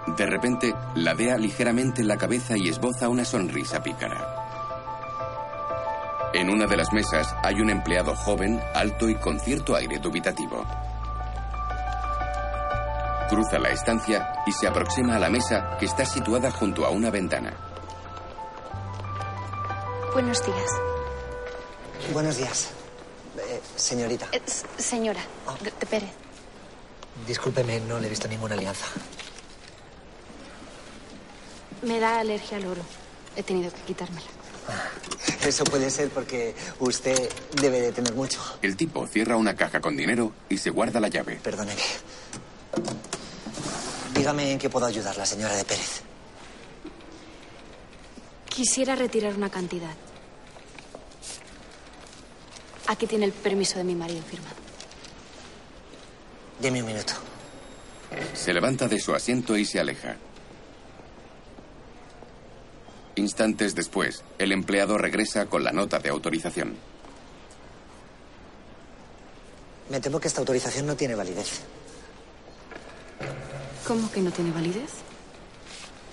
De 0.06 0.26
repente, 0.26 0.74
ladea 0.94 1.38
ligeramente 1.38 2.02
la 2.02 2.16
cabeza 2.16 2.56
y 2.56 2.68
esboza 2.68 3.08
una 3.08 3.24
sonrisa 3.24 3.82
pícara. 3.82 4.38
En 6.34 6.50
una 6.50 6.66
de 6.66 6.76
las 6.76 6.92
mesas 6.92 7.34
hay 7.42 7.60
un 7.60 7.70
empleado 7.70 8.14
joven, 8.16 8.60
alto 8.74 9.08
y 9.08 9.14
con 9.16 9.38
cierto 9.38 9.76
aire 9.76 9.98
dubitativo. 9.98 10.64
Cruza 13.28 13.58
la 13.58 13.70
estancia 13.70 14.32
y 14.46 14.52
se 14.52 14.66
aproxima 14.66 15.16
a 15.16 15.18
la 15.18 15.30
mesa 15.30 15.76
que 15.78 15.86
está 15.86 16.04
situada 16.04 16.50
junto 16.50 16.84
a 16.84 16.90
una 16.90 17.10
ventana. 17.10 17.52
Buenos 20.12 20.44
días. 20.44 20.70
Buenos 22.12 22.36
días. 22.36 22.70
Eh, 23.38 23.60
señorita, 23.76 24.26
Eh, 24.32 24.42
señora, 24.76 25.20
de, 25.62 25.70
de 25.70 25.86
Pérez. 25.86 26.10
discúlpeme, 27.26 27.80
no 27.80 27.98
le 27.98 28.06
he 28.08 28.10
visto 28.10 28.28
ninguna 28.28 28.54
alianza. 28.54 28.84
Me 31.82 32.00
da 32.00 32.20
alergia 32.20 32.56
al 32.56 32.66
oro. 32.66 32.82
He 33.36 33.42
tenido 33.42 33.72
que 33.72 33.80
quitármela. 33.82 34.26
Eso 35.44 35.64
puede 35.64 35.90
ser 35.90 36.08
porque 36.10 36.54
usted 36.78 37.28
debe 37.60 37.80
de 37.80 37.92
tener 37.92 38.14
mucho. 38.14 38.40
El 38.62 38.76
tipo 38.76 39.06
cierra 39.06 39.36
una 39.36 39.56
caja 39.56 39.80
con 39.80 39.96
dinero 39.96 40.32
y 40.48 40.58
se 40.58 40.70
guarda 40.70 41.00
la 41.00 41.08
llave. 41.08 41.40
Perdóneme. 41.42 41.82
Dígame 44.14 44.52
en 44.52 44.58
qué 44.58 44.70
puedo 44.70 44.86
ayudar, 44.86 45.16
la 45.16 45.26
señora 45.26 45.56
de 45.56 45.64
Pérez. 45.64 46.02
Quisiera 48.48 48.94
retirar 48.94 49.34
una 49.34 49.50
cantidad. 49.50 49.94
Aquí 52.86 53.06
tiene 53.06 53.24
el 53.24 53.32
permiso 53.32 53.78
de 53.78 53.84
mi 53.84 53.94
marido 53.94 54.22
firmado. 54.22 54.56
Deme 56.60 56.80
un 56.80 56.86
minuto. 56.86 57.14
Se 58.34 58.52
levanta 58.52 58.86
de 58.86 59.00
su 59.00 59.14
asiento 59.14 59.56
y 59.56 59.64
se 59.64 59.80
aleja. 59.80 60.16
Instantes 63.14 63.74
después, 63.74 64.24
el 64.38 64.52
empleado 64.52 64.96
regresa 64.96 65.46
con 65.46 65.64
la 65.64 65.72
nota 65.72 65.98
de 65.98 66.08
autorización. 66.08 66.76
Me 69.90 70.00
temo 70.00 70.18
que 70.18 70.28
esta 70.28 70.40
autorización 70.40 70.86
no 70.86 70.96
tiene 70.96 71.14
validez. 71.14 71.60
¿Cómo 73.86 74.10
que 74.10 74.20
no 74.20 74.30
tiene 74.30 74.50
validez? 74.50 74.90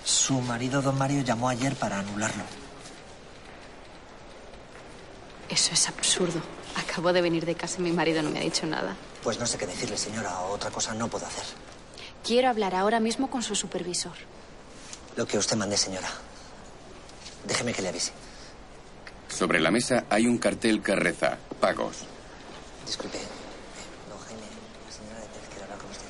Su 0.04 0.40
marido, 0.40 0.82
don 0.82 0.98
Mario, 0.98 1.22
llamó 1.22 1.48
ayer 1.48 1.74
para 1.76 2.00
anularlo. 2.00 2.42
Eso 5.48 5.72
es 5.72 5.88
absurdo. 5.88 6.40
Acabo 6.76 7.12
de 7.12 7.22
venir 7.22 7.46
de 7.46 7.54
casa 7.54 7.76
y 7.78 7.82
mi 7.82 7.92
marido 7.92 8.22
no 8.22 8.30
me 8.30 8.40
ha 8.40 8.42
dicho 8.42 8.66
nada. 8.66 8.96
Pues 9.22 9.38
no 9.38 9.46
sé 9.46 9.56
qué 9.56 9.66
decirle, 9.66 9.96
señora. 9.96 10.40
Otra 10.42 10.70
cosa 10.70 10.94
no 10.94 11.08
puedo 11.08 11.26
hacer. 11.26 11.44
Quiero 12.24 12.48
hablar 12.48 12.74
ahora 12.74 13.00
mismo 13.00 13.30
con 13.30 13.42
su 13.42 13.54
supervisor. 13.54 14.12
Lo 15.16 15.26
que 15.26 15.38
usted 15.38 15.56
mande, 15.56 15.76
señora. 15.76 16.08
Déjeme 17.46 17.72
que 17.72 17.82
le 17.82 17.88
avise. 17.88 18.12
Sobre 19.28 19.60
la 19.60 19.70
mesa 19.70 20.04
hay 20.10 20.26
un 20.26 20.38
cartel 20.38 20.82
que 20.82 20.94
reza, 20.94 21.38
pagos. 21.60 21.98
Disculpe. 22.86 23.16
Eh, 23.18 23.26
Don 24.08 24.18
Jaime, 24.18 24.42
la 24.86 24.92
señora 24.92 25.20
de 25.20 25.26
Pérez 25.28 25.48
quiere 25.48 25.64
hablar 25.64 25.78
con 25.78 25.90
usted. 25.90 26.06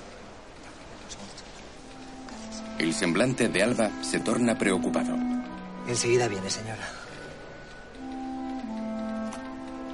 El 2.78 2.94
semblante 2.94 3.48
de 3.48 3.62
Alba 3.62 3.90
se 4.02 4.20
torna 4.20 4.56
preocupado. 4.58 5.14
Enseguida 5.86 6.28
viene, 6.28 6.50
señora. 6.50 6.88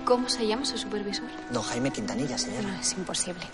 ¿Cómo 0.04 0.28
se 0.28 0.46
llama 0.46 0.64
su 0.64 0.78
supervisor? 0.78 1.28
Don 1.50 1.64
Jaime 1.64 1.90
Quintanilla, 1.90 2.38
señora. 2.38 2.68
No, 2.68 2.80
es 2.80 2.92
imposible. 2.92 3.44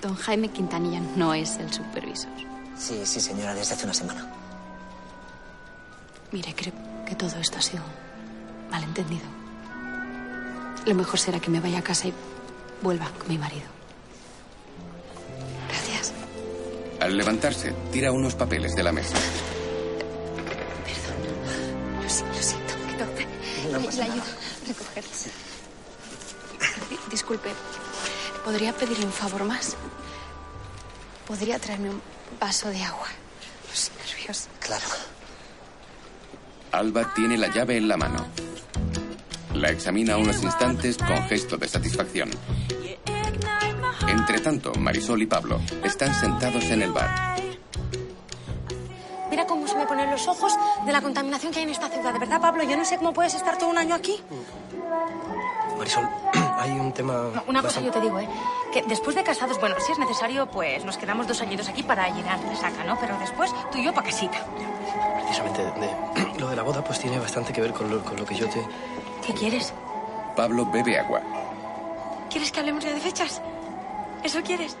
Don 0.00 0.14
Jaime 0.16 0.48
Quintanilla 0.48 1.00
no 1.16 1.34
es 1.34 1.56
el 1.58 1.70
supervisor. 1.72 2.32
Sí, 2.78 3.02
sí, 3.04 3.20
señora, 3.20 3.54
desde 3.54 3.74
hace 3.74 3.84
una 3.84 3.92
semana. 3.94 4.26
Mire, 6.32 6.54
creo 6.54 6.72
que 7.08 7.14
todo 7.14 7.38
esto 7.40 7.58
ha 7.58 7.62
sido 7.62 7.82
un 7.84 8.70
malentendido. 8.70 9.24
Lo 10.86 10.94
mejor 10.94 11.18
será 11.18 11.40
que 11.40 11.50
me 11.50 11.60
vaya 11.60 11.78
a 11.78 11.82
casa 11.82 12.08
y 12.08 12.14
vuelva 12.82 13.10
con 13.18 13.28
mi 13.28 13.38
marido. 13.38 13.66
Gracias. 15.68 16.12
Al 17.00 17.16
levantarse, 17.16 17.72
tira 17.92 18.12
unos 18.12 18.34
papeles 18.34 18.74
de 18.74 18.82
la 18.82 18.92
mesa. 18.92 19.16
Lo, 22.02 22.08
si- 22.10 22.24
lo 22.24 22.34
siento. 22.42 22.74
que 23.16 23.26
No 23.70 23.78
le- 23.78 23.86
nada. 23.88 24.04
ayudo 24.04 24.22
a 24.22 24.66
recogerlos. 24.68 25.24
Di- 26.90 26.98
Disculpe, 27.10 27.50
¿podría 28.44 28.72
pedirle 28.74 29.06
un 29.06 29.12
favor 29.12 29.44
más? 29.44 29.76
¿Podría 31.26 31.58
traerme 31.58 31.90
un 31.90 32.02
vaso 32.40 32.68
de 32.68 32.82
agua? 32.82 33.06
Los 33.68 33.90
nervios. 33.98 34.48
Claro. 34.60 34.86
Alba 36.72 37.12
tiene 37.14 37.36
la 37.36 37.48
llave 37.48 37.76
en 37.76 37.88
la 37.88 37.96
mano. 37.96 38.26
La 39.54 39.70
examina 39.70 40.16
unos 40.16 40.42
instantes 40.42 40.98
con 40.98 41.16
gesto 41.28 41.56
de 41.56 41.68
satisfacción. 41.68 42.30
Entre 44.08 44.40
tanto, 44.40 44.72
Marisol 44.74 45.22
y 45.22 45.26
Pablo 45.26 45.60
están 45.82 46.14
sentados 46.14 46.64
en 46.64 46.82
el 46.82 46.92
bar. 46.92 47.36
Mira 49.30 49.46
cómo 49.46 49.66
se 49.66 49.76
me 49.76 49.86
ponen 49.86 50.10
los 50.10 50.26
ojos 50.26 50.52
de 50.86 50.92
la 50.92 51.02
contaminación 51.02 51.52
que 51.52 51.58
hay 51.58 51.64
en 51.64 51.70
esta 51.70 51.88
ciudad. 51.88 52.12
De 52.12 52.18
verdad, 52.18 52.40
Pablo, 52.40 52.62
yo 52.64 52.76
no 52.76 52.84
sé 52.84 52.96
cómo 52.96 53.12
puedes 53.12 53.34
estar 53.34 53.58
todo 53.58 53.68
un 53.68 53.78
año 53.78 53.94
aquí. 53.94 54.16
Marisol, 55.78 56.08
hay 56.58 56.70
un 56.72 56.92
tema... 56.92 57.12
No, 57.34 57.42
una 57.46 57.62
cosa 57.62 57.80
bastante- 57.80 57.86
yo 57.86 57.92
te 57.92 58.00
digo, 58.00 58.18
¿eh? 58.18 58.28
Que 58.72 58.82
después 58.82 59.16
de 59.16 59.22
casados, 59.24 59.58
bueno, 59.60 59.76
si 59.84 59.92
es 59.92 59.98
necesario, 59.98 60.46
pues 60.46 60.84
nos 60.84 60.98
quedamos 60.98 61.26
dos 61.26 61.40
añitos 61.40 61.68
aquí 61.68 61.82
para 61.82 62.08
llenar 62.08 62.38
la 62.40 62.54
saca, 62.56 62.84
¿no? 62.84 62.98
Pero 63.00 63.16
después 63.18 63.50
tú 63.72 63.78
y 63.78 63.84
yo 63.84 63.94
pa' 63.94 64.02
casita. 64.02 64.38
Precisamente 65.22 65.62
de- 65.64 66.38
lo 66.40 66.48
de 66.50 66.56
la 66.56 66.62
boda 66.62 66.82
pues 66.84 66.98
tiene 66.98 67.18
bastante 67.18 67.52
que 67.52 67.60
ver 67.60 67.72
con 67.72 67.90
lo, 67.90 68.02
con 68.04 68.16
lo 68.16 68.24
que 68.26 68.34
yo 68.34 68.48
te... 68.48 68.62
¿Qué 69.26 69.32
quieres? 69.34 69.72
Pablo 70.36 70.66
bebe 70.66 70.98
agua. 70.98 71.20
¿Quieres 72.30 72.52
que 72.52 72.60
hablemos 72.60 72.84
ya 72.84 72.92
de 72.92 73.00
fechas? 73.00 73.40
¿Eso 74.22 74.42
quieres? 74.42 74.76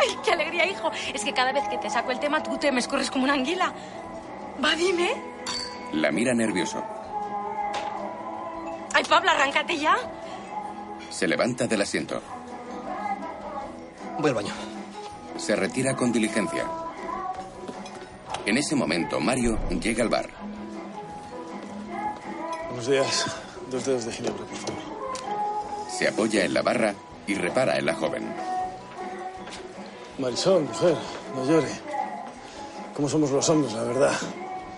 ¡Ay, 0.00 0.16
qué 0.24 0.32
alegría, 0.32 0.64
hijo! 0.66 0.90
Es 1.12 1.24
que 1.24 1.32
cada 1.34 1.52
vez 1.52 1.66
que 1.68 1.76
te 1.78 1.90
saco 1.90 2.10
el 2.12 2.20
tema, 2.20 2.42
tú 2.42 2.56
te 2.56 2.70
me 2.72 2.80
escurres 2.80 3.10
como 3.10 3.24
una 3.24 3.34
anguila. 3.34 3.72
Va, 4.64 4.74
dime. 4.76 5.10
La 5.92 6.10
mira 6.12 6.32
nervioso. 6.34 6.82
Ay, 8.94 9.04
Pablo, 9.08 9.30
arráncate 9.30 9.76
ya. 9.78 9.96
Se 11.18 11.26
levanta 11.26 11.66
del 11.66 11.80
asiento. 11.80 12.22
Voy 14.20 14.28
al 14.28 14.34
baño. 14.36 14.54
Se 15.36 15.56
retira 15.56 15.96
con 15.96 16.12
diligencia. 16.12 16.64
En 18.46 18.56
ese 18.56 18.76
momento, 18.76 19.18
Mario 19.18 19.58
llega 19.80 20.04
al 20.04 20.10
bar. 20.10 20.30
Buenos 22.68 22.86
días. 22.86 23.26
Dos 23.68 23.84
dedos 23.84 24.04
de 24.04 24.12
ginebra, 24.12 24.44
por 24.44 24.56
favor. 24.58 24.82
Se 25.90 26.06
apoya 26.06 26.44
en 26.44 26.54
la 26.54 26.62
barra 26.62 26.94
y 27.26 27.34
repara 27.34 27.78
en 27.78 27.86
la 27.86 27.94
joven. 27.96 28.32
Marisol, 30.20 30.62
mujer, 30.62 30.96
no 31.34 31.44
llore. 31.46 31.72
¿Cómo 32.94 33.08
somos 33.08 33.32
los 33.32 33.48
hombres, 33.48 33.72
la 33.72 33.82
verdad? 33.82 34.14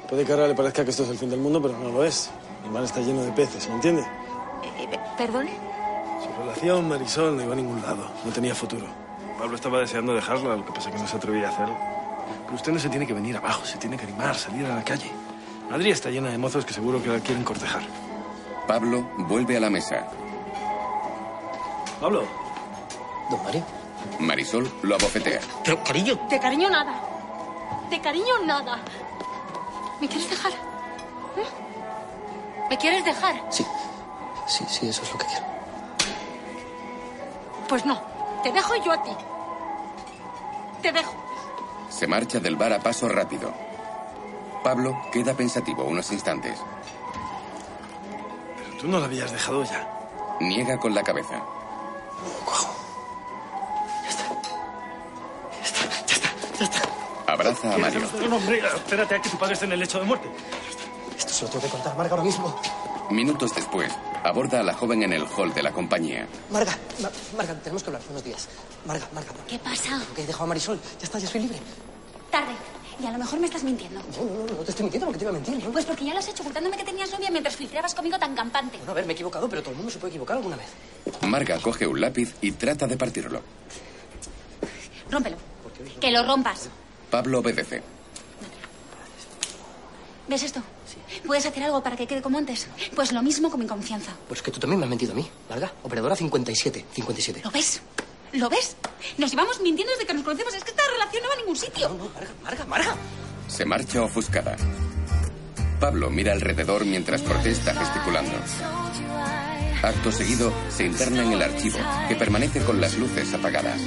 Puede 0.09 0.24
que 0.24 0.32
ahora 0.32 0.49
le 0.49 0.55
parezca 0.55 0.84
que 0.86 0.91
esto 0.91 1.03
es 1.03 1.11
el 1.11 1.18
fin 1.18 1.28
del 1.28 1.41
mundo, 1.41 1.61
pero 1.61 1.76
no 1.76 1.91
lo 1.91 2.03
es. 2.03 2.30
El 2.64 2.70
mar 2.70 2.84
está 2.84 3.01
lleno 3.01 3.22
de 3.24 3.32
peces, 3.32 3.68
¿me 3.68 3.74
entiende? 3.74 4.01
Eh, 4.78 4.99
¿Perdone? 5.18 5.69
Relación, 6.41 6.88
Marisol, 6.88 7.36
no 7.36 7.43
iba 7.43 7.53
a 7.53 7.57
ningún 7.57 7.82
lado. 7.82 8.11
No 8.24 8.32
tenía 8.32 8.55
futuro. 8.55 8.86
Pablo 9.38 9.57
estaba 9.57 9.80
deseando 9.80 10.14
dejarla, 10.14 10.57
lo 10.57 10.64
que 10.64 10.72
pasa 10.72 10.88
es 10.88 10.95
que 10.95 11.03
no 11.03 11.07
se 11.07 11.16
atrevía 11.16 11.49
a 11.49 11.51
hacerlo. 11.51 11.76
Pero 12.45 12.55
usted 12.55 12.72
no 12.72 12.78
se 12.78 12.88
tiene 12.88 13.07
que 13.07 13.12
venir 13.12 13.36
abajo, 13.36 13.62
se 13.66 13.76
tiene 13.76 13.99
que 13.99 14.05
animar, 14.05 14.34
salir 14.34 14.64
a 14.64 14.76
la 14.76 14.82
calle. 14.82 15.11
Madrid 15.70 15.93
está 15.93 16.09
llena 16.11 16.30
de 16.30 16.38
mozos 16.38 16.64
que 16.64 16.72
seguro 16.72 17.03
que 17.03 17.11
la 17.11 17.20
quieren 17.20 17.45
cortejar. 17.45 17.82
Pablo 18.66 19.07
vuelve 19.18 19.59
a 19.59 19.61
la 19.61 19.68
mesa. 19.68 20.07
Pablo. 22.01 22.24
Don 23.30 23.43
Mario. 23.45 23.62
Marisol 24.18 24.70
lo 24.82 24.95
abofetea. 24.95 25.41
Pero, 25.62 25.84
cariño. 25.84 26.18
De 26.30 26.41
cariño 26.41 26.70
nada. 26.70 26.95
De 27.91 28.01
cariño 28.01 28.38
nada. 28.47 28.78
¿Me 30.01 30.09
quieres 30.09 30.30
dejar? 30.30 30.53
¿Eh? 30.53 31.47
¿Me 32.70 32.78
quieres 32.78 33.05
dejar? 33.05 33.34
Sí. 33.51 33.66
Sí, 34.47 34.64
sí, 34.66 34.88
eso 34.88 35.03
es 35.03 35.12
lo 35.12 35.18
que 35.18 35.26
quiero. 35.26 35.59
Pues 37.70 37.86
no. 37.86 38.02
Te 38.42 38.50
dejo 38.50 38.74
yo 38.84 38.90
a 38.90 39.00
ti. 39.00 39.12
Te 40.82 40.90
dejo. 40.90 41.14
Se 41.88 42.08
marcha 42.08 42.40
del 42.40 42.56
bar 42.56 42.72
a 42.72 42.80
paso 42.80 43.08
rápido. 43.08 43.54
Pablo 44.64 45.00
queda 45.12 45.34
pensativo 45.34 45.84
unos 45.84 46.10
instantes. 46.10 46.58
Pero 48.56 48.76
tú 48.76 48.88
no 48.88 48.98
la 48.98 49.06
habías 49.06 49.30
dejado 49.30 49.62
ya. 49.62 49.88
Niega 50.40 50.78
con 50.78 50.96
la 50.96 51.04
cabeza. 51.04 51.40
Abraza 57.28 57.74
a 57.74 57.78
Mario. 57.78 58.00
No, 58.28 58.36
hombre, 58.36 58.62
espérate 58.66 59.14
a 59.14 59.22
que 59.22 59.30
tu 59.30 59.38
padre 59.38 59.54
esté 59.54 59.66
en 59.66 59.72
el 59.72 59.78
lecho 59.78 60.00
de 60.00 60.06
muerte. 60.06 60.28
Esto 61.16 61.32
se 61.32 61.44
lo 61.44 61.50
tengo 61.50 61.64
que 61.66 61.70
contar 61.70 61.92
a 61.92 61.94
Marga 61.94 62.10
ahora 62.10 62.24
mismo. 62.24 62.60
Minutos 63.11 63.52
después, 63.54 63.92
aborda 64.24 64.61
a 64.61 64.62
la 64.62 64.72
joven 64.74 65.02
en 65.02 65.12
el 65.12 65.24
hall 65.24 65.52
de 65.52 65.62
la 65.62 65.72
compañía. 65.72 66.26
Marga, 66.50 66.76
Ma- 67.02 67.11
Marga, 67.36 67.54
tenemos 67.54 67.82
que 67.82 67.88
hablar 67.88 68.02
unos 68.08 68.22
días. 68.24 68.48
Marga, 68.86 69.08
Marga. 69.12 69.32
¿Qué 69.48 69.58
pasa? 69.58 70.00
Que 70.14 70.22
he 70.22 70.26
dejado 70.26 70.44
a 70.44 70.48
Marisol. 70.48 70.78
Ya 70.98 71.04
está, 71.04 71.18
ya 71.18 71.26
soy 71.26 71.40
libre. 71.42 71.58
Tarde. 72.30 72.52
Y 73.02 73.06
a 73.06 73.11
lo 73.12 73.18
mejor 73.18 73.40
me 73.40 73.46
estás 73.46 73.64
mintiendo. 73.64 74.00
No, 74.00 74.24
no, 74.24 74.46
no, 74.46 74.52
no 74.58 74.62
te 74.62 74.70
estoy 74.70 74.84
mintiendo 74.84 75.06
porque 75.06 75.18
te 75.18 75.24
iba 75.24 75.30
a 75.30 75.32
mentir. 75.32 75.64
¿no? 75.64 75.72
Pues 75.72 75.84
porque 75.86 76.04
ya 76.04 76.12
lo 76.12 76.18
has 76.20 76.28
hecho 76.28 76.42
ocultándome 76.42 76.76
que 76.76 76.84
tenías 76.84 77.11
novia 77.11 77.30
mientras 77.30 77.56
filtrabas 77.56 77.94
conmigo 77.94 78.18
tan 78.18 78.34
campante. 78.34 78.76
Bueno, 78.76 78.92
a 78.92 78.94
ver, 78.94 79.06
me 79.06 79.12
he 79.12 79.14
equivocado, 79.14 79.48
pero 79.48 79.62
todo 79.62 79.70
el 79.72 79.76
mundo 79.78 79.90
se 79.90 79.98
puede 79.98 80.11
equivocar 80.11 80.36
alguna 80.36 80.56
vez. 80.56 80.66
Marga 81.26 81.58
coge 81.58 81.86
un 81.86 82.00
lápiz 82.00 82.34
y 82.42 82.52
trata 82.52 82.86
de 82.86 82.96
partirlo. 82.96 83.42
Rómpelo. 85.11 85.36
Que 86.00 86.11
lo 86.12 86.22
rompas. 86.24 86.68
Pablo 87.11 87.40
obedece. 87.40 87.82
¿Ves 90.31 90.45
esto? 90.45 90.62
¿Puedes 91.26 91.45
hacer 91.45 91.64
algo 91.64 91.83
para 91.83 91.97
que 91.97 92.07
quede 92.07 92.22
como 92.22 92.39
antes? 92.39 92.68
Pues 92.95 93.11
lo 93.11 93.20
mismo 93.20 93.51
con 93.51 93.59
mi 93.59 93.66
confianza. 93.66 94.12
Pues 94.28 94.41
que 94.41 94.53
tú 94.53 94.61
también 94.61 94.78
me 94.78 94.87
has 94.87 94.91
mentido 94.91 95.11
a 95.11 95.16
mí, 95.16 95.28
Marga. 95.49 95.72
Operadora 95.83 96.14
57, 96.14 96.87
57. 96.93 97.41
¿Lo 97.43 97.51
ves? 97.51 97.83
¿Lo 98.35 98.49
ves? 98.49 98.76
Nos 99.18 99.33
llevamos 99.33 99.61
mintiendo 99.61 99.93
desde 99.93 100.07
que 100.07 100.14
nos 100.14 100.22
conocemos. 100.22 100.55
Es 100.55 100.62
que 100.62 100.70
esta 100.70 100.85
relación 100.93 101.24
no 101.24 101.28
va 101.31 101.35
a 101.35 101.39
ningún 101.39 101.57
sitio. 101.57 102.12
Marga, 102.45 102.64
Marga. 102.66 102.95
Se 103.49 103.64
marcha 103.64 104.03
ofuscada. 104.03 104.57
Pablo 105.81 106.11
mira 106.11 106.31
alrededor 106.31 106.85
mientras 106.85 107.22
protesta 107.22 107.74
gesticulando. 107.74 108.37
Acto 109.83 110.12
seguido, 110.12 110.53
se 110.68 110.85
interna 110.85 111.24
en 111.24 111.33
el 111.33 111.43
archivo, 111.43 111.78
que 112.07 112.14
permanece 112.14 112.61
con 112.61 112.81
las 112.81 112.97
luces 112.97 113.35
apagadas. 113.35 113.81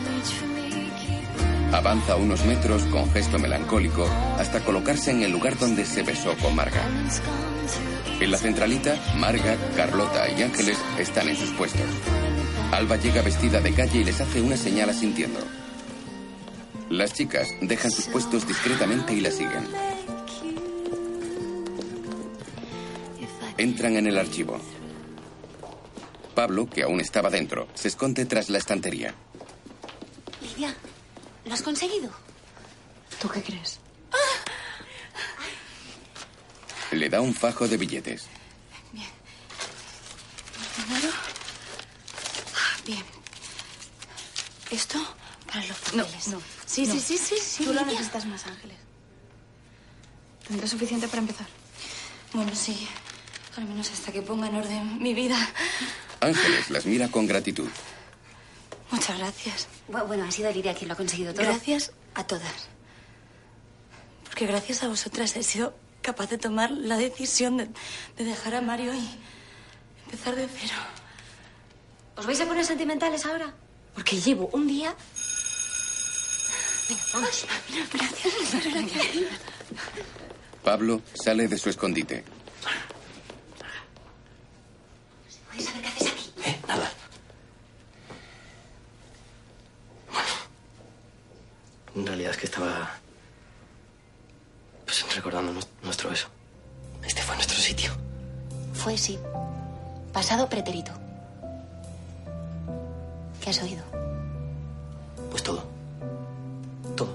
Avanza 1.74 2.18
unos 2.18 2.46
metros 2.46 2.84
con 2.84 3.12
gesto 3.12 3.40
melancólico 3.40 4.06
hasta 4.38 4.64
colocarse 4.64 5.10
en 5.10 5.24
el 5.24 5.32
lugar 5.32 5.58
donde 5.58 5.86
se 5.86 6.04
besó 6.04 6.38
con 6.38 6.56
Marga. 6.56 6.84
En 8.20 8.30
la 8.30 8.38
centralita, 8.38 8.96
Marga, 9.18 9.58
Carlota 9.76 10.30
y 10.30 10.44
Ángeles 10.44 10.78
están 11.00 11.30
en 11.30 11.36
sus 11.36 11.50
puestos. 11.54 11.82
Alba 12.72 12.98
llega 12.98 13.24
vestida 13.24 13.60
de 13.60 13.74
calle 13.74 14.02
y 14.02 14.04
les 14.04 14.22
hace 14.22 14.40
una 14.40 14.56
señal 14.56 14.92
asintiendo. 14.92 15.40
Las 16.92 17.14
chicas 17.14 17.48
dejan 17.60 17.90
sus 17.90 18.06
puestos 18.06 18.48
discretamente 18.48 19.16
y 19.16 19.22
la 19.22 19.32
siguen. 19.32 19.68
Entran 23.58 23.98
en 23.98 24.06
el 24.06 24.20
archivo. 24.20 24.60
Pablo, 26.36 26.70
que 26.70 26.84
aún 26.84 27.02
estaba 27.02 27.32
dentro, 27.32 27.68
se 27.74 27.88
esconde 27.88 28.26
tras 28.26 28.52
la 28.52 28.60
estantería. 28.60 29.16
¿Lo 31.46 31.54
has 31.54 31.62
conseguido? 31.62 32.10
¿Tú 33.22 33.30
qué 33.30 33.42
crees? 33.42 33.80
Le 36.92 37.10
da 37.10 37.22
un 37.22 37.34
fajo 37.34 37.68
de 37.68 37.78
billetes. 37.78 38.26
Primero. 40.76 41.10
Ah, 42.56 42.78
Bien. 42.86 43.04
¿Esto? 44.72 45.00
Para 45.48 45.66
los 45.66 45.78
papeles. 45.78 46.28
No, 46.28 46.42
Sí, 46.66 46.86
No. 46.88 46.94
sí, 46.94 47.00
sí, 47.00 47.18
sí, 47.18 47.36
sí. 47.42 47.64
Tú 47.66 47.74
lo 47.74 47.86
necesitas 47.86 48.26
más, 48.26 48.46
Ángeles. 48.48 48.78
Tendré 50.48 50.68
suficiente 50.68 51.08
para 51.08 51.20
empezar. 51.22 51.48
Bueno, 52.34 52.52
sí. 52.56 52.88
Al 53.56 53.66
menos 53.66 53.90
hasta 53.92 54.12
que 54.12 54.22
ponga 54.22 54.48
en 54.48 54.56
orden 54.56 55.02
mi 55.02 55.14
vida. 55.14 55.38
Ángeles 56.22 56.70
las 56.70 56.86
mira 56.86 57.08
con 57.10 57.28
gratitud. 57.28 57.70
Muchas 58.94 59.18
gracias. 59.18 59.68
Bu- 59.90 60.06
Bueno, 60.08 60.24
ha 60.26 60.32
sido 60.32 60.52
Lidia 60.52 60.74
quien 60.76 60.88
lo 60.88 60.94
ha 60.94 60.98
conseguido 60.98 61.34
todo. 61.34 61.44
Gracias 61.46 61.92
a 62.16 62.24
todas. 62.26 62.70
Porque 64.26 64.46
gracias 64.46 64.84
a 64.84 64.88
vosotras 64.88 65.36
he 65.36 65.44
sido 65.44 65.74
capaz 66.02 66.30
de 66.30 66.38
tomar 66.38 66.70
la 66.72 66.98
decisión 66.98 67.58
de, 67.58 67.70
de 68.18 68.24
dejar 68.24 68.56
a 68.56 68.62
Mario 68.62 68.94
y 68.94 69.10
empezar 70.06 70.36
de 70.36 70.48
cero. 70.48 70.76
¿Os 72.18 72.26
vais 72.26 72.40
a 72.42 72.46
poner 72.46 72.66
sentimentales 72.66 73.26
ahora? 73.26 73.54
Porque 73.96 74.20
llevo 74.20 74.50
un 74.54 74.68
día... 74.68 74.96
Venga, 76.90 77.04
vamos. 77.14 77.46
Gracias. 77.94 78.66
Gracias. 78.66 79.08
Pablo 80.64 81.02
sale 81.14 81.48
de 81.48 81.58
su 81.58 81.70
escondite. 81.70 82.24
¿Puedes 85.50 85.66
saber 85.66 85.82
qué 85.82 85.88
haces 85.88 86.08
aquí? 86.12 86.34
Eh, 86.46 86.60
nada. 86.68 86.92
Bueno. 90.12 90.30
En 91.96 92.06
realidad 92.08 92.23
es 92.34 92.38
que 92.40 92.46
estaba. 92.46 92.92
Pues 94.86 95.16
recordando 95.16 95.54
nues- 95.54 95.68
nuestro 95.84 96.10
beso. 96.10 96.28
Este 97.04 97.22
fue 97.22 97.36
nuestro 97.36 97.58
sitio. 97.58 97.92
Fue 98.74 98.98
sí. 98.98 99.18
Pasado 100.12 100.48
pretérito. 100.50 100.92
¿Qué 103.42 103.50
has 103.50 103.62
oído? 103.62 103.84
Pues 105.32 105.44
todo. 105.44 105.64
Todo. 106.96 107.10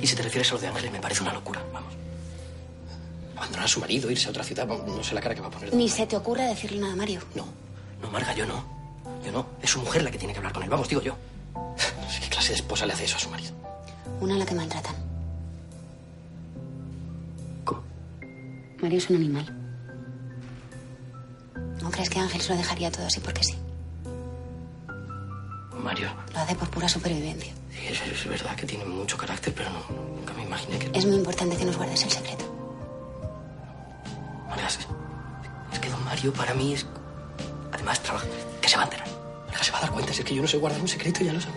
Y 0.00 0.06
si 0.06 0.16
te 0.16 0.22
refieres 0.22 0.50
a 0.50 0.54
lo 0.54 0.60
de 0.60 0.66
Ángeles, 0.68 0.92
me 0.92 1.00
parece 1.00 1.22
una 1.22 1.32
locura, 1.32 1.62
vamos. 1.72 1.92
Abandonar 3.36 3.64
a 3.64 3.68
su 3.68 3.80
marido, 3.80 4.10
irse 4.10 4.26
a 4.26 4.30
otra 4.30 4.44
ciudad, 4.44 4.66
no 4.66 5.02
sé 5.04 5.14
la 5.14 5.20
cara 5.20 5.34
que 5.34 5.40
va 5.40 5.48
a 5.48 5.50
poner. 5.50 5.72
Ni 5.74 5.88
se 5.88 6.06
te 6.06 6.16
ocurra 6.16 6.44
decirle 6.46 6.80
nada 6.80 6.92
a 6.92 6.96
Mario. 6.96 7.20
No, 7.34 7.46
Marga, 8.12 8.34
yo 8.34 8.46
no. 8.46 8.64
Yo 9.24 9.32
no. 9.32 9.46
Es 9.62 9.70
su 9.70 9.80
mujer 9.80 10.02
la 10.02 10.10
que 10.10 10.18
tiene 10.18 10.32
que 10.34 10.38
hablar 10.38 10.52
con 10.52 10.62
él. 10.62 10.68
Vamos, 10.68 10.88
digo 10.88 11.00
yo. 11.02 11.16
No 11.54 11.74
sé 12.10 12.20
qué 12.20 12.28
clase 12.28 12.50
de 12.50 12.54
esposa 12.56 12.86
le 12.86 12.92
hace 12.92 13.04
eso 13.04 13.16
a 13.16 13.20
su 13.20 13.30
marido. 13.30 13.52
Una 14.20 14.34
a 14.34 14.38
la 14.38 14.46
que 14.46 14.54
maltratan. 14.54 14.94
¿Cómo? 17.64 17.82
Mario 18.80 18.98
es 18.98 19.10
un 19.10 19.16
animal. 19.16 19.60
¿No 21.82 21.90
crees 21.90 22.08
que 22.08 22.18
Ángel 22.18 22.40
se 22.40 22.52
lo 22.52 22.56
dejaría 22.56 22.90
todo 22.90 23.06
así 23.06 23.20
porque 23.20 23.44
sí? 23.44 23.56
Mario. 25.82 26.08
Lo 26.32 26.38
hace 26.40 26.54
por 26.54 26.70
pura 26.70 26.88
supervivencia. 26.88 27.52
Sí, 27.70 27.88
es, 27.88 28.00
es 28.00 28.26
verdad 28.26 28.56
que 28.56 28.64
tiene 28.64 28.86
mucho 28.86 29.18
carácter, 29.18 29.52
pero 29.54 29.68
no, 29.70 29.80
nunca 30.16 30.32
me 30.32 30.44
imaginé 30.44 30.78
que... 30.78 30.98
Es 30.98 31.04
muy 31.04 31.16
importante 31.16 31.56
que 31.56 31.64
nos 31.66 31.76
guardes 31.76 32.02
el 32.04 32.10
secreto. 32.10 32.44
María, 34.48 34.66
es, 34.66 34.78
es 35.72 35.78
que 35.78 35.90
don 35.90 36.02
Mario 36.04 36.32
para 36.32 36.54
mí 36.54 36.72
es... 36.72 36.86
Además, 37.72 38.02
trabaja... 38.02 38.26
Que 38.62 38.68
se 38.68 38.76
va 38.76 38.82
a 38.82 38.84
enterar. 38.86 39.08
María, 39.46 39.62
se 39.62 39.72
va 39.72 39.78
a 39.78 39.80
dar 39.82 39.90
cuenta. 39.90 40.12
Si 40.14 40.20
es 40.20 40.24
que 40.24 40.34
yo 40.34 40.40
no 40.40 40.48
sé 40.48 40.56
guardar 40.56 40.80
un 40.80 40.88
secreto, 40.88 41.22
ya 41.22 41.34
lo 41.34 41.40
sé. 41.40 41.48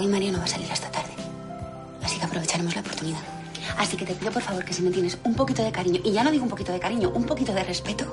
Hoy 0.00 0.06
Mario 0.06 0.32
no 0.32 0.38
va 0.38 0.44
a 0.44 0.48
salir 0.48 0.72
hasta 0.72 0.90
tarde. 0.90 1.10
Así 2.02 2.18
que 2.18 2.24
aprovecharemos 2.24 2.74
la 2.74 2.80
oportunidad. 2.80 3.20
Así 3.76 3.98
que 3.98 4.06
te 4.06 4.14
pido 4.14 4.32
por 4.32 4.40
favor 4.40 4.64
que 4.64 4.72
si 4.72 4.80
me 4.80 4.90
tienes 4.90 5.18
un 5.24 5.34
poquito 5.34 5.62
de 5.62 5.70
cariño, 5.70 6.00
y 6.02 6.12
ya 6.12 6.24
no 6.24 6.30
digo 6.30 6.42
un 6.44 6.48
poquito 6.48 6.72
de 6.72 6.80
cariño, 6.80 7.10
un 7.10 7.24
poquito 7.24 7.52
de 7.52 7.62
respeto, 7.62 8.06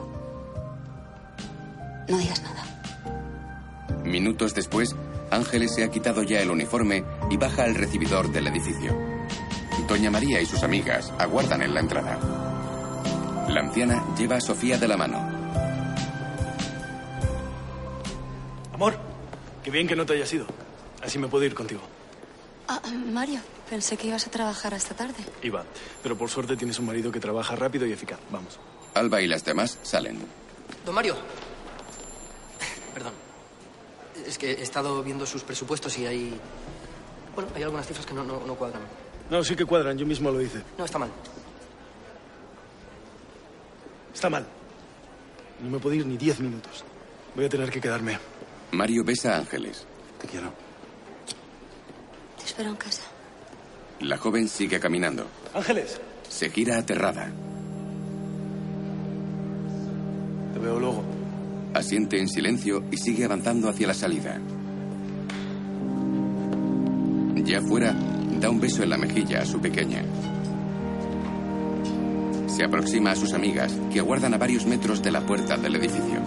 no 2.10 2.18
digas 2.18 2.44
nada. 2.44 4.02
Minutos 4.04 4.54
después, 4.54 4.98
Ángeles 5.32 5.76
se 5.76 5.86
ha 5.86 5.90
quitado 5.90 6.24
ya 6.24 6.42
el 6.42 6.50
uniforme 6.50 7.06
y 7.30 7.38
baja 7.38 7.64
al 7.64 7.74
recibidor 7.74 8.34
del 8.34 8.48
edificio. 8.48 8.94
Doña 9.88 10.12
María 10.12 10.42
y 10.42 10.46
sus 10.46 10.64
amigas 10.64 11.14
aguardan 11.18 11.62
en 11.62 11.74
la 11.74 11.80
entrada. 11.80 12.20
La 13.48 13.62
anciana 13.62 14.04
lleva 14.18 14.36
a 14.36 14.42
Sofía 14.42 14.78
de 14.78 14.90
la 14.90 14.98
mano. 14.98 15.20
Amor, 18.74 19.00
qué 19.64 19.72
bien 19.72 19.88
que 19.88 19.96
no 19.96 20.06
te 20.06 20.16
hayas 20.16 20.34
ido. 20.34 20.57
Así 21.08 21.18
me 21.18 21.30
puedo 21.30 21.46
ir 21.46 21.56
contigo. 21.56 21.80
Ah, 22.68 22.82
Mario, 23.14 23.40
pensé 23.70 23.96
que 23.96 24.08
ibas 24.08 24.28
a 24.28 24.30
trabajar 24.30 24.74
hasta 24.74 24.94
tarde. 24.94 25.24
Iba, 25.42 25.64
pero 26.04 26.18
por 26.18 26.30
suerte 26.30 26.58
tienes 26.58 26.78
un 26.80 26.86
marido 26.86 27.14
que 27.14 27.22
trabaja 27.22 27.56
rápido 27.56 27.86
y 27.86 27.94
eficaz. 27.94 28.20
Vamos. 28.30 28.60
Alba 28.94 29.22
y 29.22 29.28
las 29.28 29.46
demás 29.46 29.80
salen. 29.84 30.20
Don 30.86 30.94
Mario. 30.94 31.16
Perdón. 32.94 33.14
Es 34.26 34.38
que 34.38 34.52
he 34.52 34.62
estado 34.62 35.02
viendo 35.02 35.26
sus 35.26 35.44
presupuestos 35.44 35.98
y 35.98 36.06
hay... 36.06 36.38
Bueno, 37.34 37.50
hay 37.56 37.64
algunas 37.64 37.88
cifras 37.88 38.06
que 38.06 38.14
no, 38.14 38.26
no, 38.26 38.46
no 38.46 38.56
cuadran. 38.56 38.82
No, 39.30 39.42
sí 39.46 39.56
que 39.56 39.64
cuadran, 39.64 39.98
yo 39.98 40.06
mismo 40.06 40.30
lo 40.30 40.42
hice. 40.42 40.62
No, 40.78 40.84
está 40.84 41.00
mal. 41.00 41.10
Está 44.14 44.30
mal. 44.30 44.46
No 45.62 45.70
me 45.70 45.80
puedo 45.80 45.96
ir 45.96 46.06
ni 46.06 46.18
diez 46.18 46.42
minutos. 46.42 46.84
Voy 47.34 47.46
a 47.46 47.50
tener 47.50 47.70
que 47.70 47.80
quedarme. 47.80 48.20
Mario 48.72 49.06
besa 49.06 49.36
a 49.36 49.38
Ángeles. 49.38 49.86
Te 50.20 50.28
quiero. 50.28 50.67
Espero 52.48 52.70
en 52.70 52.76
casa. 52.78 53.04
La 54.00 54.18
joven 54.18 54.48
sigue 54.48 54.80
caminando. 54.80 55.28
Ángeles, 55.54 56.00
Se 56.30 56.50
gira 56.50 56.78
aterrada. 56.78 57.30
te 60.54 60.60
veo 60.60 60.80
luego. 60.80 61.04
Asiente 61.74 62.20
en 62.20 62.28
silencio 62.30 62.84
y 62.90 62.98
sigue 62.98 63.26
avanzando 63.26 63.70
hacia 63.70 63.88
la 63.88 63.94
salida. 63.94 64.40
Ya 67.36 67.62
fuera, 67.62 67.94
da 68.40 68.50
un 68.50 68.60
beso 68.60 68.82
en 68.84 68.90
la 68.92 68.98
mejilla 68.98 69.42
a 69.42 69.46
su 69.46 69.60
pequeña. 69.60 70.04
Se 72.48 72.64
aproxima 72.64 73.12
a 73.12 73.16
sus 73.16 73.34
amigas, 73.34 73.74
que 73.92 74.00
aguardan 74.00 74.34
a 74.34 74.38
varios 74.38 74.66
metros 74.66 75.04
de 75.04 75.12
la 75.12 75.22
puerta 75.26 75.58
del 75.58 75.76
edificio. 75.76 76.20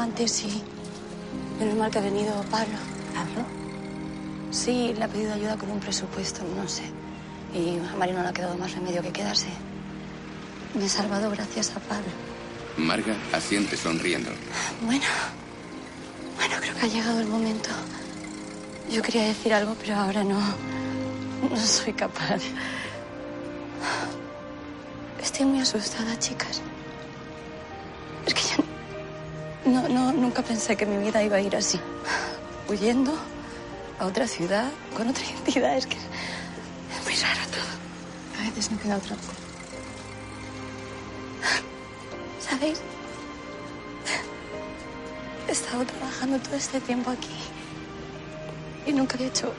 Antes 0.00 0.44
y... 0.44 0.62
Menos 1.58 1.76
mal 1.76 1.90
que 1.90 1.98
ha 1.98 2.02
venido 2.02 2.32
Pablo. 2.50 2.78
¿Pablo? 3.14 3.44
Sí, 4.50 4.94
le 4.96 5.04
ha 5.04 5.08
pedido 5.08 5.34
ayuda 5.34 5.56
con 5.56 5.70
un 5.70 5.80
presupuesto, 5.80 6.42
no 6.56 6.68
sé. 6.68 6.84
Y 7.52 7.78
a 7.78 7.96
Mario 7.96 8.16
no 8.16 8.22
le 8.22 8.28
ha 8.28 8.32
quedado 8.32 8.56
más 8.56 8.72
remedio 8.72 9.02
que 9.02 9.10
quedarse. 9.12 9.48
Me 10.74 10.84
he 10.86 10.88
salvado 10.88 11.30
gracias 11.30 11.70
a 11.76 11.80
Pablo. 11.80 12.08
Marga 12.76 13.14
asiente 13.32 13.76
sonriendo. 13.76 14.30
Bueno, 14.82 15.04
bueno, 16.36 16.54
creo 16.60 16.74
que 16.74 16.86
ha 16.86 16.88
llegado 16.88 17.20
el 17.20 17.26
momento. 17.26 17.70
Yo 18.90 19.02
quería 19.02 19.24
decir 19.24 19.52
algo, 19.52 19.74
pero 19.80 19.96
ahora 19.96 20.22
no, 20.22 20.40
no 21.50 21.56
soy 21.56 21.92
capaz. 21.92 22.40
Estoy 25.20 25.46
muy 25.46 25.60
asustada, 25.60 26.18
chicas. 26.18 26.62
No, 29.68 29.88
no, 29.88 30.12
nunca 30.12 30.42
pensé 30.42 30.76
que 30.76 30.86
mi 30.86 30.96
vida 30.98 31.22
iba 31.22 31.36
a 31.36 31.40
ir 31.40 31.54
así. 31.54 31.80
Huyendo 32.68 33.14
a 33.98 34.06
otra 34.06 34.26
ciudad, 34.26 34.70
con 34.96 35.08
otra 35.08 35.24
identidad. 35.32 35.76
Es 35.76 35.86
que 35.86 35.96
es 35.96 37.04
muy 37.04 37.14
raro 37.14 37.40
todo. 37.50 38.42
A 38.42 38.50
veces 38.50 38.70
no 38.70 38.78
queda 38.78 38.96
otra. 38.96 39.16
¿Sabéis? 42.40 42.80
He 45.48 45.52
estado 45.52 45.84
trabajando 45.84 46.38
todo 46.38 46.56
este 46.56 46.80
tiempo 46.80 47.10
aquí 47.10 47.36
y 48.86 48.92
nunca 48.92 49.14
había 49.14 49.28
hecho 49.28 49.52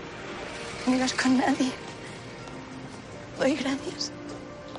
amigas 0.85 1.13
con 1.13 1.37
nadie. 1.37 1.71
Doy 3.39 3.55
gracias 3.55 4.11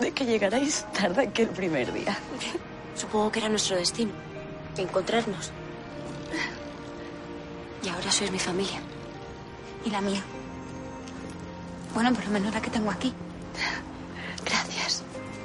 de 0.01 0.13
que 0.13 0.25
llegarais 0.25 0.87
tarde 0.93 1.31
que 1.33 1.43
el 1.43 1.49
primer 1.49 1.93
día. 1.93 2.17
Supongo 2.95 3.33
que 3.33 3.41
era 3.41 3.49
nuestro 3.49 3.77
destino. 3.77 4.30
Encontrarnos. 4.77 5.51
Y 7.83 7.89
ahora 7.89 8.11
sois 8.11 8.31
mi 8.31 8.39
familia. 8.39 8.81
Y 9.85 9.91
la 9.91 10.01
mía. 10.01 10.23
Bueno, 11.95 12.13
por 12.13 12.25
lo 12.25 12.31
menos 12.31 12.53
la 12.53 12.61
que 12.61 12.71
tengo 12.71 12.91
aquí. 12.91 13.13
Gracias. 14.45 15.03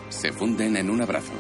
Se 0.10 0.32
funden 0.32 0.78
en 0.78 0.90
un 0.90 1.02
abrazo. 1.02 1.32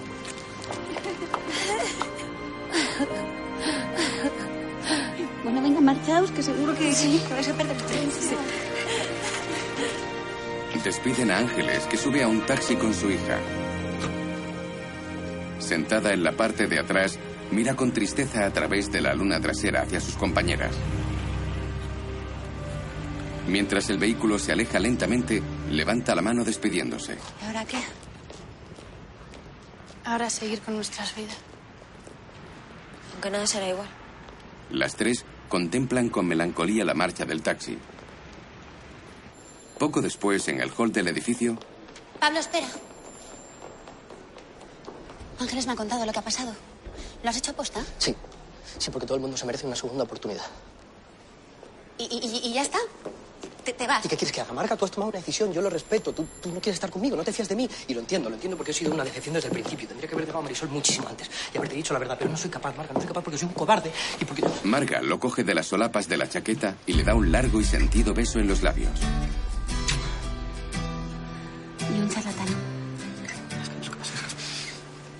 Bueno, 5.43 5.61
venga, 5.61 5.81
marchaos, 5.81 6.31
que 6.31 6.41
seguro 6.41 6.73
que, 6.73 6.91
que 6.91 7.33
vais 7.33 7.47
a 7.47 7.53
perder 7.53 7.75
el 7.75 7.83
tren. 7.83 8.09
Despiden 10.85 11.31
a 11.31 11.39
Ángeles, 11.39 11.83
que 11.87 11.97
sube 11.97 12.21
a 12.21 12.27
un 12.27 12.45
taxi 12.45 12.75
con 12.75 12.93
su 12.93 13.09
hija. 13.09 13.39
Sentada 15.57 16.13
en 16.13 16.23
la 16.23 16.33
parte 16.33 16.67
de 16.67 16.77
atrás, 16.77 17.17
mira 17.51 17.75
con 17.75 17.91
tristeza 17.91 18.45
a 18.45 18.51
través 18.51 18.91
de 18.91 19.01
la 19.01 19.13
luna 19.13 19.39
trasera 19.39 19.81
hacia 19.81 19.99
sus 19.99 20.15
compañeras. 20.15 20.75
Mientras 23.47 23.89
el 23.89 23.99
vehículo 23.99 24.39
se 24.39 24.51
aleja 24.51 24.79
lentamente, 24.79 25.41
levanta 25.69 26.15
la 26.15 26.21
mano 26.21 26.43
despidiéndose. 26.43 27.17
¿Y 27.41 27.45
ahora 27.45 27.65
qué? 27.65 27.77
Ahora 30.03 30.29
seguir 30.29 30.61
con 30.61 30.75
nuestras 30.75 31.15
vidas. 31.15 31.37
Aunque 33.13 33.29
nada 33.29 33.45
será 33.45 33.69
igual. 33.69 33.87
Las 34.71 34.95
tres 34.95 35.25
contemplan 35.47 36.09
con 36.09 36.25
melancolía 36.25 36.83
la 36.85 36.95
marcha 36.95 37.25
del 37.25 37.43
taxi. 37.43 37.77
Poco 39.77 40.01
después, 40.01 40.47
en 40.47 40.59
el 40.59 40.71
hall 40.75 40.91
del 40.91 41.07
edificio, 41.07 41.57
Pablo, 42.19 42.39
espera. 42.39 42.67
Ángeles 45.39 45.67
me 45.67 45.73
ha 45.73 45.75
contado 45.75 46.05
lo 46.05 46.11
que 46.11 46.19
ha 46.19 46.23
pasado. 46.23 46.55
¿Lo 47.25 47.31
has 47.31 47.37
hecho 47.37 47.51
aposta? 47.53 47.83
Sí. 47.97 48.15
Sí, 48.77 48.91
porque 48.91 49.07
todo 49.07 49.15
el 49.15 49.21
mundo 49.21 49.35
se 49.35 49.45
merece 49.47 49.65
una 49.65 49.75
segunda 49.75 50.03
oportunidad. 50.03 50.45
¿Y, 51.97 52.03
y- 52.03 52.49
y 52.49 52.53
ya 52.53 52.61
está? 52.61 52.77
¿Te, 53.63 53.73
te 53.73 53.87
vas? 53.87 54.05
¿Y 54.05 54.09
qué 54.09 54.15
quieres 54.15 54.31
que 54.31 54.41
haga? 54.41 54.53
Marga, 54.53 54.75
tú 54.77 54.85
has 54.85 54.91
tomado 54.91 55.09
una 55.09 55.17
decisión, 55.17 55.51
yo 55.51 55.59
lo 55.59 55.71
respeto. 55.71 56.13
Tú, 56.13 56.27
tú 56.39 56.49
no 56.51 56.59
quieres 56.61 56.75
estar 56.75 56.91
conmigo, 56.91 57.15
no 57.17 57.23
te 57.23 57.33
fías 57.33 57.49
de 57.49 57.55
mí. 57.55 57.67
Y 57.87 57.95
lo 57.95 58.01
entiendo, 58.01 58.29
lo 58.29 58.35
entiendo 58.35 58.55
porque 58.57 58.69
he 58.73 58.75
sido 58.75 58.93
una 58.93 59.03
decepción 59.03 59.33
desde 59.33 59.47
el 59.47 59.53
principio. 59.53 59.87
Tendría 59.87 60.07
que 60.07 60.13
haber 60.13 60.27
dejado 60.27 60.41
a 60.41 60.43
Marisol 60.43 60.69
muchísimo 60.69 61.07
antes 61.07 61.27
y 61.51 61.57
haberte 61.57 61.75
dicho 61.75 61.93
la 61.93 61.99
verdad, 61.99 62.15
pero 62.19 62.29
no 62.29 62.37
soy 62.37 62.51
capaz, 62.51 62.75
Marga, 62.77 62.93
no 62.93 62.99
soy 62.99 63.07
capaz 63.07 63.23
porque 63.23 63.39
soy 63.39 63.47
un 63.47 63.55
cobarde 63.55 63.91
y 64.21 64.25
porque... 64.25 64.43
Marga 64.63 65.01
lo 65.01 65.19
coge 65.19 65.43
de 65.43 65.55
las 65.55 65.65
solapas 65.65 66.07
de 66.07 66.17
la 66.17 66.29
chaqueta 66.29 66.75
y 66.85 66.93
le 66.93 67.03
da 67.03 67.15
un 67.15 67.31
largo 67.31 67.59
y 67.59 67.63
sentido 67.65 68.13
beso 68.13 68.37
en 68.37 68.47
los 68.49 68.61
labios. 68.61 68.91
Y 71.91 71.99
un 72.01 72.07
charlatán. 72.09 72.47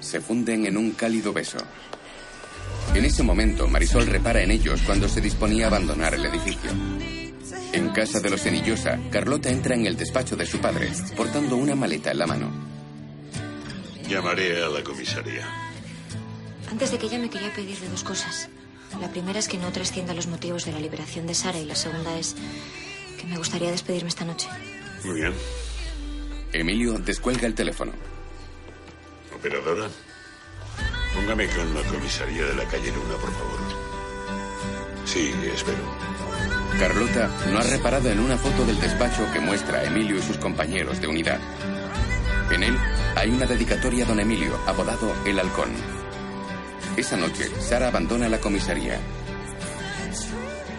Se 0.02 0.22
funden 0.22 0.68
en 0.68 0.78
un 0.78 0.92
cálido 0.92 1.34
beso. 1.34 1.58
En 2.94 3.04
ese 3.04 3.24
momento, 3.24 3.68
Marisol 3.68 4.08
repara 4.08 4.42
en 4.42 4.52
ellos 4.52 4.82
cuando 4.86 5.10
se 5.10 5.22
disponía 5.22 5.66
a 5.66 5.68
abandonar 5.68 6.14
el 6.14 6.26
edificio. 6.26 6.72
En 7.74 7.90
casa 7.90 8.20
de 8.20 8.30
los 8.30 8.42
Senillosa, 8.42 9.00
Carlota 9.12 9.50
entra 9.50 9.76
en 9.76 9.86
el 9.86 9.98
despacho 9.98 10.36
de 10.36 10.46
su 10.46 10.60
padre, 10.60 10.92
portando 11.18 11.58
una 11.58 11.76
maleta 11.76 12.12
en 12.12 12.20
la 12.20 12.28
mano. 12.28 12.52
Llamaré 14.08 14.64
a 14.64 14.70
la 14.70 14.84
comisaría. 14.84 15.46
Antes 16.72 16.92
de 16.92 16.98
que 16.98 17.08
ella 17.08 17.20
me 17.20 17.30
quería 17.30 17.54
pedirle 17.54 17.90
dos 17.90 18.04
cosas. 18.04 18.50
La 19.02 19.10
primera 19.10 19.40
es 19.40 19.48
que 19.48 19.58
no 19.58 19.72
trascienda 19.72 20.14
los 20.14 20.28
motivos 20.28 20.64
de 20.66 20.72
la 20.72 20.80
liberación 20.80 21.28
de 21.28 21.34
Sara 21.34 21.60
y 21.60 21.66
la 21.66 21.76
segunda 21.76 22.18
es 22.18 22.36
que 23.20 23.28
me 23.28 23.38
gustaría 23.38 23.72
despedirme 23.72 24.10
esta 24.10 24.24
noche. 24.24 24.48
Muy 25.04 25.16
bien. 25.22 25.34
Emilio 26.54 26.94
descuelga 27.00 27.46
el 27.48 27.56
teléfono. 27.56 27.92
Operadora, 29.36 29.90
póngame 31.16 31.48
con 31.48 31.74
la 31.74 31.82
comisaría 31.90 32.46
de 32.46 32.54
la 32.56 32.66
calle 32.66 32.92
Luna, 32.92 33.16
por 33.20 33.32
favor. 33.32 33.60
Sí, 35.06 35.34
espero. 35.54 35.78
Carlota 36.80 37.30
no 37.52 37.60
ha 37.60 37.64
reparado 37.64 38.10
en 38.10 38.20
una 38.20 38.38
foto 38.38 38.66
del 38.66 38.80
despacho 38.80 39.26
que 39.32 39.40
muestra 39.40 39.80
a 39.80 39.84
Emilio 39.86 40.18
y 40.18 40.22
sus 40.22 40.38
compañeros 40.38 41.00
de 41.00 41.08
unidad. 41.08 41.40
En 42.52 42.64
él 42.64 42.78
hay 43.16 43.30
una 43.30 43.46
dedicatoria 43.46 44.04
a 44.04 44.08
don 44.08 44.20
Emilio, 44.20 44.60
apodado 44.68 45.14
El 45.26 45.40
Halcón. 45.40 45.70
Esa 46.98 47.18
noche, 47.18 47.50
Sara 47.60 47.88
abandona 47.88 48.28
la 48.28 48.40
comisaría. 48.40 49.00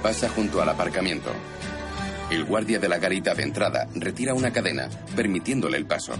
Pasa 0.03 0.29
junto 0.29 0.61
al 0.61 0.69
aparcamiento. 0.69 1.31
El 2.31 2.45
guardia 2.45 2.79
de 2.79 2.89
la 2.89 2.99
garita 2.99 3.35
de 3.35 3.43
entrada 3.43 3.89
retira 3.95 4.35
una 4.35 4.53
cadena, 4.53 4.89
permitiéndole 5.15 5.79
el 5.79 5.87
paso. 5.87 6.15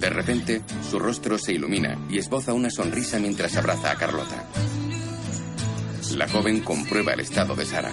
De 0.00 0.08
repente, 0.08 0.62
su 0.88 0.98
rostro 0.98 1.36
se 1.36 1.52
ilumina 1.52 1.98
y 2.08 2.16
esboza 2.16 2.54
una 2.54 2.70
sonrisa 2.70 3.18
mientras 3.18 3.54
abraza 3.58 3.90
a 3.90 3.96
Carlota. 3.96 4.46
La 6.16 6.26
joven 6.26 6.60
comprueba 6.60 7.12
el 7.12 7.20
estado 7.20 7.54
de 7.54 7.66
Sara. 7.66 7.92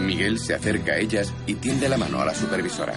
Miguel 0.00 0.40
se 0.40 0.54
acerca 0.54 0.92
a 0.92 0.98
ellas 0.98 1.32
y 1.46 1.54
tiende 1.54 1.88
la 1.88 1.96
mano 1.96 2.20
a 2.20 2.24
la 2.24 2.34
supervisora. 2.34 2.94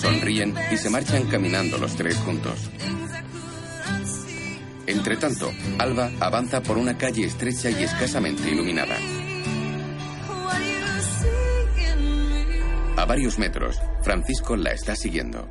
Sonríen 0.00 0.54
y 0.72 0.78
se 0.78 0.88
marchan 0.88 1.24
caminando 1.24 1.76
los 1.76 1.94
tres 1.96 2.16
juntos. 2.16 2.70
Entre 4.86 5.18
tanto, 5.18 5.52
Alba 5.78 6.10
avanza 6.18 6.62
por 6.62 6.78
una 6.78 6.96
calle 6.96 7.26
estrecha 7.26 7.68
y 7.68 7.82
escasamente 7.82 8.48
iluminada. 8.48 8.96
A 13.06 13.10
varios 13.10 13.38
metros, 13.38 13.80
Francisco 14.02 14.56
la 14.56 14.72
está 14.72 14.96
siguiendo. 14.96 15.46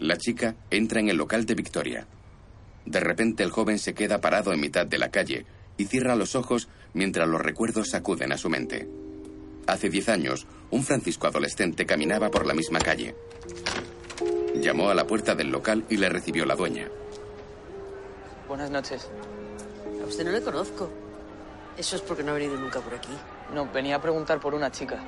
La 0.00 0.16
chica 0.16 0.56
entra 0.68 0.98
en 0.98 1.10
el 1.10 1.16
local 1.16 1.46
de 1.46 1.54
Victoria. 1.54 2.08
De 2.86 2.98
repente 2.98 3.44
el 3.44 3.52
joven 3.52 3.78
se 3.78 3.94
queda 3.94 4.20
parado 4.20 4.52
en 4.52 4.58
mitad 4.58 4.84
de 4.84 4.98
la 4.98 5.12
calle 5.12 5.46
y 5.76 5.84
cierra 5.84 6.16
los 6.16 6.34
ojos 6.34 6.68
mientras 6.92 7.28
los 7.28 7.40
recuerdos 7.40 7.94
acuden 7.94 8.32
a 8.32 8.36
su 8.36 8.50
mente. 8.50 8.88
Hace 9.68 9.90
diez 9.90 10.08
años, 10.08 10.48
un 10.72 10.82
Francisco 10.82 11.28
adolescente 11.28 11.86
caminaba 11.86 12.32
por 12.32 12.46
la 12.46 12.54
misma 12.54 12.80
calle. 12.80 13.14
Llamó 14.56 14.90
a 14.90 14.94
la 14.96 15.06
puerta 15.06 15.36
del 15.36 15.52
local 15.52 15.84
y 15.88 15.98
le 15.98 16.08
recibió 16.08 16.46
la 16.46 16.56
dueña. 16.56 16.88
Buenas 18.48 18.72
noches. 18.72 19.08
A 20.02 20.04
usted 20.04 20.24
no 20.24 20.32
le 20.32 20.42
conozco. 20.42 20.90
Eso 21.78 21.94
es 21.94 22.02
porque 22.02 22.24
no 22.24 22.32
ha 22.32 22.34
venido 22.34 22.56
nunca 22.56 22.80
por 22.80 22.92
aquí. 22.92 23.16
No, 23.54 23.70
venía 23.72 23.94
a 23.94 24.02
preguntar 24.02 24.40
por 24.40 24.52
una 24.52 24.72
chica. 24.72 25.00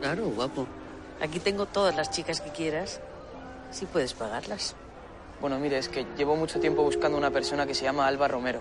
Claro, 0.00 0.28
guapo. 0.30 0.66
Aquí 1.20 1.40
tengo 1.40 1.66
todas 1.66 1.96
las 1.96 2.10
chicas 2.10 2.40
que 2.40 2.50
quieras. 2.50 3.00
Si 3.70 3.86
puedes 3.86 4.14
pagarlas. 4.14 4.74
Bueno, 5.40 5.58
mire, 5.58 5.78
es 5.78 5.88
que 5.88 6.06
llevo 6.16 6.36
mucho 6.36 6.60
tiempo 6.60 6.82
buscando 6.82 7.18
una 7.18 7.30
persona 7.30 7.66
que 7.66 7.74
se 7.74 7.84
llama 7.84 8.06
Alba 8.06 8.28
Romero. 8.28 8.60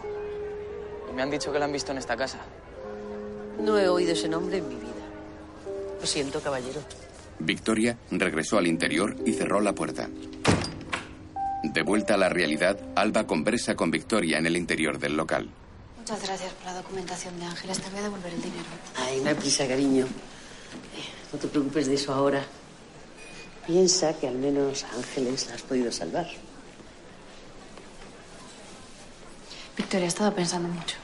Y 1.09 1.13
me 1.13 1.21
han 1.21 1.29
dicho 1.31 1.51
que 1.51 1.59
la 1.59 1.65
han 1.65 1.71
visto 1.71 1.91
en 1.91 1.97
esta 1.97 2.17
casa. 2.17 2.39
No 3.59 3.77
he 3.77 3.87
oído 3.87 4.13
ese 4.13 4.27
nombre 4.27 4.57
en 4.57 4.67
mi 4.67 4.75
vida. 4.75 4.91
Lo 5.99 6.05
siento, 6.07 6.41
caballero. 6.41 6.81
Victoria 7.39 7.97
regresó 8.11 8.57
al 8.57 8.67
interior 8.67 9.15
y 9.25 9.33
cerró 9.33 9.61
la 9.61 9.73
puerta. 9.73 10.09
De 11.63 11.81
vuelta 11.81 12.13
a 12.13 12.17
la 12.17 12.29
realidad, 12.29 12.77
Alba 12.95 13.25
conversa 13.25 13.75
con 13.75 13.91
Victoria 13.91 14.37
en 14.37 14.45
el 14.45 14.55
interior 14.55 14.99
del 14.99 15.17
local. 15.17 15.49
Muchas 15.97 16.21
gracias 16.21 16.53
por 16.53 16.65
la 16.65 16.73
documentación 16.75 17.39
de 17.39 17.45
Ángeles. 17.45 17.81
Te 17.81 17.89
voy 17.89 17.99
a 17.99 18.03
devolver 18.03 18.33
el 18.33 18.41
dinero. 18.41 18.65
Ay, 18.97 19.21
no 19.21 19.29
hay 19.29 19.35
prisa, 19.35 19.67
cariño. 19.67 20.05
No 21.35 21.41
te 21.41 21.49
preocupes 21.49 21.87
de 21.87 21.95
eso 21.95 22.13
ahora. 22.13 22.45
Piensa 23.67 24.17
que 24.17 24.25
al 24.25 24.35
menos 24.35 24.85
a 24.85 24.95
Ángeles 24.95 25.47
la 25.47 25.55
has 25.55 25.63
podido 25.63 25.91
salvar. 25.91 26.25
Victoria, 29.75 30.05
he 30.05 30.07
estado 30.07 30.33
pensando 30.33 30.69
mucho. 30.69 30.95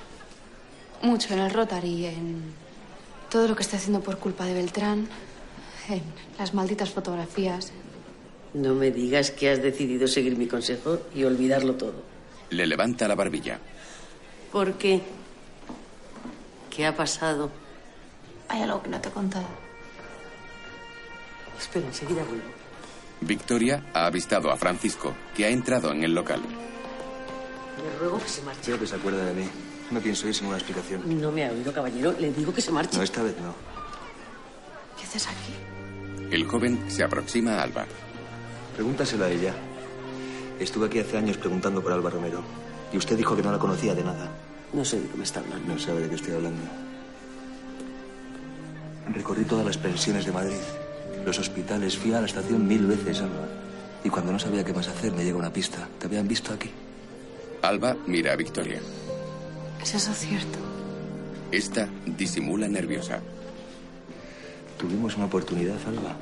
Mucho 1.01 1.33
en 1.33 1.39
el 1.41 1.51
Rotary, 1.51 2.05
en 2.05 2.53
todo 3.29 3.49
lo 3.49 3.57
que 3.57 3.63
estoy 3.63 3.79
haciendo 3.79 3.99
por 3.99 4.19
culpa 4.19 4.45
de 4.45 4.53
Beltrán, 4.53 5.09
en 5.89 6.01
las 6.39 6.53
malditas 6.53 6.91
fotografías. 6.91 7.73
No 8.53 8.73
me 8.73 8.89
digas 8.89 9.31
que 9.31 9.49
has 9.49 9.61
decidido 9.61 10.07
seguir 10.07 10.37
mi 10.37 10.47
consejo 10.47 10.99
y 11.13 11.25
olvidarlo 11.25 11.75
todo. 11.75 12.03
Le 12.51 12.65
levanta 12.67 13.05
la 13.09 13.15
barbilla. 13.15 13.59
¿Por 14.49 14.75
qué? 14.75 15.01
¿Qué 16.69 16.85
ha 16.85 16.95
pasado? 16.95 17.51
Hay 18.47 18.61
algo 18.61 18.81
que 18.81 18.87
no 18.87 19.01
te 19.01 19.09
he 19.09 19.11
contado. 19.11 19.70
Espera, 21.61 21.85
enseguida 21.85 22.23
vuelvo. 22.23 22.49
Victoria 23.21 23.85
ha 23.93 24.07
avistado 24.07 24.51
a 24.51 24.57
Francisco, 24.57 25.13
que 25.35 25.45
ha 25.45 25.49
entrado 25.49 25.91
en 25.91 26.03
el 26.03 26.13
local. 26.13 26.41
Le 26.41 27.99
ruego 27.99 28.19
que 28.19 28.27
se 28.27 28.41
marche. 28.41 28.61
Quiero 28.63 28.79
que 28.79 28.87
se 28.87 28.95
acuerde 28.95 29.23
de 29.23 29.33
mí. 29.33 29.47
No 29.91 29.99
pienso 29.99 30.27
ir 30.27 30.33
sin 30.33 30.47
una 30.47 30.57
explicación. 30.57 31.21
No 31.21 31.31
me 31.31 31.45
ha 31.45 31.51
oído, 31.51 31.71
caballero. 31.71 32.15
Le 32.19 32.31
digo 32.31 32.51
que 32.53 32.61
se 32.61 32.71
marche. 32.71 32.97
No, 32.97 33.03
esta 33.03 33.21
vez 33.21 33.35
no. 33.39 33.53
¿Qué 34.97 35.03
haces 35.03 35.27
aquí? 35.27 35.53
El 36.31 36.47
joven 36.47 36.83
se 36.89 37.03
aproxima 37.03 37.59
a 37.59 37.63
Alba. 37.63 37.85
Pregúntaselo 38.75 39.25
a 39.25 39.29
ella. 39.29 39.53
Estuve 40.59 40.87
aquí 40.87 40.99
hace 40.99 41.17
años 41.17 41.37
preguntando 41.37 41.81
por 41.83 41.91
Alba 41.91 42.09
Romero. 42.09 42.41
Y 42.91 42.97
usted 42.97 43.17
dijo 43.17 43.35
que 43.35 43.43
no 43.43 43.51
la 43.51 43.59
conocía 43.59 43.93
de 43.93 44.03
nada. 44.03 44.31
No 44.73 44.83
sé 44.83 44.99
de 44.99 45.07
qué 45.07 45.17
me 45.17 45.23
está 45.23 45.41
hablando. 45.41 45.73
No 45.73 45.79
sabe 45.79 46.01
de 46.01 46.09
qué 46.09 46.15
estoy 46.15 46.33
hablando. 46.33 46.61
Recorrí 49.13 49.43
todas 49.43 49.65
las 49.65 49.77
pensiones 49.77 50.25
de 50.25 50.31
Madrid, 50.31 50.61
los 51.25 51.39
hospitales, 51.39 51.97
fui 51.97 52.13
a 52.13 52.19
la 52.19 52.25
estación 52.25 52.67
mil 52.67 52.85
veces, 52.85 53.19
Alba. 53.21 53.47
Y 54.03 54.09
cuando 54.09 54.31
no 54.31 54.39
sabía 54.39 54.63
qué 54.63 54.73
más 54.73 54.87
hacer, 54.87 55.11
me 55.13 55.23
llegó 55.23 55.39
una 55.39 55.53
pista. 55.53 55.87
¿Te 55.99 56.07
habían 56.07 56.27
visto 56.27 56.53
aquí? 56.53 56.69
Alba 57.61 57.95
mira 58.07 58.33
a 58.33 58.35
Victoria. 58.35 58.81
¿Es 59.81 59.93
eso 59.93 60.13
cierto? 60.13 60.57
Esta 61.51 61.87
disimula 62.05 62.67
nerviosa. 62.67 63.19
Tuvimos 64.77 65.15
una 65.15 65.25
oportunidad, 65.25 65.77
Alba. 65.87 66.15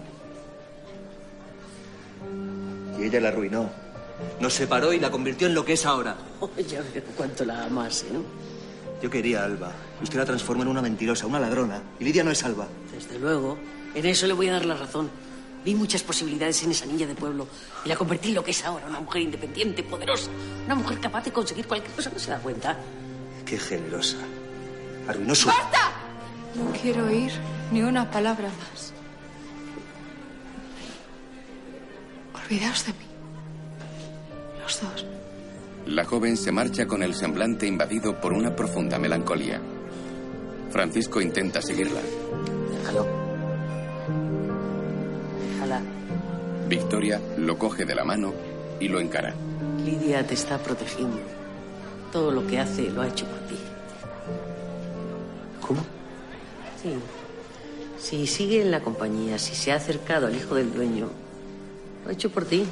Y 2.99 3.03
ella 3.03 3.21
la 3.21 3.29
arruinó. 3.29 3.69
Nos 4.41 4.53
separó 4.53 4.91
y 4.91 4.99
la 4.99 5.09
convirtió 5.09 5.47
en 5.47 5.53
lo 5.53 5.63
que 5.63 5.73
es 5.73 5.85
ahora. 5.85 6.17
Oh, 6.41 6.49
ya 6.57 6.81
veo 6.81 7.03
cuánto 7.15 7.45
la 7.45 7.65
amas, 7.65 8.03
¿eh? 8.03 8.19
Yo 9.01 9.09
quería 9.09 9.43
a 9.43 9.45
Alba. 9.45 9.71
Y 10.01 10.03
usted 10.03 10.17
la 10.17 10.25
transformó 10.25 10.63
en 10.63 10.69
una 10.69 10.81
mentirosa, 10.81 11.25
una 11.25 11.39
ladrona. 11.39 11.81
Y 11.99 12.03
Lidia 12.03 12.23
no 12.23 12.31
es 12.31 12.43
Alba. 12.43 12.67
Desde 12.93 13.17
luego. 13.17 13.57
En 13.95 14.05
eso 14.05 14.27
le 14.27 14.33
voy 14.33 14.47
a 14.49 14.53
dar 14.53 14.65
la 14.65 14.75
razón. 14.75 15.09
Vi 15.63 15.75
muchas 15.75 16.03
posibilidades 16.03 16.63
en 16.63 16.71
esa 16.71 16.85
niña 16.85 17.05
de 17.05 17.15
pueblo 17.15 17.47
y 17.83 17.89
la 17.89 17.95
convertí 17.95 18.29
en 18.29 18.35
lo 18.35 18.43
que 18.43 18.51
es 18.51 18.63
ahora, 18.63 18.87
una 18.87 19.01
mujer 19.01 19.23
independiente, 19.23 19.83
poderosa, 19.83 20.29
una 20.65 20.75
mujer 20.75 20.99
capaz 20.99 21.25
de 21.25 21.31
conseguir 21.31 21.67
cualquier 21.67 21.93
cosa. 21.93 22.09
¿No 22.11 22.19
se 22.19 22.31
da 22.31 22.39
cuenta? 22.39 22.77
Qué 23.45 23.57
generosa. 23.57 24.17
Arruinó 25.07 25.35
su... 25.35 25.47
¡Basta! 25.47 25.91
No 26.55 26.71
quiero 26.81 27.05
oír 27.05 27.31
ni 27.71 27.81
una 27.81 28.09
palabra 28.09 28.47
más. 28.47 28.93
Olvidaos 32.43 32.85
de 32.85 32.93
mí. 32.93 33.05
Los 34.61 34.81
dos. 34.81 35.05
La 35.87 36.05
joven 36.05 36.37
se 36.37 36.51
marcha 36.51 36.85
con 36.85 37.03
el 37.03 37.15
semblante 37.15 37.67
invadido 37.67 38.19
por 38.21 38.33
una 38.33 38.55
profunda 38.55 38.97
melancolía. 38.97 39.59
Francisco 40.71 41.19
intenta 41.19 41.61
seguirla. 41.61 42.01
Déjalo. 42.71 43.28
Victoria 46.67 47.19
lo 47.37 47.57
coge 47.57 47.85
de 47.85 47.95
la 47.95 48.03
mano 48.03 48.33
y 48.79 48.87
lo 48.87 48.99
encara. 48.99 49.33
Lidia 49.83 50.25
te 50.25 50.33
está 50.33 50.57
protegiendo. 50.57 51.19
Todo 52.11 52.31
lo 52.31 52.45
que 52.47 52.59
hace 52.59 52.89
lo 52.89 53.01
ha 53.01 53.07
hecho 53.07 53.25
por 53.25 53.39
ti. 53.47 53.55
¿Cómo? 55.61 55.81
Sí. 56.81 56.93
Si 57.99 58.25
sigue 58.27 58.61
en 58.61 58.71
la 58.71 58.81
compañía, 58.81 59.37
si 59.37 59.53
se 59.55 59.71
ha 59.71 59.75
acercado 59.75 60.27
al 60.27 60.35
hijo 60.35 60.55
del 60.55 60.73
dueño, 60.73 61.09
lo 62.03 62.09
ha 62.09 62.13
hecho 62.13 62.31
por 62.31 62.45
ti. 62.45 62.65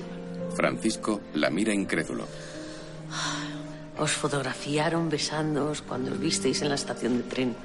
Francisco 0.55 1.21
la 1.33 1.49
mira 1.49 1.73
incrédulo. 1.73 2.25
Os 3.99 4.11
fotografiaron 4.11 5.09
besándoos 5.09 5.81
cuando 5.81 6.11
os 6.11 6.19
visteis 6.19 6.61
en 6.61 6.69
la 6.69 6.75
estación 6.75 7.17
de 7.17 7.23
tren. 7.23 7.55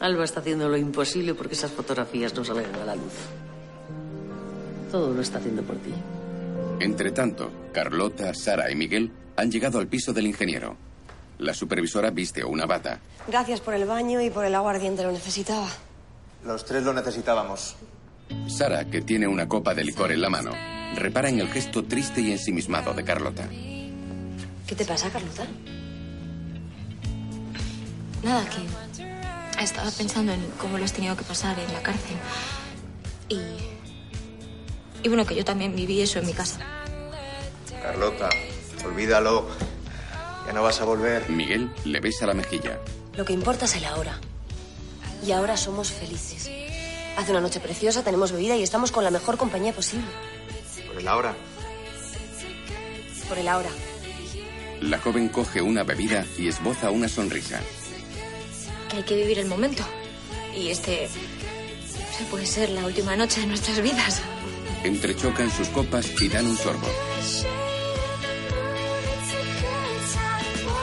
Alba 0.00 0.24
está 0.24 0.40
haciendo 0.40 0.68
lo 0.68 0.76
imposible 0.76 1.34
porque 1.34 1.54
esas 1.54 1.72
fotografías 1.72 2.34
no 2.34 2.44
salgan 2.44 2.74
a 2.74 2.84
la 2.84 2.96
luz. 2.96 3.12
Todo 4.90 5.12
lo 5.14 5.22
está 5.22 5.38
haciendo 5.38 5.62
por 5.62 5.76
ti. 5.76 5.92
Entre 6.80 7.12
tanto, 7.12 7.50
Carlota, 7.72 8.34
Sara 8.34 8.70
y 8.70 8.74
Miguel 8.74 9.12
han 9.36 9.50
llegado 9.50 9.78
al 9.78 9.88
piso 9.88 10.12
del 10.12 10.26
ingeniero. 10.26 10.76
La 11.38 11.54
supervisora 11.54 12.10
viste 12.10 12.44
una 12.44 12.66
bata. 12.66 13.00
Gracias 13.26 13.60
por 13.60 13.74
el 13.74 13.86
baño 13.86 14.20
y 14.20 14.30
por 14.30 14.44
el 14.44 14.54
agua 14.54 14.72
ardiente, 14.72 15.02
lo 15.02 15.12
necesitaba. 15.12 15.68
Los 16.44 16.64
tres 16.64 16.84
lo 16.84 16.92
necesitábamos. 16.92 17.76
Sara, 18.48 18.84
que 18.84 19.02
tiene 19.02 19.26
una 19.26 19.48
copa 19.48 19.74
de 19.74 19.84
licor 19.84 20.12
en 20.12 20.20
la 20.20 20.30
mano, 20.30 20.52
repara 20.94 21.28
en 21.28 21.40
el 21.40 21.48
gesto 21.48 21.84
triste 21.84 22.20
y 22.20 22.32
ensimismado 22.32 22.92
de 22.94 23.04
Carlota. 23.04 23.48
¿Qué 24.66 24.74
te 24.74 24.84
pasa, 24.84 25.10
Carlota? 25.10 25.46
Nada, 28.22 28.44
que 28.48 28.83
estaba 29.62 29.90
pensando 29.90 30.32
en 30.32 30.44
cómo 30.58 30.78
lo 30.78 30.84
has 30.84 30.92
tenido 30.92 31.16
que 31.16 31.24
pasar 31.24 31.58
en 31.58 31.72
la 31.72 31.82
cárcel. 31.82 32.16
Y. 33.28 33.38
Y 35.02 35.08
bueno, 35.08 35.26
que 35.26 35.34
yo 35.34 35.44
también 35.44 35.76
viví 35.76 36.00
eso 36.00 36.18
en 36.18 36.26
mi 36.26 36.32
casa. 36.32 36.60
Carlota, 37.82 38.30
olvídalo. 38.84 39.46
Ya 40.46 40.52
no 40.52 40.62
vas 40.62 40.80
a 40.80 40.84
volver. 40.84 41.28
Miguel 41.30 41.70
le 41.84 42.00
besa 42.00 42.26
la 42.26 42.34
mejilla. 42.34 42.78
Lo 43.16 43.24
que 43.24 43.32
importa 43.32 43.66
es 43.66 43.76
el 43.76 43.84
ahora. 43.84 44.18
Y 45.26 45.32
ahora 45.32 45.56
somos 45.56 45.90
felices. 45.90 46.50
Hace 47.16 47.30
una 47.30 47.40
noche 47.40 47.60
preciosa, 47.60 48.02
tenemos 48.02 48.32
bebida 48.32 48.56
y 48.56 48.62
estamos 48.62 48.90
con 48.90 49.04
la 49.04 49.10
mejor 49.10 49.36
compañía 49.36 49.72
posible. 49.72 50.06
Por 50.86 50.98
el 50.98 51.08
ahora. 51.08 51.34
Por 53.28 53.38
el 53.38 53.48
ahora. 53.48 53.70
La 54.80 54.98
joven 54.98 55.28
coge 55.28 55.62
una 55.62 55.82
bebida 55.82 56.26
y 56.36 56.48
esboza 56.48 56.90
una 56.90 57.08
sonrisa. 57.08 57.60
Hay 58.94 59.02
que 59.02 59.16
vivir 59.16 59.40
el 59.40 59.46
momento. 59.46 59.82
Y 60.56 60.68
este 60.68 61.08
se 62.16 62.24
puede 62.30 62.46
ser 62.46 62.70
la 62.70 62.86
última 62.86 63.16
noche 63.16 63.40
de 63.40 63.48
nuestras 63.48 63.80
vidas. 63.82 64.22
Entrechocan 64.84 65.50
sus 65.50 65.68
copas 65.68 66.10
y 66.20 66.28
dan 66.28 66.46
un 66.46 66.56
sorbo. 66.56 66.86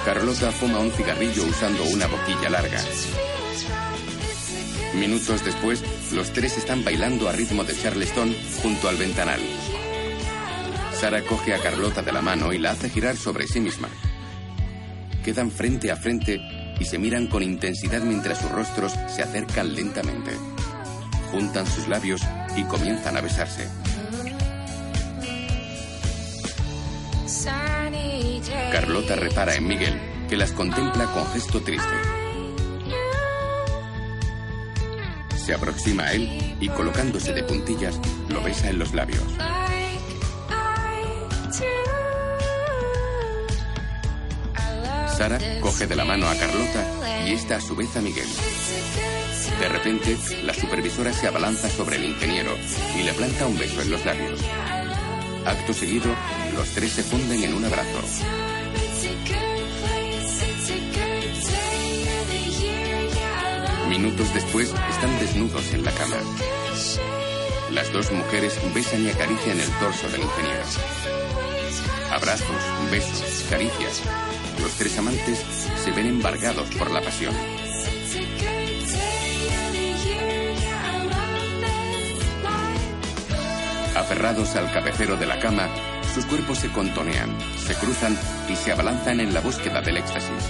Carlota 0.04 0.52
fuma 0.52 0.80
un 0.80 0.92
cigarrillo 0.92 1.44
usando 1.44 1.84
una 1.86 2.08
boquilla 2.08 2.50
larga. 2.50 2.82
Minutos 4.96 5.46
después, 5.46 5.82
los 6.12 6.34
tres 6.34 6.58
están 6.58 6.84
bailando 6.84 7.30
a 7.30 7.32
ritmo 7.32 7.64
de 7.64 7.80
Charleston 7.80 8.36
junto 8.62 8.90
al 8.90 8.98
ventanal. 8.98 9.40
Sara 11.00 11.22
coge 11.22 11.54
a 11.54 11.60
Carlota 11.60 12.02
de 12.02 12.12
la 12.12 12.22
mano 12.22 12.52
y 12.52 12.58
la 12.58 12.72
hace 12.72 12.90
girar 12.90 13.16
sobre 13.16 13.48
sí 13.48 13.62
misma. 13.62 13.88
Quedan 15.24 15.50
frente 15.50 15.92
a 15.92 15.96
frente 15.96 16.61
y 16.82 16.86
se 16.86 16.98
miran 16.98 17.28
con 17.28 17.44
intensidad 17.44 18.02
mientras 18.02 18.40
sus 18.40 18.50
rostros 18.50 18.94
se 19.08 19.22
acercan 19.22 19.76
lentamente. 19.76 20.32
Juntan 21.30 21.68
sus 21.68 21.88
labios 21.88 22.22
y 22.58 22.64
comienzan 22.64 23.16
a 23.18 23.22
besarse. 23.22 23.68
Carlota 28.72 29.16
repara 29.16 29.54
en 29.56 29.68
Miguel, 29.68 30.00
que 30.28 30.36
las 30.36 30.54
contempla 30.54 31.06
con 31.14 31.28
gesto 31.28 31.62
triste. 31.62 31.94
Se 35.36 35.54
aproxima 35.54 36.06
a 36.06 36.14
él 36.14 36.56
y 36.60 36.68
colocándose 36.70 37.32
de 37.32 37.44
puntillas, 37.44 38.00
lo 38.28 38.42
besa 38.42 38.70
en 38.72 38.80
los 38.80 38.92
labios. 38.96 39.24
Sara 45.22 45.38
coge 45.60 45.86
de 45.86 45.96
la 45.96 46.04
mano 46.04 46.28
a 46.28 46.36
Carlota 46.36 47.24
y 47.28 47.34
esta 47.34 47.58
a 47.58 47.62
su 47.62 47.76
vez 47.76 47.96
a 47.96 48.02
Miguel. 48.02 48.26
De 49.60 49.70
repente, 49.70 50.18
la 50.44 50.52
supervisora 50.52 51.14
se 51.14 51.28
abalanza 51.28 51.70
sobre 51.70 51.98
el 51.98 52.06
ingeniero 52.06 52.58
y 53.00 53.04
le 53.04 53.14
planta 53.14 53.46
un 53.46 53.56
beso 53.56 53.84
en 53.84 53.92
los 53.92 54.04
labios. 54.04 54.40
Acto 55.46 55.74
seguido, 55.74 56.12
los 56.56 56.68
tres 56.70 56.94
se 56.94 57.04
funden 57.04 57.44
en 57.44 57.54
un 57.54 57.64
abrazo. 57.66 58.02
Minutos 63.90 64.34
después, 64.34 64.74
están 64.90 65.20
desnudos 65.20 65.72
en 65.76 65.86
la 65.86 65.92
cama. 65.92 66.18
Las 67.70 67.94
dos 67.94 68.12
mujeres 68.12 68.60
besan 68.74 69.06
y 69.06 69.10
acarician 69.12 69.60
el 69.60 69.70
torso 69.80 70.10
del 70.10 70.22
ingeniero. 70.22 70.64
Abrazos, 72.10 72.90
besos, 72.90 73.46
caricias. 73.52 74.02
Los 74.62 74.72
tres 74.78 74.98
amantes 74.98 75.44
se 75.84 75.92
ven 75.92 76.08
embargados 76.08 76.70
por 76.76 76.92
la 76.92 77.02
pasión. 77.02 77.34
Aferrados 83.96 84.56
al 84.56 84.72
cabecero 84.72 85.18
de 85.18 85.26
la 85.26 85.40
cama, 85.40 85.68
sus 86.14 86.26
cuerpos 86.26 86.60
se 86.60 86.72
contonean, 86.72 87.38
se 87.58 87.74
cruzan 87.76 88.18
y 88.50 88.56
se 88.56 88.72
abalanzan 88.72 89.20
en 89.20 89.34
la 89.34 89.42
búsqueda 89.42 89.82
del 89.82 89.98
éxtasis. 89.98 90.44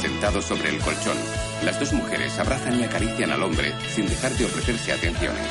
Sentados 0.00 0.44
sobre 0.44 0.70
el 0.70 0.78
colchón, 0.78 1.16
las 1.64 1.78
dos 1.78 1.92
mujeres 1.92 2.38
abrazan 2.38 2.78
y 2.80 2.84
acarician 2.84 3.30
al 3.30 3.42
hombre 3.42 3.72
sin 3.94 4.06
dejar 4.06 4.32
de 4.32 4.44
ofrecerse 4.44 4.92
atenciones. 4.92 5.46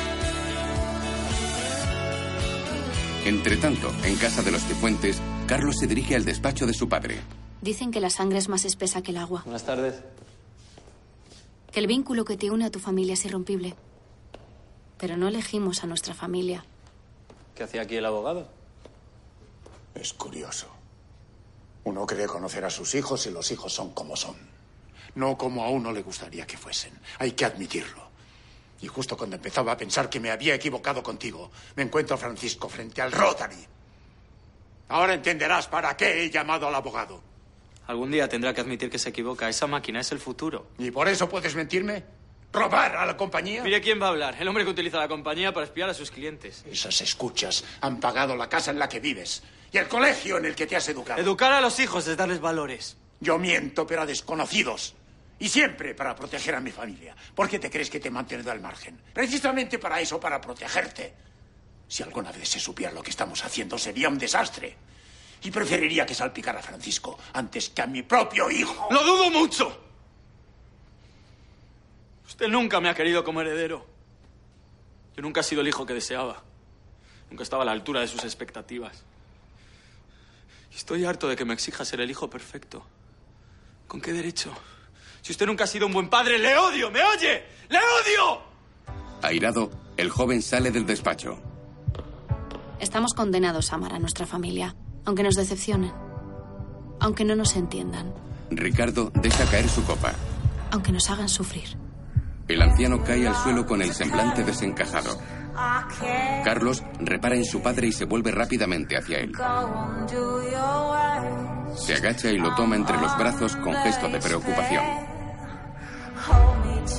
Entretanto, 3.24 3.92
en 4.04 4.16
casa 4.16 4.42
de 4.42 4.50
los 4.52 4.62
Cifuentes, 4.64 5.20
Carlos 5.46 5.76
se 5.78 5.86
dirige 5.86 6.16
al 6.16 6.24
despacho 6.24 6.66
de 6.66 6.72
su 6.72 6.88
padre. 6.88 7.18
Dicen 7.60 7.90
que 7.90 8.00
la 8.00 8.10
sangre 8.10 8.38
es 8.38 8.48
más 8.48 8.64
espesa 8.64 9.02
que 9.02 9.10
el 9.10 9.16
agua. 9.16 9.42
Buenas 9.44 9.64
tardes. 9.64 9.96
Que 11.72 11.80
el 11.80 11.86
vínculo 11.86 12.24
que 12.24 12.36
te 12.36 12.50
une 12.50 12.64
a 12.64 12.70
tu 12.70 12.78
familia 12.78 13.14
es 13.14 13.24
irrompible. 13.24 13.74
Pero 14.98 15.16
no 15.16 15.28
elegimos 15.28 15.82
a 15.82 15.86
nuestra 15.86 16.14
familia. 16.14 16.64
¿Qué 17.54 17.64
hacía 17.64 17.82
aquí 17.82 17.96
el 17.96 18.06
abogado? 18.06 18.48
Es 19.94 20.12
curioso. 20.12 20.68
Uno 21.84 22.06
cree 22.06 22.26
conocer 22.26 22.64
a 22.64 22.70
sus 22.70 22.94
hijos 22.94 23.26
y 23.26 23.30
los 23.30 23.50
hijos 23.50 23.72
son 23.72 23.90
como 23.92 24.16
son. 24.16 24.36
No 25.16 25.36
como 25.36 25.64
a 25.64 25.70
uno 25.70 25.90
le 25.90 26.02
gustaría 26.02 26.46
que 26.46 26.56
fuesen. 26.56 26.92
Hay 27.18 27.32
que 27.32 27.44
admitirlo. 27.44 28.06
Y 28.80 28.86
justo 28.86 29.16
cuando 29.16 29.36
empezaba 29.36 29.72
a 29.72 29.76
pensar 29.76 30.08
que 30.08 30.20
me 30.20 30.30
había 30.30 30.54
equivocado 30.54 31.02
contigo, 31.02 31.50
me 31.74 31.82
encuentro 31.82 32.14
a 32.14 32.18
Francisco 32.18 32.68
frente 32.68 33.02
al 33.02 33.10
Rotary. 33.10 33.66
Ahora 34.88 35.14
entenderás 35.14 35.66
para 35.66 35.96
qué 35.96 36.22
he 36.22 36.30
llamado 36.30 36.68
al 36.68 36.74
abogado. 36.74 37.27
Algún 37.88 38.10
día 38.10 38.28
tendrá 38.28 38.52
que 38.52 38.60
admitir 38.60 38.90
que 38.90 38.98
se 38.98 39.08
equivoca. 39.08 39.48
Esa 39.48 39.66
máquina 39.66 40.00
es 40.00 40.12
el 40.12 40.18
futuro. 40.18 40.68
¿Y 40.78 40.90
por 40.90 41.08
eso 41.08 41.26
puedes 41.26 41.54
mentirme? 41.54 42.04
¿Robar 42.52 42.94
a 42.96 43.06
la 43.06 43.16
compañía? 43.16 43.62
Mire 43.62 43.80
quién 43.80 44.00
va 44.00 44.06
a 44.06 44.08
hablar. 44.10 44.36
El 44.38 44.46
hombre 44.46 44.62
que 44.62 44.70
utiliza 44.70 44.98
la 44.98 45.08
compañía 45.08 45.54
para 45.54 45.64
espiar 45.64 45.88
a 45.88 45.94
sus 45.94 46.10
clientes. 46.10 46.64
Esas 46.70 47.00
escuchas 47.00 47.64
han 47.80 47.98
pagado 47.98 48.36
la 48.36 48.46
casa 48.46 48.70
en 48.70 48.78
la 48.78 48.90
que 48.90 49.00
vives 49.00 49.42
y 49.72 49.78
el 49.78 49.88
colegio 49.88 50.36
en 50.36 50.44
el 50.44 50.54
que 50.54 50.66
te 50.66 50.76
has 50.76 50.86
educado. 50.90 51.18
Educar 51.18 51.50
a 51.50 51.62
los 51.62 51.80
hijos 51.80 52.06
es 52.06 52.16
darles 52.16 52.40
valores. 52.40 52.98
Yo 53.20 53.38
miento, 53.38 53.86
pero 53.86 54.02
a 54.02 54.06
desconocidos. 54.06 54.94
Y 55.38 55.48
siempre 55.48 55.94
para 55.94 56.14
proteger 56.14 56.56
a 56.56 56.60
mi 56.60 56.70
familia. 56.70 57.16
¿Por 57.34 57.48
qué 57.48 57.58
te 57.58 57.70
crees 57.70 57.88
que 57.88 58.00
te 58.00 58.08
he 58.08 58.10
mantenido 58.10 58.52
al 58.52 58.60
margen? 58.60 59.00
Precisamente 59.14 59.78
para 59.78 59.98
eso, 59.98 60.20
para 60.20 60.42
protegerte. 60.42 61.14
Si 61.86 62.02
alguna 62.02 62.32
vez 62.32 62.50
se 62.50 62.60
supiera 62.60 62.92
lo 62.92 63.02
que 63.02 63.10
estamos 63.10 63.42
haciendo, 63.42 63.78
sería 63.78 64.10
un 64.10 64.18
desastre. 64.18 64.76
Y 65.42 65.50
preferiría 65.50 66.04
que 66.04 66.14
salpicara 66.14 66.60
a 66.60 66.62
Francisco 66.62 67.18
antes 67.32 67.70
que 67.70 67.82
a 67.82 67.86
mi 67.86 68.02
propio 68.02 68.50
hijo. 68.50 68.88
¡Lo 68.90 69.04
dudo 69.04 69.30
mucho! 69.30 69.80
Usted 72.26 72.48
nunca 72.48 72.80
me 72.80 72.88
ha 72.88 72.94
querido 72.94 73.24
como 73.24 73.40
heredero. 73.40 73.86
Yo 75.16 75.22
nunca 75.22 75.40
he 75.40 75.44
sido 75.44 75.60
el 75.60 75.68
hijo 75.68 75.86
que 75.86 75.94
deseaba. 75.94 76.42
Nunca 77.30 77.42
estaba 77.42 77.62
a 77.62 77.66
la 77.66 77.72
altura 77.72 78.00
de 78.00 78.08
sus 78.08 78.24
expectativas. 78.24 79.04
Y 80.72 80.76
estoy 80.76 81.04
harto 81.04 81.28
de 81.28 81.36
que 81.36 81.44
me 81.44 81.54
exija 81.54 81.84
ser 81.84 82.00
el 82.00 82.10
hijo 82.10 82.28
perfecto. 82.30 82.86
¿Con 83.86 84.00
qué 84.00 84.12
derecho? 84.12 84.52
Si 85.22 85.32
usted 85.32 85.46
nunca 85.46 85.64
ha 85.64 85.66
sido 85.66 85.86
un 85.86 85.92
buen 85.92 86.08
padre, 86.08 86.38
le 86.38 86.56
odio, 86.56 86.90
¿me 86.90 87.02
oye? 87.02 87.44
¡Le 87.68 87.78
odio! 87.78 88.42
Airado, 89.22 89.70
el 89.96 90.10
joven 90.10 90.42
sale 90.42 90.70
del 90.70 90.86
despacho. 90.86 91.42
Estamos 92.78 93.14
condenados 93.14 93.72
a 93.72 93.76
amar 93.76 93.94
a 93.94 93.98
nuestra 93.98 94.26
familia, 94.26 94.76
aunque 95.08 95.22
nos 95.22 95.36
decepcionen, 95.36 95.90
aunque 97.00 97.24
no 97.24 97.34
nos 97.34 97.56
entiendan, 97.56 98.12
Ricardo 98.50 99.10
deja 99.14 99.46
caer 99.46 99.66
su 99.66 99.82
copa. 99.84 100.12
aunque 100.70 100.92
nos 100.92 101.08
hagan 101.08 101.30
sufrir. 101.30 101.78
El 102.46 102.60
anciano 102.60 103.02
cae 103.02 103.26
al 103.26 103.34
suelo 103.34 103.64
con 103.64 103.80
el 103.80 103.94
semblante 103.94 104.44
desencajado. 104.44 105.18
Carlos 106.44 106.84
repara 107.00 107.36
en 107.36 107.46
su 107.46 107.62
padre 107.62 107.86
y 107.86 107.92
se 107.92 108.04
vuelve 108.04 108.32
rápidamente 108.32 108.98
hacia 108.98 109.20
él. 109.20 109.32
Se 111.74 111.94
agacha 111.94 112.30
y 112.30 112.36
lo 112.38 112.54
toma 112.54 112.76
entre 112.76 113.00
los 113.00 113.16
brazos 113.16 113.56
con 113.56 113.72
gesto 113.76 114.08
de 114.10 114.18
preocupación. 114.18 114.84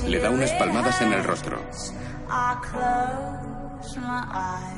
Le 0.08 0.18
da 0.18 0.30
unas 0.30 0.50
palmadas 0.54 1.00
en 1.00 1.12
el 1.12 1.22
rostro. 1.22 1.60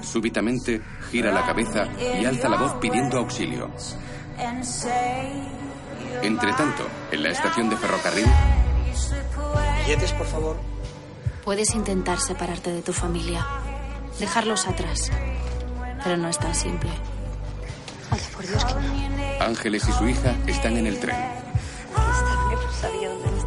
Súbitamente 0.02 0.80
gira 1.10 1.32
la 1.32 1.44
cabeza 1.44 1.86
y 2.20 2.24
alza 2.24 2.48
la 2.48 2.58
voz 2.58 2.74
pidiendo 2.74 3.18
auxilio. 3.18 3.70
Entre 6.22 6.52
tanto, 6.52 6.86
en 7.10 7.22
la 7.22 7.30
estación 7.30 7.68
de 7.68 7.76
ferrocarril, 7.76 8.26
Billetes, 9.84 10.12
por 10.12 10.26
favor. 10.26 10.56
Puedes 11.44 11.74
intentar 11.74 12.20
separarte 12.20 12.70
de 12.70 12.82
tu 12.82 12.92
familia, 12.92 13.44
dejarlos 14.20 14.68
atrás, 14.68 15.10
pero 16.04 16.16
no 16.16 16.28
es 16.28 16.38
tan 16.38 16.54
simple. 16.54 16.90
Oye, 18.12 18.22
por 18.34 18.46
Dios, 18.46 18.64
que 18.64 18.74
no. 18.74 19.44
Ángeles 19.44 19.88
y 19.88 19.92
su 19.92 20.08
hija 20.08 20.36
están 20.46 20.76
en 20.76 20.86
el 20.86 21.00
tren. 21.00 21.16
no 21.96 22.72
sabía 22.72 23.08
dónde. 23.08 23.41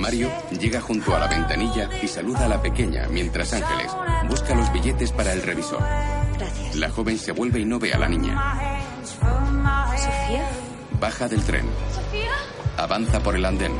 Mario 0.00 0.32
llega 0.50 0.80
junto 0.80 1.14
a 1.14 1.18
la 1.18 1.28
ventanilla 1.28 1.90
y 2.02 2.08
saluda 2.08 2.46
a 2.46 2.48
la 2.48 2.62
pequeña 2.62 3.06
mientras 3.10 3.52
Ángeles 3.52 3.92
busca 4.28 4.54
los 4.54 4.72
billetes 4.72 5.12
para 5.12 5.32
el 5.32 5.42
revisor. 5.42 5.82
Gracias. 6.38 6.76
La 6.76 6.90
joven 6.90 7.18
se 7.18 7.32
vuelve 7.32 7.60
y 7.60 7.64
no 7.66 7.78
ve 7.78 7.92
a 7.92 7.98
la 7.98 8.08
niña. 8.08 8.80
¿Sofía? 9.04 10.48
Baja 10.98 11.28
del 11.28 11.44
tren. 11.44 11.66
¿Sofía? 11.94 12.30
Avanza 12.78 13.20
por 13.20 13.36
el 13.36 13.44
andén. 13.44 13.72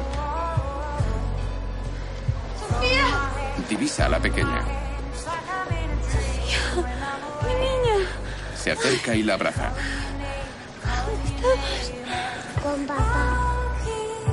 ¡Sofía! 2.68 3.04
Divisa 3.68 4.06
a 4.06 4.08
la 4.10 4.20
pequeña. 4.20 4.62
¡Mi 7.46 7.54
niña! 7.54 8.08
Se 8.56 8.72
acerca 8.72 9.14
y 9.14 9.22
la 9.22 9.34
abraza. 9.34 9.72
¿Dónde 11.06 11.24
estabas? 11.24 11.92
Con 12.62 12.86
papá. 12.86 13.49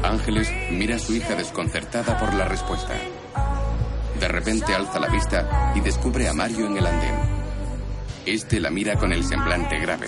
Ángeles 0.04 0.52
mira 0.72 0.96
a 0.96 1.00
su 1.00 1.14
hija 1.14 1.36
desconcertada 1.36 2.18
por 2.18 2.34
la 2.34 2.46
respuesta. 2.46 2.94
De 4.20 4.28
repente 4.28 4.74
alza 4.74 5.00
la 5.00 5.08
vista 5.08 5.74
y 5.76 5.82
descubre 5.82 6.28
a 6.28 6.34
Mario 6.34 6.68
en 6.68 6.78
el 6.78 6.86
andén. 6.88 7.16
Este 8.26 8.60
la 8.60 8.70
mira 8.70 8.96
con 8.96 9.12
el 9.14 9.24
semblante 9.24 9.80
grave. 9.80 10.08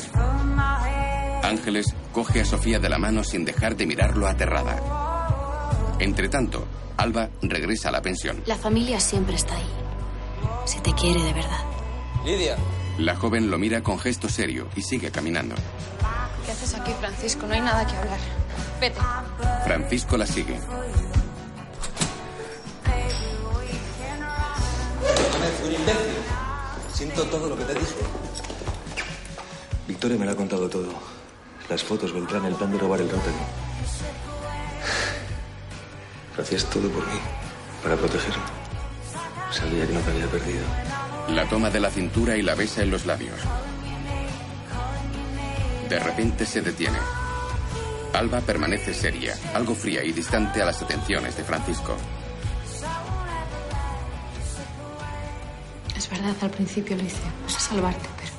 Ángeles 1.43 1.93
coge 2.11 2.41
a 2.41 2.45
Sofía 2.45 2.79
de 2.79 2.89
la 2.89 2.97
mano 2.97 3.23
sin 3.23 3.45
dejar 3.45 3.75
de 3.75 3.85
mirarlo 3.85 4.27
aterrada. 4.27 4.79
Entre 5.99 6.29
tanto, 6.29 6.65
Alba 6.97 7.29
regresa 7.41 7.89
a 7.89 7.91
la 7.91 8.01
pensión. 8.01 8.43
La 8.45 8.57
familia 8.57 8.99
siempre 8.99 9.35
está 9.35 9.55
ahí. 9.55 9.69
Si 10.65 10.79
te 10.79 10.93
quiere 10.93 11.23
de 11.23 11.33
verdad. 11.33 11.63
Lidia. 12.25 12.57
La 12.97 13.15
joven 13.15 13.49
lo 13.49 13.57
mira 13.57 13.81
con 13.81 13.97
gesto 13.97 14.27
serio 14.27 14.67
y 14.75 14.81
sigue 14.81 15.09
caminando. 15.11 15.55
¿Qué 16.45 16.51
haces 16.51 16.75
aquí, 16.75 16.91
Francisco? 16.99 17.47
No 17.47 17.53
hay 17.53 17.61
nada 17.61 17.87
que 17.87 17.95
hablar. 17.95 18.19
Vete. 18.79 18.99
Francisco 19.65 20.17
la 20.17 20.25
sigue. 20.25 20.59
un 25.65 25.71
imbécil. 25.71 26.17
Siento 26.93 27.23
todo 27.25 27.49
lo 27.49 27.57
que 27.57 27.65
te 27.65 27.73
dije. 27.73 27.95
Victoria 29.87 30.17
me 30.17 30.25
lo 30.25 30.31
ha 30.31 30.35
contado 30.35 30.69
todo. 30.69 30.93
Las 31.69 31.83
fotos, 31.83 32.13
Beltrán, 32.13 32.45
el 32.45 32.55
plan 32.55 32.71
de 32.71 32.77
robar 32.77 33.01
el. 33.01 33.09
Lo 36.37 36.43
hacías 36.43 36.65
todo 36.65 36.89
por 36.89 37.05
mí, 37.07 37.19
para 37.83 37.95
protegerme. 37.95 38.43
Sabía 39.51 39.85
que 39.85 39.93
no 39.93 39.99
te 39.99 40.11
había 40.11 40.27
perdido. 40.27 40.63
La 41.29 41.47
toma 41.49 41.69
de 41.69 41.79
la 41.79 41.89
cintura 41.89 42.37
y 42.37 42.41
la 42.41 42.55
besa 42.55 42.81
en 42.81 42.91
los 42.91 43.05
labios. 43.05 43.39
De 45.89 45.99
repente 45.99 46.45
se 46.45 46.61
detiene. 46.61 46.97
Alba 48.13 48.41
permanece 48.41 48.93
seria, 48.93 49.37
algo 49.53 49.75
fría 49.75 50.03
y 50.03 50.11
distante 50.11 50.61
a 50.61 50.65
las 50.65 50.81
atenciones 50.81 51.37
de 51.37 51.43
Francisco. 51.43 51.95
Es 55.95 56.09
verdad, 56.09 56.35
al 56.41 56.49
principio 56.49 56.95
lo 56.95 57.03
hice. 57.03 57.17
No 57.43 57.49
sé 57.49 57.59
salvarte, 57.59 58.09
pero. 58.17 58.31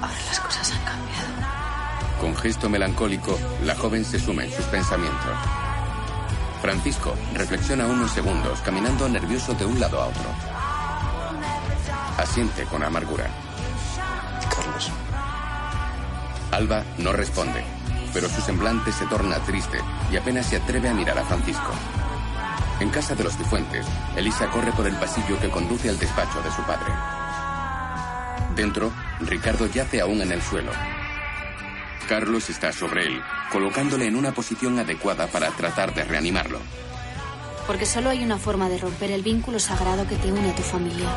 Ahora 0.00 0.20
las 0.28 0.40
cosas 0.40 0.72
han 0.72 0.84
cambiado. 0.84 1.28
Con 2.20 2.36
gesto 2.36 2.68
melancólico, 2.68 3.38
la 3.64 3.76
joven 3.76 4.04
se 4.04 4.18
suma 4.18 4.44
en 4.44 4.52
sus 4.52 4.64
pensamientos. 4.66 5.36
Francisco 6.60 7.14
reflexiona 7.34 7.86
unos 7.86 8.10
segundos, 8.10 8.60
caminando 8.60 9.08
nervioso 9.08 9.54
de 9.54 9.64
un 9.64 9.80
lado 9.80 10.02
a 10.02 10.06
otro. 10.06 10.30
Asiente 12.18 12.64
con 12.64 12.82
amargura. 12.82 13.30
Alba 16.52 16.84
no 16.98 17.12
responde, 17.12 17.64
pero 18.12 18.28
su 18.28 18.40
semblante 18.40 18.92
se 18.92 19.06
torna 19.06 19.38
triste 19.40 19.78
y 20.10 20.16
apenas 20.16 20.46
se 20.46 20.56
atreve 20.56 20.88
a 20.88 20.94
mirar 20.94 21.18
a 21.18 21.24
Francisco. 21.24 21.70
En 22.80 22.90
casa 22.90 23.14
de 23.14 23.24
los 23.24 23.36
Cifuentes, 23.36 23.86
Elisa 24.16 24.50
corre 24.50 24.72
por 24.72 24.86
el 24.86 24.96
pasillo 24.96 25.38
que 25.38 25.50
conduce 25.50 25.88
al 25.88 25.98
despacho 25.98 26.40
de 26.42 26.50
su 26.50 26.62
padre. 26.62 26.92
Dentro, 28.56 28.92
Ricardo 29.20 29.66
yace 29.66 30.00
aún 30.00 30.22
en 30.22 30.32
el 30.32 30.42
suelo. 30.42 30.72
Carlos 32.08 32.50
está 32.50 32.72
sobre 32.72 33.06
él, 33.06 33.22
colocándole 33.52 34.06
en 34.06 34.16
una 34.16 34.32
posición 34.32 34.78
adecuada 34.78 35.28
para 35.28 35.50
tratar 35.50 35.94
de 35.94 36.04
reanimarlo. 36.04 36.58
Porque 37.66 37.86
solo 37.86 38.10
hay 38.10 38.24
una 38.24 38.38
forma 38.38 38.68
de 38.68 38.78
romper 38.78 39.12
el 39.12 39.22
vínculo 39.22 39.60
sagrado 39.60 40.08
que 40.08 40.16
te 40.16 40.32
une 40.32 40.50
a 40.50 40.54
tu 40.56 40.62
familia. 40.62 41.08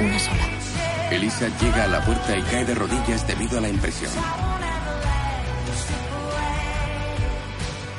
Una 0.00 0.18
sola. 0.18 0.51
Elisa 1.12 1.46
llega 1.60 1.84
a 1.84 1.88
la 1.88 2.02
puerta 2.02 2.34
y 2.34 2.42
cae 2.42 2.64
de 2.64 2.74
rodillas 2.74 3.26
debido 3.26 3.58
a 3.58 3.60
la 3.60 3.68
impresión. 3.68 4.10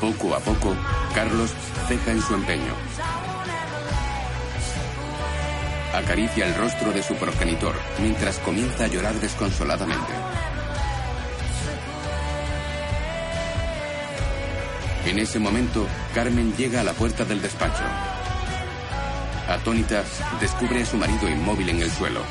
Poco 0.02 0.36
a 0.36 0.40
poco, 0.40 0.76
Carlos 1.14 1.52
ceja 1.88 2.12
en 2.12 2.22
su 2.24 2.34
empeño. 2.34 2.74
Acaricia 5.94 6.48
el 6.48 6.56
rostro 6.56 6.92
de 6.92 7.04
su 7.04 7.14
progenitor 7.16 7.76
mientras 8.00 8.40
comienza 8.40 8.86
a 8.86 8.88
llorar 8.88 9.14
desconsoladamente. 9.16 10.14
En 15.06 15.20
ese 15.20 15.38
momento, 15.38 15.86
Carmen 16.16 16.56
llega 16.58 16.82
a 16.82 16.84
la 16.84 16.94
puerta 16.94 17.26
del 17.26 17.44
despacho. 17.44 17.84
Atónita, 19.48 20.04
descubre 20.42 20.82
a 20.82 20.86
su 20.86 20.98
marido 20.98 21.30
inmóvil 21.30 21.70
en 21.70 21.82
el 21.84 21.92
suelo. 21.92 22.22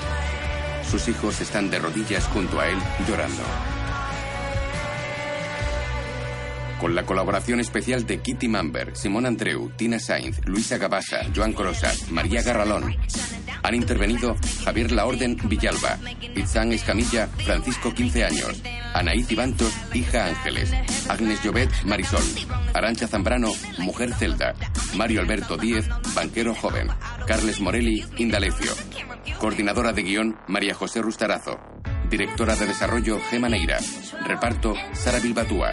Sus 0.93 1.09
hijos 1.09 1.41
están 1.41 1.71
de 1.71 1.79
rodillas 1.79 2.27
junto 2.27 2.61
a 2.61 2.69
él, 2.69 2.77
llorando. 3.09 3.43
Con 6.79 6.95
la 6.95 7.07
colaboración 7.07 7.61
especial 7.61 8.05
de 8.05 8.21
Kitty 8.21 8.47
Mamber, 8.47 8.95
Simón 8.95 9.25
Andreu, 9.25 9.71
Tina 9.75 9.99
Sainz, 9.99 10.45
Luisa 10.45 10.77
Gabasa, 10.77 11.23
Joan 11.35 11.55
Corosas, 11.55 12.11
María 12.11 12.43
Garralón. 12.43 12.95
Han 13.63 13.75
intervenido 13.75 14.37
Javier 14.67 14.93
Laorden 14.93 15.39
Villalba, 15.45 15.97
Itzán 16.37 16.73
Escamilla, 16.73 17.27
Francisco 17.43 17.95
15 17.95 18.25
años, 18.27 18.63
Anaí 18.95 19.23
Cibantos, 19.25 19.73
hija 19.95 20.27
Ángeles, 20.27 20.73
Agnes 21.09 21.43
Llobet, 21.43 21.71
Marisol, 21.85 22.23
Arancha 22.75 23.09
Zambrano, 23.09 23.53
mujer 23.79 24.13
Celda, 24.15 24.55
Mario 24.95 25.21
Alberto 25.21 25.57
Díez, 25.57 25.89
banquero 26.15 26.55
joven, 26.55 26.89
Carles 27.27 27.61
Morelli, 27.61 28.05
Indalecio. 28.19 28.73
Coordinadora 29.39 29.93
de 29.93 30.03
guion, 30.03 30.39
María 30.47 30.75
José 30.75 31.03
Rustarazo. 31.03 31.59
Directora 32.09 32.55
de 32.57 32.67
desarrollo, 32.67 33.19
Gema 33.31 33.49
Neira. 33.49 33.79
Reparto, 34.27 34.75
Sara 34.93 35.19
Bilbatúa. 35.19 35.73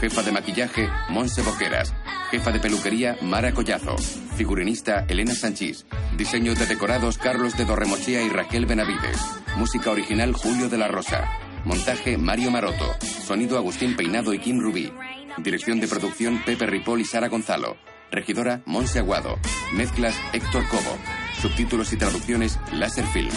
Jefa 0.00 0.22
de 0.22 0.32
maquillaje, 0.32 0.88
Monse 1.08 1.42
Boqueras. 1.42 1.94
Jefa 2.30 2.50
de 2.50 2.58
peluquería, 2.58 3.16
Mara 3.22 3.52
Collazo. 3.52 3.96
Figurinista, 4.36 5.06
Elena 5.08 5.32
Sanchís. 5.32 5.86
Diseño 6.16 6.54
de 6.54 6.66
decorados, 6.66 7.18
Carlos 7.18 7.56
de 7.56 7.64
Dorremochea 7.64 8.22
y 8.22 8.28
Raquel 8.28 8.66
Benavides. 8.66 9.20
Música 9.56 9.90
original, 9.90 10.32
Julio 10.32 10.68
de 10.68 10.78
la 10.78 10.88
Rosa. 10.88 11.45
Montaje, 11.66 12.16
Mario 12.16 12.52
Maroto. 12.52 12.94
Sonido, 13.26 13.58
Agustín 13.58 13.96
Peinado 13.96 14.32
y 14.32 14.38
Kim 14.38 14.60
Rubí. 14.60 14.92
Dirección 15.38 15.80
de 15.80 15.88
producción, 15.88 16.40
Pepe 16.46 16.64
Ripoll 16.64 17.00
y 17.00 17.04
Sara 17.04 17.28
Gonzalo. 17.28 17.76
Regidora, 18.12 18.62
Monse 18.66 19.00
Aguado. 19.00 19.36
Mezclas, 19.74 20.16
Héctor 20.32 20.68
Cobo. 20.68 20.96
Subtítulos 21.42 21.92
y 21.92 21.96
traducciones, 21.96 22.60
Láser 22.72 23.04
Film. 23.06 23.32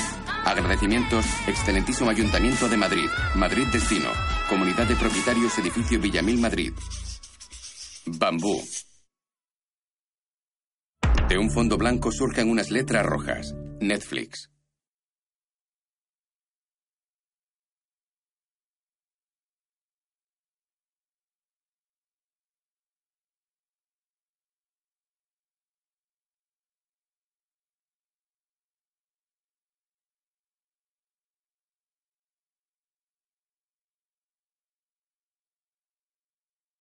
Agradecimientos, 0.45 1.25
Excelentísimo 1.47 2.11
Ayuntamiento 2.11 2.69
de 2.69 2.77
Madrid, 2.77 3.09
Madrid 3.35 3.65
Destino, 3.73 4.09
Comunidad 4.47 4.87
de 4.87 4.95
Propietarios 4.95 5.57
Edificio 5.57 5.99
Villamil 5.99 6.39
Madrid. 6.39 6.71
Bambú. 8.05 8.61
De 11.27 11.37
un 11.37 11.49
fondo 11.51 11.77
blanco 11.77 12.11
surgen 12.11 12.49
unas 12.49 12.69
letras 12.69 13.05
rojas. 13.05 13.55
Netflix. 13.81 14.48